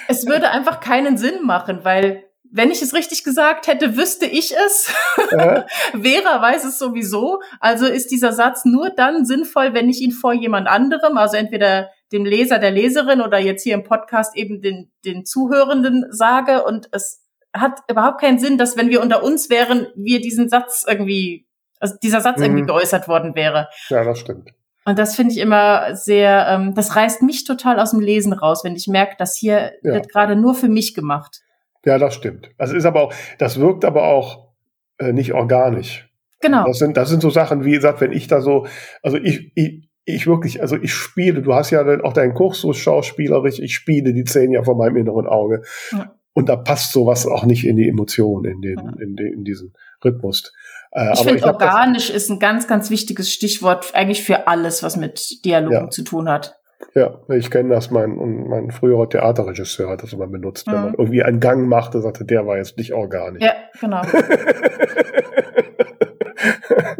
es 0.07 0.25
würde 0.25 0.49
einfach 0.49 0.81
keinen 0.81 1.17
Sinn 1.17 1.45
machen, 1.45 1.79
weil 1.83 2.28
wenn 2.51 2.71
ich 2.71 2.81
es 2.81 2.93
richtig 2.93 3.23
gesagt 3.23 3.67
hätte, 3.67 3.95
wüsste 3.95 4.25
ich 4.25 4.55
es. 4.55 4.93
Ja. 5.31 5.65
Vera 5.91 6.41
weiß 6.41 6.65
es 6.65 6.79
sowieso. 6.79 7.41
Also 7.59 7.85
ist 7.85 8.11
dieser 8.11 8.33
Satz 8.33 8.65
nur 8.65 8.89
dann 8.89 9.25
sinnvoll, 9.25 9.73
wenn 9.73 9.89
ich 9.89 10.01
ihn 10.01 10.11
vor 10.11 10.33
jemand 10.33 10.67
anderem, 10.67 11.17
also 11.17 11.37
entweder 11.37 11.89
dem 12.11 12.25
Leser, 12.25 12.57
der 12.57 12.71
Leserin 12.71 13.21
oder 13.21 13.37
jetzt 13.37 13.63
hier 13.63 13.75
im 13.75 13.83
Podcast 13.83 14.35
eben 14.35 14.61
den, 14.61 14.91
den 15.05 15.25
Zuhörenden 15.25 16.07
sage. 16.09 16.63
Und 16.63 16.89
es 16.91 17.23
hat 17.53 17.79
überhaupt 17.89 18.21
keinen 18.21 18.39
Sinn, 18.39 18.57
dass 18.57 18.77
wenn 18.77 18.89
wir 18.89 19.01
unter 19.01 19.23
uns 19.23 19.49
wären, 19.49 19.87
wir 19.95 20.19
diesen 20.19 20.49
Satz 20.49 20.85
irgendwie, 20.87 21.47
also 21.79 21.95
dieser 22.01 22.21
Satz 22.21 22.37
mhm. 22.37 22.45
irgendwie 22.45 22.65
geäußert 22.65 23.07
worden 23.07 23.35
wäre. 23.35 23.69
Ja, 23.89 24.03
das 24.03 24.19
stimmt. 24.19 24.49
Und 24.85 24.97
das 24.97 25.15
finde 25.15 25.33
ich 25.33 25.39
immer 25.39 25.95
sehr, 25.95 26.47
ähm, 26.47 26.73
das 26.73 26.95
reißt 26.95 27.21
mich 27.21 27.43
total 27.43 27.79
aus 27.79 27.91
dem 27.91 27.99
Lesen 27.99 28.33
raus, 28.33 28.63
wenn 28.63 28.75
ich 28.75 28.87
merke, 28.87 29.15
dass 29.19 29.37
hier 29.37 29.73
ja. 29.83 29.93
wird 29.93 30.09
gerade 30.09 30.35
nur 30.35 30.55
für 30.55 30.69
mich 30.69 30.95
gemacht. 30.95 31.41
Ja, 31.85 31.97
das 31.97 32.15
stimmt. 32.15 32.51
Das 32.57 32.71
ist 32.71 32.85
aber 32.85 33.03
auch, 33.03 33.13
das 33.37 33.59
wirkt 33.59 33.85
aber 33.85 34.03
auch 34.03 34.49
äh, 34.97 35.13
nicht 35.13 35.33
organisch. 35.33 36.09
Genau. 36.41 36.65
Das 36.65 36.79
sind, 36.79 36.95
das 36.97 37.09
sind 37.09 37.21
so 37.21 37.29
Sachen, 37.29 37.65
wie 37.65 37.71
gesagt, 37.71 38.01
wenn 38.01 38.11
ich 38.11 38.27
da 38.27 38.41
so, 38.41 38.65
also 39.03 39.17
ich, 39.17 39.51
ich, 39.55 39.89
ich 40.05 40.27
wirklich, 40.27 40.61
also 40.61 40.77
ich 40.77 40.93
spiele, 40.93 41.41
du 41.41 41.53
hast 41.53 41.71
ja 41.71 41.83
auch 42.03 42.13
deinen 42.13 42.33
Kurs 42.33 42.61
so 42.61 42.73
schauspielerisch, 42.73 43.59
ich 43.59 43.73
spiele 43.73 44.13
die 44.13 44.25
Szenen 44.25 44.53
ja 44.53 44.63
vor 44.63 44.75
meinem 44.75 44.97
inneren 44.97 45.27
Auge. 45.27 45.63
Ja. 45.91 46.15
Und 46.33 46.47
da 46.47 46.55
passt 46.55 46.93
sowas 46.93 47.25
auch 47.25 47.45
nicht 47.45 47.65
in 47.65 47.75
die 47.75 47.89
Emotionen, 47.89 48.45
in 48.45 48.61
den, 48.61 48.77
ja. 48.77 48.93
in, 49.01 49.15
den, 49.15 49.33
in 49.33 49.43
diesen 49.43 49.73
Rhythmus. 50.03 50.53
Äh, 50.91 51.13
ich 51.13 51.19
finde, 51.19 51.45
organisch 51.45 52.09
ist 52.09 52.29
ein 52.29 52.39
ganz, 52.39 52.67
ganz 52.67 52.89
wichtiges 52.89 53.31
Stichwort 53.31 53.93
eigentlich 53.93 54.23
für 54.23 54.47
alles, 54.47 54.81
was 54.83 54.95
mit 54.95 55.43
Dialogen 55.43 55.73
ja. 55.73 55.89
zu 55.89 56.03
tun 56.03 56.29
hat. 56.29 56.58
Ja, 56.95 57.19
ich 57.29 57.51
kenne 57.51 57.69
das. 57.69 57.91
Mein, 57.91 58.47
mein 58.47 58.71
früherer 58.71 59.07
Theaterregisseur 59.09 59.89
hat 59.89 60.01
das 60.03 60.13
immer 60.13 60.27
benutzt. 60.27 60.67
Mhm. 60.67 60.71
Wenn 60.71 60.81
man 60.81 60.93
irgendwie 60.93 61.23
einen 61.23 61.39
Gang 61.39 61.67
machte, 61.67 62.01
sagte, 62.01 62.25
der 62.25 62.47
war 62.47 62.57
jetzt 62.57 62.77
nicht 62.77 62.93
organisch. 62.93 63.43
Ja, 63.43 63.53
genau. 63.79 64.01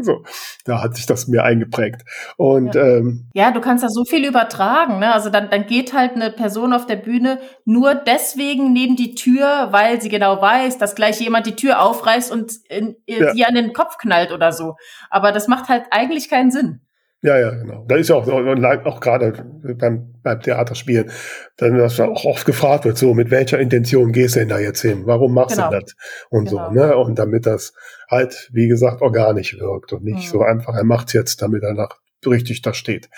so, 0.02 0.24
da 0.66 0.82
hat 0.82 0.96
sich 0.96 1.06
das 1.06 1.28
mir 1.28 1.44
eingeprägt. 1.44 2.04
Und 2.38 2.76
ja. 2.76 2.84
Ähm, 2.84 3.30
ja, 3.34 3.52
du 3.52 3.62
kannst 3.62 3.84
da 3.84 3.90
so 3.90 4.04
viel 4.06 4.26
übertragen. 4.26 5.00
Ne? 5.00 5.14
Also 5.14 5.30
dann, 5.30 5.50
dann 5.50 5.66
geht 5.66 5.94
halt 5.94 6.14
eine 6.14 6.32
Person 6.32 6.74
auf 6.74 6.86
der 6.86 6.98
Bühne 6.98 7.40
nur 7.66 7.96
deswegen 7.96 8.74
neben 8.74 8.96
die 8.96 9.16
Tür, 9.16 9.70
weil 9.72 10.02
sie 10.02 10.10
genau 10.10 10.42
weiß, 10.42 10.78
dass 10.78 10.96
gleich 10.96 11.20
jemand 11.20 11.46
die 11.48 11.56
Tür 11.56 11.82
aufreißt 11.82 12.32
und 12.32 12.54
in, 12.70 12.96
in, 13.06 13.24
ja. 13.24 13.34
sie 13.34 13.46
an 13.46 13.56
den 13.56 13.74
Kopf 13.74 13.98
knallt 13.98 14.32
oder 14.32 14.52
so. 14.52 14.76
Aber 15.10 15.32
das 15.32 15.48
macht 15.48 15.70
halt 15.70 15.86
eigentlich 15.92 16.30
keinen 16.30 16.52
Sinn. 16.52 16.82
Ja, 17.22 17.38
ja, 17.38 17.50
genau. 17.50 17.84
Da 17.86 17.98
ist 17.98 18.08
ja 18.08 18.16
auch, 18.16 18.28
auch 18.28 19.00
gerade 19.02 19.34
beim, 19.78 20.14
beim 20.24 20.40
Theaterspielen, 20.40 21.12
dann 21.58 21.78
dass 21.78 22.00
auch 22.00 22.24
oft 22.24 22.46
gefragt 22.46 22.86
wird, 22.86 22.98
so, 22.98 23.14
mit 23.14 23.30
welcher 23.30 23.60
Intention 23.60 24.14
gehst 24.14 24.36
du 24.36 24.40
denn 24.40 24.50
da 24.50 24.60
jetzt 24.60 24.82
hin? 24.82 25.02
Warum 25.06 25.34
machst 25.34 25.58
genau. 25.58 25.70
du 25.70 25.80
das? 25.82 25.96
Und 26.30 26.50
genau. 26.50 26.70
so, 26.70 26.74
ne? 26.74 26.96
Und 26.96 27.20
damit 27.20 27.46
das 27.46 27.74
halt, 28.10 28.50
wie 28.54 28.70
gesagt, 28.70 29.02
organisch 29.02 29.60
wirkt 29.60 29.92
und 29.92 30.06
nicht 30.06 30.28
mhm. 30.28 30.32
so 30.32 30.42
einfach, 30.42 30.76
er 30.76 30.86
macht's 30.86 31.12
jetzt, 31.12 31.42
damit 31.42 31.64
er 31.64 31.74
nach 31.74 32.00
richtig 32.26 32.62
da 32.62 32.74
steht. 32.74 33.10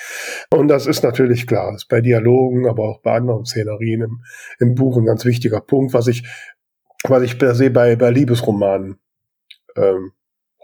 Und 0.52 0.68
das 0.68 0.88
ist 0.88 1.04
natürlich 1.04 1.46
klar, 1.46 1.74
ist 1.76 1.88
bei 1.88 2.02
Dialogen, 2.02 2.68
aber 2.68 2.84
auch 2.84 3.02
bei 3.02 3.14
anderen 3.14 3.46
Szenerien 3.46 4.02
im, 4.02 4.24
im 4.60 4.76
Buch 4.76 4.98
ein 4.98 5.06
ganz 5.06 5.26
wichtiger 5.26 5.62
Punkt, 5.62 5.94
was 5.94 6.08
ich, 6.08 6.24
was 7.08 7.22
ich 7.24 7.38
per 7.38 7.54
se 7.54 7.70
bei, 7.70 7.96
bei 7.96 8.10
Liebesromanen 8.10 9.00
ähm, 9.76 10.12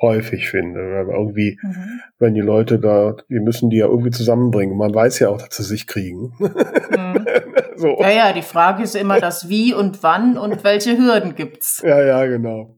häufig 0.01 0.49
finde. 0.49 0.79
Weil 0.79 1.15
irgendwie, 1.15 1.57
mhm. 1.61 2.01
wenn 2.19 2.33
die 2.33 2.41
Leute 2.41 2.79
da, 2.79 3.15
die 3.29 3.39
müssen 3.39 3.69
die 3.69 3.77
ja 3.77 3.87
irgendwie 3.87 4.11
zusammenbringen. 4.11 4.77
Man 4.77 4.93
weiß 4.93 5.19
ja 5.19 5.29
auch, 5.29 5.41
dass 5.41 5.57
sie 5.57 5.63
sich 5.63 5.87
kriegen. 5.87 6.33
Mhm. 6.39 7.25
so. 7.75 7.97
Ja, 7.99 8.09
ja, 8.09 8.33
die 8.33 8.41
Frage 8.41 8.83
ist 8.83 8.95
immer 8.95 9.19
das 9.19 9.49
Wie 9.49 9.73
und 9.73 10.03
wann 10.03 10.37
und 10.37 10.63
welche 10.63 10.97
Hürden 10.97 11.35
gibt's. 11.35 11.81
Ja, 11.85 12.01
ja, 12.01 12.25
genau. 12.25 12.77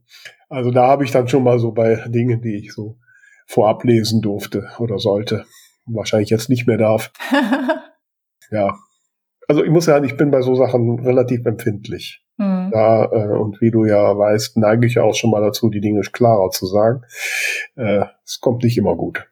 Also 0.49 0.71
da 0.71 0.87
habe 0.87 1.03
ich 1.03 1.11
dann 1.11 1.27
schon 1.27 1.43
mal 1.43 1.59
so 1.59 1.71
bei 1.71 2.03
Dingen, 2.07 2.41
die 2.41 2.57
ich 2.57 2.73
so 2.73 2.97
vorab 3.45 3.83
lesen 3.83 4.21
durfte 4.21 4.69
oder 4.79 4.99
sollte. 4.99 5.45
Wahrscheinlich 5.85 6.29
jetzt 6.29 6.49
nicht 6.49 6.67
mehr 6.67 6.77
darf. 6.77 7.11
ja. 8.51 8.77
Also 9.47 9.63
ich 9.63 9.71
muss 9.71 9.85
sagen, 9.85 10.05
ich 10.05 10.17
bin 10.17 10.29
bei 10.29 10.41
so 10.41 10.55
Sachen 10.55 10.99
relativ 10.99 11.45
empfindlich. 11.45 12.23
Mhm. 12.37 12.58
Ja, 12.71 13.05
äh, 13.11 13.37
und 13.37 13.61
wie 13.61 13.71
du 13.71 13.85
ja 13.85 14.17
weißt, 14.17 14.57
neige 14.57 14.87
ich 14.87 14.99
auch 14.99 15.15
schon 15.15 15.31
mal 15.31 15.41
dazu, 15.41 15.69
die 15.69 15.81
Dinge 15.81 16.01
klarer 16.01 16.49
zu 16.51 16.65
sagen. 16.65 17.03
Äh, 17.75 18.05
es 18.25 18.39
kommt 18.39 18.63
nicht 18.63 18.77
immer 18.77 18.95
gut. 18.95 19.27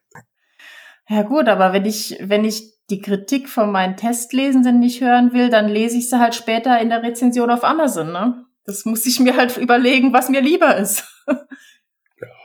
Ja 1.09 1.21
gut, 1.23 1.47
aber 1.47 1.73
wenn 1.73 1.85
ich, 1.85 2.17
wenn 2.21 2.43
ich 2.43 2.77
die 2.89 3.01
Kritik 3.01 3.49
von 3.49 3.71
meinen 3.71 3.97
Testlesenden 3.97 4.79
nicht 4.79 5.01
hören 5.01 5.33
will, 5.33 5.49
dann 5.49 5.67
lese 5.67 5.97
ich 5.97 6.09
sie 6.09 6.19
halt 6.19 6.35
später 6.35 6.79
in 6.79 6.89
der 6.89 7.03
Rezension 7.03 7.49
auf 7.49 7.63
Amazon, 7.63 8.11
ne? 8.11 8.45
Das 8.65 8.85
muss 8.85 9.05
ich 9.05 9.19
mir 9.19 9.35
halt 9.35 9.57
überlegen, 9.57 10.13
was 10.13 10.29
mir 10.29 10.41
lieber 10.41 10.75
ist. 10.77 11.05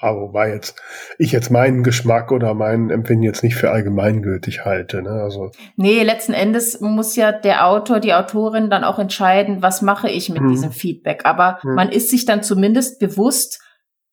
Ja, 0.03 0.17
wobei 0.17 0.51
jetzt 0.51 0.81
ich 1.17 1.31
jetzt 1.31 1.51
meinen 1.51 1.85
Geschmack 1.85 2.33
oder 2.33 2.55
meinen 2.55 2.91
Empfinden 2.91 3.23
jetzt 3.23 3.45
nicht 3.45 3.55
für 3.55 3.71
allgemeingültig 3.71 4.65
halte. 4.65 5.01
Ne? 5.01 5.11
Also 5.11 5.53
nee, 5.77 6.03
letzten 6.03 6.33
Endes 6.33 6.81
muss 6.81 7.15
ja 7.15 7.31
der 7.31 7.67
Autor, 7.69 8.01
die 8.01 8.13
Autorin 8.13 8.69
dann 8.69 8.83
auch 8.83 8.99
entscheiden, 8.99 9.63
was 9.63 9.81
mache 9.81 10.11
ich 10.11 10.29
mit 10.29 10.41
hm. 10.41 10.49
diesem 10.49 10.73
Feedback. 10.73 11.23
Aber 11.25 11.59
hm. 11.63 11.75
man 11.75 11.89
ist 11.89 12.11
sich 12.11 12.25
dann 12.25 12.43
zumindest 12.43 12.99
bewusst, 12.99 13.61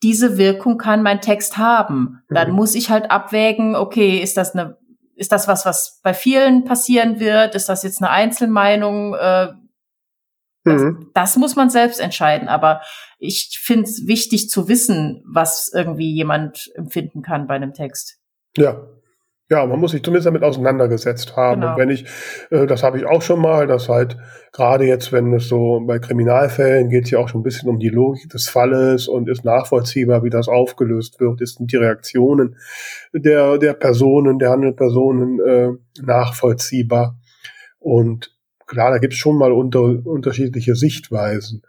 diese 0.03 0.37
Wirkung 0.37 0.77
kann 0.77 1.01
mein 1.01 1.21
Text 1.21 1.57
haben. 1.57 2.21
Dann 2.29 2.49
hm. 2.49 2.55
muss 2.55 2.75
ich 2.75 2.91
halt 2.91 3.09
abwägen, 3.09 3.75
okay, 3.75 4.19
ist 4.19 4.37
das 4.37 4.53
eine, 4.53 4.77
ist 5.15 5.31
das 5.31 5.47
was, 5.47 5.65
was 5.65 5.99
bei 6.03 6.13
vielen 6.13 6.65
passieren 6.65 7.19
wird? 7.19 7.55
Ist 7.55 7.67
das 7.67 7.83
jetzt 7.83 8.01
eine 8.01 8.11
Einzelmeinung? 8.11 9.15
Äh, 9.15 9.47
mhm. 10.77 11.11
das, 11.13 11.37
muss 11.37 11.55
man 11.55 11.69
selbst 11.69 11.99
entscheiden. 11.99 12.47
Aber 12.47 12.81
ich 13.17 13.59
finde 13.61 13.83
es 13.83 14.07
wichtig 14.07 14.49
zu 14.49 14.67
wissen, 14.67 15.23
was 15.25 15.71
irgendwie 15.73 16.13
jemand 16.13 16.69
empfinden 16.75 17.21
kann 17.21 17.47
bei 17.47 17.55
einem 17.55 17.73
Text. 17.73 18.17
Ja, 18.57 18.87
Ja, 19.51 19.65
man 19.65 19.79
muss 19.79 19.91
sich 19.91 20.03
zumindest 20.03 20.27
damit 20.27 20.43
auseinandergesetzt 20.43 21.35
haben. 21.35 21.61
Genau. 21.61 21.73
Und 21.73 21.79
wenn 21.79 21.89
ich, 21.89 22.05
äh, 22.51 22.67
das 22.67 22.83
habe 22.83 22.99
ich 22.99 23.05
auch 23.07 23.23
schon 23.23 23.41
mal, 23.41 23.65
dass 23.65 23.89
halt 23.89 24.15
gerade 24.51 24.85
jetzt, 24.85 25.11
wenn 25.11 25.33
es 25.33 25.47
so 25.47 25.81
bei 25.87 25.97
Kriminalfällen 25.97 26.89
geht 26.89 27.05
es 27.05 27.11
ja 27.11 27.17
auch 27.17 27.29
schon 27.29 27.41
ein 27.41 27.43
bisschen 27.43 27.67
um 27.67 27.79
die 27.79 27.89
Logik 27.89 28.29
des 28.29 28.47
Falles 28.47 29.07
und 29.07 29.27
ist 29.27 29.43
nachvollziehbar, 29.43 30.23
wie 30.23 30.29
das 30.29 30.47
aufgelöst 30.47 31.19
wird, 31.19 31.41
ist 31.41 31.57
die 31.59 31.75
Reaktionen 31.77 32.57
der, 33.11 33.57
der 33.57 33.73
Personen, 33.73 34.37
der 34.37 34.51
handelnden 34.51 34.77
Personen 34.77 35.39
äh, 35.39 35.71
nachvollziehbar. 35.99 37.17
Und 37.79 38.38
klar, 38.69 38.91
da 38.91 38.99
gibt 38.99 39.13
es 39.13 39.19
schon 39.19 39.37
mal 39.37 39.51
unter, 39.51 39.81
unterschiedliche 39.81 40.75
Sichtweisen. 40.75 41.63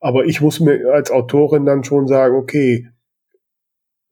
Aber 0.00 0.24
ich 0.24 0.40
muss 0.40 0.60
mir 0.60 0.92
als 0.92 1.10
Autorin 1.10 1.66
dann 1.66 1.84
schon 1.84 2.06
sagen, 2.06 2.36
okay, 2.36 2.88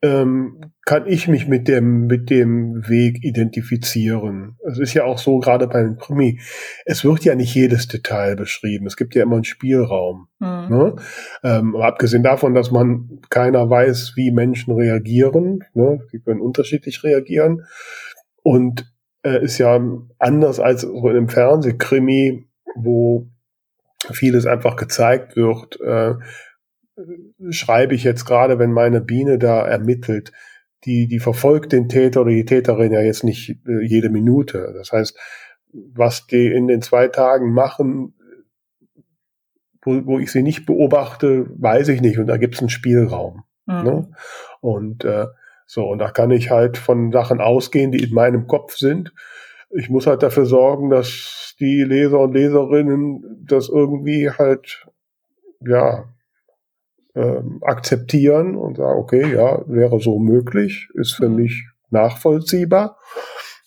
ähm, 0.02 0.72
kann 0.84 1.06
ich 1.06 1.28
mich 1.28 1.46
mit 1.46 1.68
dem, 1.68 2.08
mit 2.08 2.28
dem 2.28 2.88
Weg 2.88 3.22
identifizieren. 3.22 4.56
Es 4.66 4.80
ist 4.80 4.94
ja 4.94 5.04
auch 5.04 5.18
so, 5.18 5.38
gerade 5.38 5.68
bei 5.68 5.78
einem 5.78 5.96
Krimi, 5.96 6.40
es 6.84 7.04
wird 7.04 7.24
ja 7.24 7.36
nicht 7.36 7.54
jedes 7.54 7.86
Detail 7.86 8.34
beschrieben. 8.34 8.86
Es 8.86 8.96
gibt 8.96 9.14
ja 9.14 9.22
immer 9.22 9.36
einen 9.36 9.44
Spielraum. 9.44 10.26
Mhm. 10.40 10.66
Ne? 10.68 10.96
Ähm, 11.44 11.76
abgesehen 11.76 12.24
davon, 12.24 12.54
dass 12.54 12.72
man 12.72 13.20
keiner 13.30 13.70
weiß, 13.70 14.14
wie 14.16 14.32
Menschen 14.32 14.74
reagieren. 14.74 15.60
Ne? 15.74 16.00
Die 16.12 16.18
können 16.18 16.40
unterschiedlich 16.40 17.04
reagieren. 17.04 17.64
Und 18.42 18.91
äh, 19.22 19.44
ist 19.44 19.58
ja 19.58 19.80
anders 20.18 20.60
als 20.60 20.82
so 20.82 21.08
in 21.08 21.16
einem 21.16 21.28
Fernsehkrimi, 21.28 22.46
wo 22.74 23.28
vieles 24.10 24.46
einfach 24.46 24.76
gezeigt 24.76 25.36
wird. 25.36 25.80
Äh, 25.80 26.14
schreibe 27.50 27.94
ich 27.94 28.04
jetzt 28.04 28.24
gerade, 28.24 28.58
wenn 28.58 28.72
meine 28.72 29.00
Biene 29.00 29.38
da 29.38 29.66
ermittelt, 29.66 30.32
die, 30.84 31.06
die 31.06 31.20
verfolgt 31.20 31.72
den 31.72 31.88
Täter 31.88 32.22
oder 32.22 32.30
die 32.30 32.44
Täterin 32.44 32.92
ja 32.92 33.00
jetzt 33.00 33.24
nicht 33.24 33.56
äh, 33.66 33.82
jede 33.84 34.10
Minute. 34.10 34.72
Das 34.76 34.92
heißt, 34.92 35.16
was 35.72 36.26
die 36.26 36.48
in 36.48 36.66
den 36.66 36.82
zwei 36.82 37.08
Tagen 37.08 37.52
machen, 37.52 38.14
wo, 39.82 40.06
wo 40.06 40.18
ich 40.18 40.30
sie 40.30 40.42
nicht 40.42 40.66
beobachte, 40.66 41.46
weiß 41.56 41.88
ich 41.88 42.00
nicht. 42.00 42.18
Und 42.18 42.26
da 42.26 42.36
gibt 42.36 42.54
es 42.54 42.60
einen 42.60 42.68
Spielraum. 42.68 43.44
Mhm. 43.66 43.82
Ne? 43.82 44.10
Und 44.60 45.04
äh, 45.04 45.26
so, 45.74 45.86
und 45.86 46.00
da 46.00 46.10
kann 46.10 46.30
ich 46.30 46.50
halt 46.50 46.76
von 46.76 47.12
Sachen 47.12 47.40
ausgehen, 47.40 47.92
die 47.92 48.02
in 48.04 48.12
meinem 48.12 48.46
Kopf 48.46 48.76
sind. 48.76 49.14
Ich 49.70 49.88
muss 49.88 50.06
halt 50.06 50.22
dafür 50.22 50.44
sorgen, 50.44 50.90
dass 50.90 51.54
die 51.60 51.82
Leser 51.82 52.20
und 52.20 52.34
Leserinnen 52.34 53.42
das 53.48 53.70
irgendwie 53.70 54.28
halt, 54.28 54.86
ja, 55.60 56.12
ähm, 57.14 57.60
akzeptieren 57.62 58.54
und 58.54 58.76
sagen, 58.76 59.00
okay, 59.00 59.32
ja, 59.34 59.66
wäre 59.66 59.98
so 59.98 60.18
möglich, 60.18 60.90
ist 60.92 61.14
für 61.14 61.30
mhm. 61.30 61.36
mich 61.36 61.66
nachvollziehbar. 61.88 62.98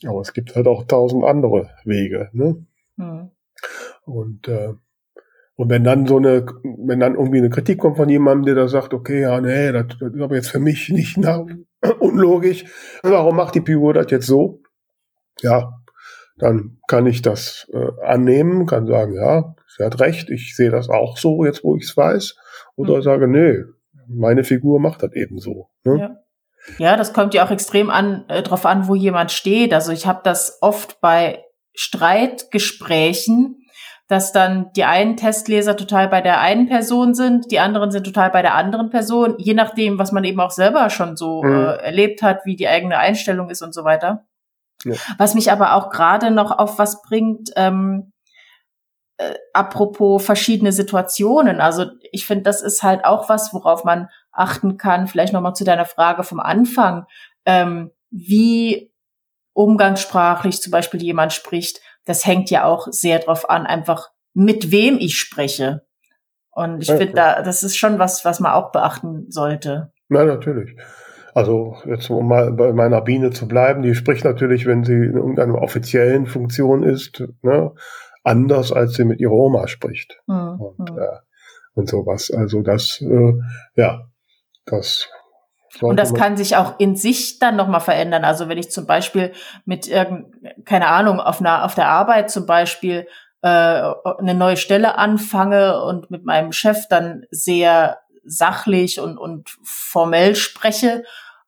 Aber 0.06 0.22
es 0.22 0.32
gibt 0.32 0.56
halt 0.56 0.68
auch 0.68 0.84
tausend 0.84 1.24
andere 1.24 1.72
Wege. 1.86 2.30
Ne? 2.34 2.68
Mhm. 2.98 3.32
Und, 4.06 4.48
äh, 4.48 4.76
und 5.58 5.70
wenn 5.70 5.84
dann 5.84 6.06
so 6.06 6.18
eine, 6.18 6.46
wenn 6.64 7.00
dann 7.00 7.16
irgendwie 7.16 7.38
eine 7.38 7.50
Kritik 7.50 7.80
kommt 7.80 7.98
von 7.98 8.10
jemandem, 8.10 8.46
der 8.46 8.56
da 8.56 8.68
sagt, 8.68 8.94
okay, 8.94 9.22
ja, 9.22 9.40
nee, 9.40 9.72
das, 9.72 9.86
das 10.00 10.14
ist 10.14 10.22
aber 10.22 10.36
jetzt 10.36 10.50
für 10.50 10.60
mich 10.60 10.90
nicht 10.90 11.18
na, 11.18 11.46
unlogisch, 12.00 12.66
warum 13.04 13.38
macht 13.38 13.56
die 13.56 13.62
Figur 13.62 13.94
das 13.94 14.12
jetzt 14.12 14.28
so? 14.28 14.62
Ja, 15.42 15.74
dann 16.38 16.78
kann 16.88 17.06
ich 17.06 17.22
das 17.22 17.70
äh, 17.74 18.06
annehmen, 18.06 18.66
kann 18.66 18.86
sagen, 18.86 19.14
ja, 19.14 19.56
sie 19.68 19.84
hat 19.84 20.00
recht, 20.02 20.30
ich 20.30 20.56
sehe 20.56 20.72
das 20.72 20.90
auch 20.90 21.18
so, 21.18 21.46
jetzt 21.46 21.64
wo 21.64 21.78
ich 21.78 21.84
es 21.86 21.96
weiß. 21.96 22.36
Oder 22.76 22.98
mhm. 22.98 23.02
sage, 23.02 23.28
nee, 23.28 23.64
meine 24.08 24.44
Figur 24.44 24.80
macht 24.80 25.04
das 25.04 25.14
eben 25.14 25.40
so. 25.40 25.70
Ne? 25.86 26.00
Ja. 26.00 26.16
ja, 26.78 26.98
das 26.98 27.14
kommt 27.14 27.34
ja 27.34 27.46
auch 27.46 27.52
extrem 27.52 27.90
an, 27.90 28.26
äh, 28.28 28.44
drauf 28.44 28.66
an, 28.66 28.90
wo 28.90 28.96
jemand 28.96 29.32
steht. 29.32 29.74
Also 29.74 29.94
ich 29.94 30.06
habe 30.06 30.20
das 30.24 30.58
oft 30.62 31.00
bei 31.00 31.44
Streitgesprächen, 31.74 33.65
dass 34.08 34.32
dann 34.32 34.72
die 34.76 34.84
einen 34.84 35.18
Testleser 35.18 35.76
total 35.76 36.08
bei 36.08 36.22
der 36.22 36.40
einen 36.40 36.68
Person 36.68 37.16
sind, 37.16 37.52
die 37.52 37.60
anderen 37.60 37.92
sind 37.92 38.04
total 38.04 38.30
bei 38.30 38.42
der 38.42 38.54
anderen 38.54 38.90
Person, 38.90 39.36
je 39.40 39.56
nachdem, 39.56 39.98
was 39.98 40.12
man 40.12 40.24
eben 40.24 40.40
auch 40.40 40.52
selber 40.52 40.90
schon 40.90 41.18
so 41.18 41.44
mhm. 41.44 41.52
äh, 41.52 41.76
erlebt 41.78 42.22
hat, 42.22 42.46
wie 42.46 42.56
die 42.56 42.68
eigene 42.68 42.98
Einstellung 42.98 43.50
ist 43.50 43.64
und 43.64 43.74
so 43.74 43.84
weiter. 43.84 44.26
Ja. 44.84 44.94
Was 45.18 45.34
mich 45.34 45.52
aber 45.52 45.74
auch 45.74 45.90
gerade 45.90 46.30
noch 46.30 46.52
auf 46.52 46.78
was 46.78 47.02
bringt, 47.02 47.52
ähm, 47.56 48.12
äh, 49.18 49.34
apropos 49.54 50.24
verschiedene 50.24 50.72
Situationen. 50.72 51.60
Also 51.60 51.86
ich 52.12 52.28
finde, 52.28 52.44
das 52.44 52.62
ist 52.62 52.84
halt 52.84 53.06
auch 53.06 53.30
was, 53.30 53.54
worauf 53.54 53.84
man 53.84 54.10
achten 54.32 54.78
kann. 54.78 55.08
Vielleicht 55.08 55.34
nochmal 55.34 55.56
zu 55.56 55.64
deiner 55.64 55.86
Frage 55.86 56.24
vom 56.24 56.40
Anfang. 56.40 57.06
Ähm, 57.46 57.92
wie 58.12 58.92
umgangssprachlich 59.54 60.62
zum 60.62 60.72
Beispiel 60.72 61.02
jemand 61.02 61.34
spricht, 61.34 61.80
das 62.06 62.26
hängt 62.26 62.50
ja 62.50 62.66
auch 62.66 62.88
sehr 62.92 63.20
drauf 63.20 63.50
an, 63.50 63.66
einfach 63.66 64.10
mit 64.34 64.72
wem 64.72 64.98
ich 65.00 65.18
spreche. 65.18 65.86
Und 66.52 66.82
ich 66.82 66.88
ja, 66.88 66.98
finde, 66.98 67.14
da, 67.14 67.42
das 67.42 67.64
ist 67.64 67.76
schon 67.76 68.00
was, 68.00 68.24
was 68.24 68.40
man 68.40 68.54
auch 68.54 68.72
beachten 68.72 69.30
sollte. 69.30 69.92
Ja, 70.10 70.24
natürlich. 70.24 70.76
Also 71.34 71.76
jetzt 71.86 72.10
um 72.10 72.30
mal 72.30 72.54
bei 72.54 72.72
meiner 72.72 73.02
Biene 73.02 73.32
zu 73.32 73.46
bleiben, 73.48 73.82
die 73.82 73.94
spricht 73.94 74.24
natürlich, 74.24 74.66
wenn 74.66 74.86
sie 74.86 74.94
in 74.94 75.18
irgendeiner 75.18 75.62
offiziellen 75.62 76.28
Funktion 76.28 76.84
ist, 76.84 77.22
ne, 77.42 77.74
anders, 78.24 78.72
als 78.72 78.94
sie 78.94 79.04
mit 79.04 79.20
ihrer 79.20 79.34
Oma 79.34 79.68
spricht. 79.68 80.18
Mhm. 80.28 80.62
Und, 80.62 80.90
hm. 80.90 80.98
äh, 80.98 81.18
und 81.74 81.90
sowas. 81.90 82.32
Also 82.32 82.62
das, 82.62 83.02
äh, 83.02 83.34
ja, 83.76 84.08
das. 84.66 85.10
Und 85.82 85.98
das 85.98 86.14
kann 86.14 86.38
sich 86.38 86.56
auch 86.56 86.80
in 86.80 86.96
sich 86.96 87.40
dann 87.40 87.56
nochmal 87.56 87.82
verändern. 87.82 88.24
Also 88.24 88.48
wenn 88.48 88.58
ich 88.58 88.72
zum 88.72 88.86
Beispiel 88.86 89.34
mit 89.66 89.88
irgend, 89.88 90.28
keine 90.66 90.88
Ahnung, 90.88 91.20
auf 91.20 91.40
einer, 91.40 91.66
auf 91.66 91.76
der 91.76 91.90
Arbeit 91.90 92.32
zum 92.32 92.46
Beispiel 92.46 93.08
äh, 93.42 93.48
eine 93.48 94.34
neue 94.34 94.58
Stelle 94.58 94.98
anfange 94.98 95.84
und 95.84 96.10
mit 96.12 96.24
meinem 96.26 96.52
Chef 96.52 96.88
dann 96.90 97.26
sehr 97.30 98.00
sachlich 98.24 99.00
und, 99.00 99.18
und 99.18 99.50
formell 99.64 100.36
spreche 100.36 101.04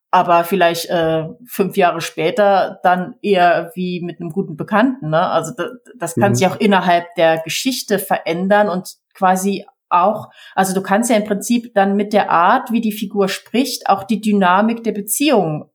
aber 0.09 0.43
vielleicht 0.43 0.89
äh, 0.89 1.25
fünf 1.45 1.75
Jahre 1.75 2.01
später 2.01 2.80
dann 2.84 3.15
eher 3.21 3.71
wie 3.75 4.01
mit 4.01 4.19
einem 4.19 4.32
guten 4.32 4.55
Bekannten. 4.55 5.09
Ne? 5.09 5.19
Also 5.19 5.53
das, 5.55 5.71
das 5.97 6.15
kann 6.15 6.32
mhm. 6.32 6.36
sich 6.36 6.47
auch 6.47 6.59
innerhalb 6.59 7.13
der 7.15 7.39
Geschichte 7.39 7.99
verändern 7.99 8.69
und 8.69 8.95
quasi 9.13 9.65
auch, 9.90 10.30
also 10.56 10.74
du 10.74 10.82
kannst 10.82 11.10
ja 11.10 11.18
im 11.18 11.26
Prinzip 11.26 11.74
dann 11.74 11.96
mit 11.96 12.14
der 12.14 12.30
Art, 12.32 12.72
wie 12.72 12.82
die 12.82 12.92
Figur 12.92 13.28
spricht, 13.28 13.90
auch 13.90 14.04
die 14.04 14.22
Dynamik 14.22 14.84
der 14.84 14.92
Beziehung 14.92 15.70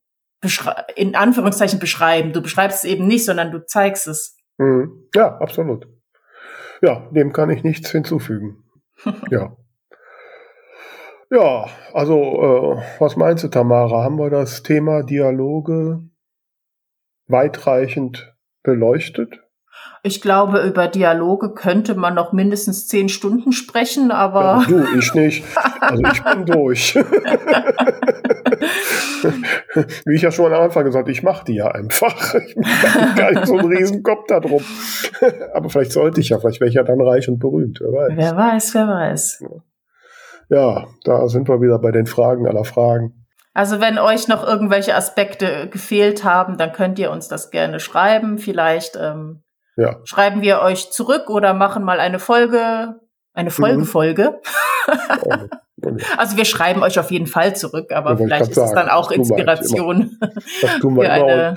in 0.97 1.15
Anführungszeichen 1.15 1.79
beschreiben. 1.79 2.33
Du 2.33 2.43
beschreibst 2.43 2.85
es 2.85 2.91
eben 2.91 3.07
nicht, 3.07 3.25
sondern 3.25 3.53
du 3.53 3.65
zeigst 3.65 4.09
es. 4.09 4.37
Mhm. 4.59 5.09
Ja, 5.15 5.39
absolut. 5.39 5.87
Ja, 6.83 7.09
dem 7.13 7.33
kann 7.33 7.51
ich 7.51 7.63
nichts 7.63 7.91
hinzufügen. 7.91 8.65
ja. 9.31 9.57
Ja, 11.31 11.67
also 11.95 12.19
äh, 12.19 12.83
was 12.99 13.17
meinst 13.17 13.43
du, 13.45 13.49
Tamara? 13.49 14.03
Haben 14.05 14.19
wir 14.19 14.29
das 14.29 14.63
Thema 14.63 15.03
Dialoge 15.03 16.01
weitreichend 17.27 18.37
beleuchtet? 18.63 19.41
Ich 20.05 20.21
glaube, 20.21 20.63
über 20.63 20.89
Dialoge 20.89 21.55
könnte 21.55 21.95
man 21.95 22.15
noch 22.15 22.33
mindestens 22.33 22.89
zehn 22.89 23.09
Stunden 23.09 23.53
sprechen, 23.53 24.11
aber. 24.11 24.65
Ja, 24.69 24.69
du, 24.69 24.99
ich 24.99 25.15
nicht. 25.15 25.45
Also 25.81 26.03
ich 26.03 26.25
bin 26.25 26.45
durch. 26.53 26.97
Wie 30.05 30.17
ich 30.17 30.23
ja 30.23 30.33
schon 30.33 30.53
am 30.53 30.61
Anfang 30.61 30.85
gesagt 30.85 31.05
habe, 31.05 31.13
ich 31.13 31.23
mache 31.23 31.45
die 31.45 31.55
ja 31.55 31.69
einfach. 31.69 32.35
Ich 32.35 32.57
mache 32.57 33.15
gar 33.15 33.31
nicht 33.31 33.47
so 33.47 33.57
einen 33.57 33.73
riesen 33.73 34.03
Kopf 34.03 34.25
da 34.27 34.41
drum. 34.41 34.65
aber 35.55 35.71
vielleicht 35.71 35.93
sollte 35.93 36.21
ich 36.21 36.31
ja, 36.31 36.41
vielleicht 36.41 36.61
wäre 36.61 36.69
ich 36.69 36.75
ja 36.75 36.83
dann 36.83 37.01
reich 37.01 37.29
und 37.29 37.39
berühmt. 37.39 37.79
Wer 37.81 37.93
weiß, 37.93 38.17
wer 38.17 38.37
weiß. 38.37 38.75
Wer 38.75 38.89
weiß. 38.89 39.39
Ja. 39.41 39.49
Ja, 40.49 40.89
da 41.05 41.29
sind 41.29 41.49
wir 41.49 41.61
wieder 41.61 41.79
bei 41.79 41.93
den 41.93 42.07
Fragen 42.07 42.49
aller 42.49 42.65
Fragen. 42.65 43.23
Also 43.55 43.81
wenn 43.81 43.99
euch 43.99 44.29
noch 44.29 44.47
irgendwelche 44.47 44.95
Aspekte 44.97 45.69
gefehlt 45.71 46.25
haben, 46.25 46.59
dann 46.59 46.73
könnt 46.73 46.99
ihr 46.99 47.11
uns 47.11 47.29
das 47.29 47.51
gerne 47.51 47.81
schreiben. 47.81 48.37
Vielleicht 48.39 48.99
ähm, 49.01 49.43
ja. 49.77 50.01
schreiben 50.05 50.43
wir 50.43 50.61
euch 50.61 50.91
zurück 50.91 51.31
oder 51.31 51.55
machen 51.55 51.85
mal 51.85 52.01
eine 52.01 52.19
Folge, 52.19 53.01
eine 53.35 53.51
Folgefolge. 53.51 54.41
Mhm. 55.81 55.99
also 56.17 56.37
wir 56.37 56.45
schreiben 56.45 56.83
euch 56.83 56.99
auf 56.99 57.11
jeden 57.11 57.27
Fall 57.27 57.57
zurück, 57.57 57.93
aber 57.93 58.11
ja, 58.11 58.17
vielleicht 58.17 58.51
ist 58.51 58.57
es 58.57 58.73
dann 58.73 58.89
auch 58.89 59.11
Inspiration. 59.11 60.19
Das 60.61 60.79
tun 60.81 60.97
wir 60.97 61.15
immer. 61.15 61.57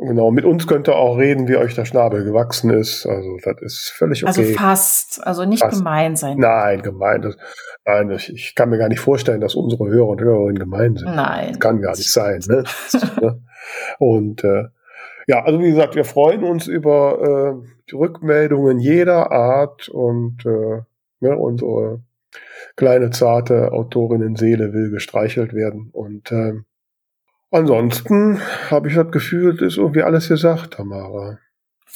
Genau, 0.00 0.32
mit 0.32 0.44
uns 0.44 0.66
könnt 0.66 0.88
ihr 0.88 0.96
auch 0.96 1.16
reden, 1.16 1.46
wie 1.46 1.56
euch 1.56 1.74
der 1.74 1.84
Schnabel 1.84 2.24
gewachsen 2.24 2.70
ist. 2.70 3.06
Also 3.06 3.36
das 3.44 3.62
ist 3.62 3.92
völlig 3.96 4.26
also 4.26 4.40
okay. 4.40 4.50
Also 4.50 4.60
fast, 4.60 5.26
also 5.26 5.44
nicht 5.44 5.62
fast. 5.62 5.78
gemein 5.78 6.16
sein. 6.16 6.36
Nein, 6.38 6.82
gemein. 6.82 7.22
Das, 7.22 7.36
nein, 7.84 8.10
ich, 8.10 8.32
ich, 8.32 8.54
kann 8.56 8.70
mir 8.70 8.78
gar 8.78 8.88
nicht 8.88 8.98
vorstellen, 8.98 9.40
dass 9.40 9.54
unsere 9.54 9.86
Hörer 9.86 10.08
und 10.08 10.20
Hörerinnen 10.20 10.58
gemein 10.58 10.96
sind. 10.96 11.14
Nein. 11.14 11.50
Das 11.50 11.60
kann 11.60 11.80
gar 11.80 11.96
nicht 11.96 12.10
sein. 12.10 12.42
Ne? 12.48 12.64
ne? 13.20 13.40
und 13.98 14.42
äh, 14.42 14.64
ja, 15.26 15.44
also 15.44 15.60
wie 15.60 15.70
gesagt, 15.70 15.94
wir 15.94 16.04
freuen 16.04 16.44
uns 16.44 16.66
über 16.66 17.62
äh, 17.62 17.68
die 17.90 17.94
Rückmeldungen 17.94 18.78
jeder 18.78 19.32
Art 19.32 19.88
und 19.88 20.44
äh, 20.44 20.82
ne, 21.20 21.36
unsere 21.36 22.02
kleine 22.76 23.10
zarte 23.10 23.72
Autorinnenseele 23.72 24.72
will 24.72 24.90
gestreichelt 24.90 25.54
werden 25.54 25.90
und 25.92 26.30
äh, 26.32 26.54
ansonsten 27.50 28.40
habe 28.70 28.88
ich 28.88 28.94
das 28.94 29.10
Gefühl, 29.10 29.54
das 29.56 29.74
ist 29.74 29.78
irgendwie 29.78 30.02
alles 30.02 30.28
gesagt, 30.28 30.74
Tamara. 30.74 31.38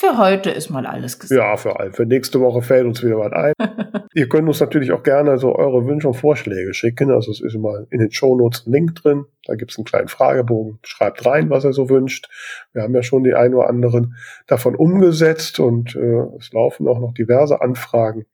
Für 0.01 0.17
heute 0.17 0.51
ist 0.51 0.71
mal 0.71 0.87
alles 0.87 1.19
gesagt. 1.19 1.37
Ja, 1.37 1.57
für, 1.57 1.75
für 1.93 2.07
nächste 2.07 2.39
Woche 2.41 2.63
fällt 2.63 2.87
uns 2.87 3.03
wieder 3.03 3.19
was 3.19 3.33
ein. 3.33 3.53
Ihr 4.15 4.29
könnt 4.29 4.47
uns 4.47 4.61
natürlich 4.61 4.93
auch 4.93 5.03
gerne 5.03 5.39
so 5.39 5.57
eure 5.57 5.87
Wünsche 5.89 6.07
und 6.07 6.15
Vorschläge 6.15 6.73
schicken. 6.73 7.11
Also 7.11 7.33
es 7.33 7.41
ist 7.41 7.57
immer 7.57 7.85
in 7.91 7.99
den 7.99 8.13
Shownotes 8.13 8.65
ein 8.65 8.73
Link 8.73 8.95
drin. 8.95 9.25
Da 9.45 9.57
gibt 9.57 9.73
es 9.73 9.77
einen 9.77 9.87
kleinen 9.87 10.07
Fragebogen. 10.07 10.79
Schreibt 10.85 11.27
rein, 11.27 11.51
was 11.51 11.65
ihr 11.65 11.73
so 11.73 11.89
wünscht. 11.89 12.29
Wir 12.73 12.83
haben 12.83 12.95
ja 12.95 13.03
schon 13.03 13.25
die 13.25 13.35
ein 13.35 13.55
oder 13.55 13.69
anderen 13.69 14.15
davon 14.47 14.77
umgesetzt 14.77 15.59
und 15.59 15.97
äh, 15.97 16.23
es 16.39 16.53
laufen 16.53 16.87
auch 16.87 17.01
noch 17.01 17.13
diverse 17.13 17.61
Anfragen. 17.61 18.25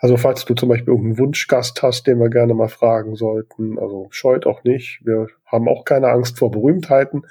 Also 0.00 0.18
falls 0.18 0.44
du 0.44 0.52
zum 0.52 0.68
Beispiel 0.68 0.88
irgendeinen 0.88 1.18
Wunschgast 1.18 1.82
hast, 1.82 2.06
den 2.06 2.20
wir 2.20 2.28
gerne 2.28 2.52
mal 2.52 2.68
fragen 2.68 3.16
sollten, 3.16 3.78
also 3.78 4.08
scheut 4.10 4.46
auch 4.46 4.62
nicht. 4.62 5.00
Wir 5.04 5.28
haben 5.46 5.68
auch 5.68 5.86
keine 5.86 6.10
Angst 6.10 6.38
vor 6.38 6.50
Berühmtheiten, 6.50 7.22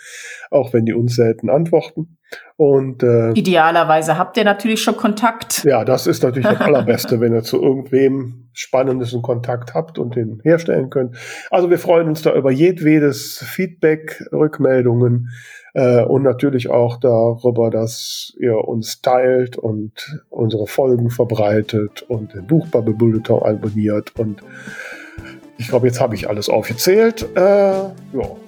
auch 0.50 0.74
wenn 0.74 0.86
die 0.86 0.94
uns 0.94 1.16
selten 1.16 1.52
antworten. 1.52 2.17
Und 2.56 3.04
äh, 3.04 3.32
idealerweise 3.34 4.18
habt 4.18 4.36
ihr 4.38 4.44
natürlich 4.44 4.82
schon 4.82 4.98
Kontakt. 4.98 5.64
Ja, 5.64 5.86
das 5.86 6.08
ist 6.08 6.24
natürlich 6.24 6.48
das 6.48 6.60
Allerbeste, 6.60 7.22
wenn 7.22 7.34
ihr 7.34 7.44
zu 7.44 7.62
irgendwem 7.62 8.50
Spannendes 8.54 9.14
einen 9.14 9.22
Kontakt 9.22 9.76
habt 9.76 10.00
und 10.00 10.16
den 10.16 10.40
herstellen 10.44 10.90
könnt. 10.90 11.16
Also 11.52 11.70
wir 11.70 11.78
freuen 11.78 12.08
uns 12.08 12.24
da 12.24 12.34
über 12.34 12.50
jedwedes 12.52 13.38
Feedback, 13.38 14.24
Rückmeldungen 14.32 15.30
äh, 15.76 16.02
und 16.04 16.24
natürlich 16.24 16.72
auch 16.72 16.98
darüber, 17.00 17.70
dass 17.70 18.34
ihr 18.40 18.58
uns 18.58 19.02
teilt 19.04 19.58
und 19.58 20.20
unsere 20.30 20.66
Folgen 20.66 21.12
verbreitet 21.12 22.02
und 22.08 22.34
den 22.34 22.48
Buchbubble 22.48 22.96
Bulletin 22.96 23.36
abonniert 23.36 24.18
und 24.18 24.42
ich 25.60 25.68
glaube, 25.70 25.88
jetzt 25.88 26.00
habe 26.00 26.14
ich 26.16 26.30
alles 26.30 26.50
aufgezählt. 26.50 27.28
Äh, 27.36 27.40
ja, 27.40 27.94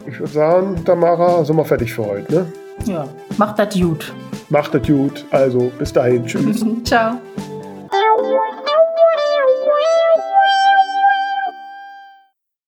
ich 0.08 0.20
würde 0.20 0.32
sagen, 0.32 0.84
Tamara, 0.86 1.44
sind 1.44 1.58
wir 1.58 1.66
fertig 1.66 1.94
für 1.94 2.06
heute, 2.06 2.34
ne? 2.34 2.54
Ja, 2.86 3.08
macht 3.38 3.60
das 3.60 3.74
gut. 3.80 4.14
Macht 4.50 4.74
das 4.74 4.88
gut. 4.88 5.26
Also, 5.32 5.72
bis 5.78 5.94
dahin. 5.94 6.26
Tschüss. 6.26 6.66
Ciao. 6.84 7.20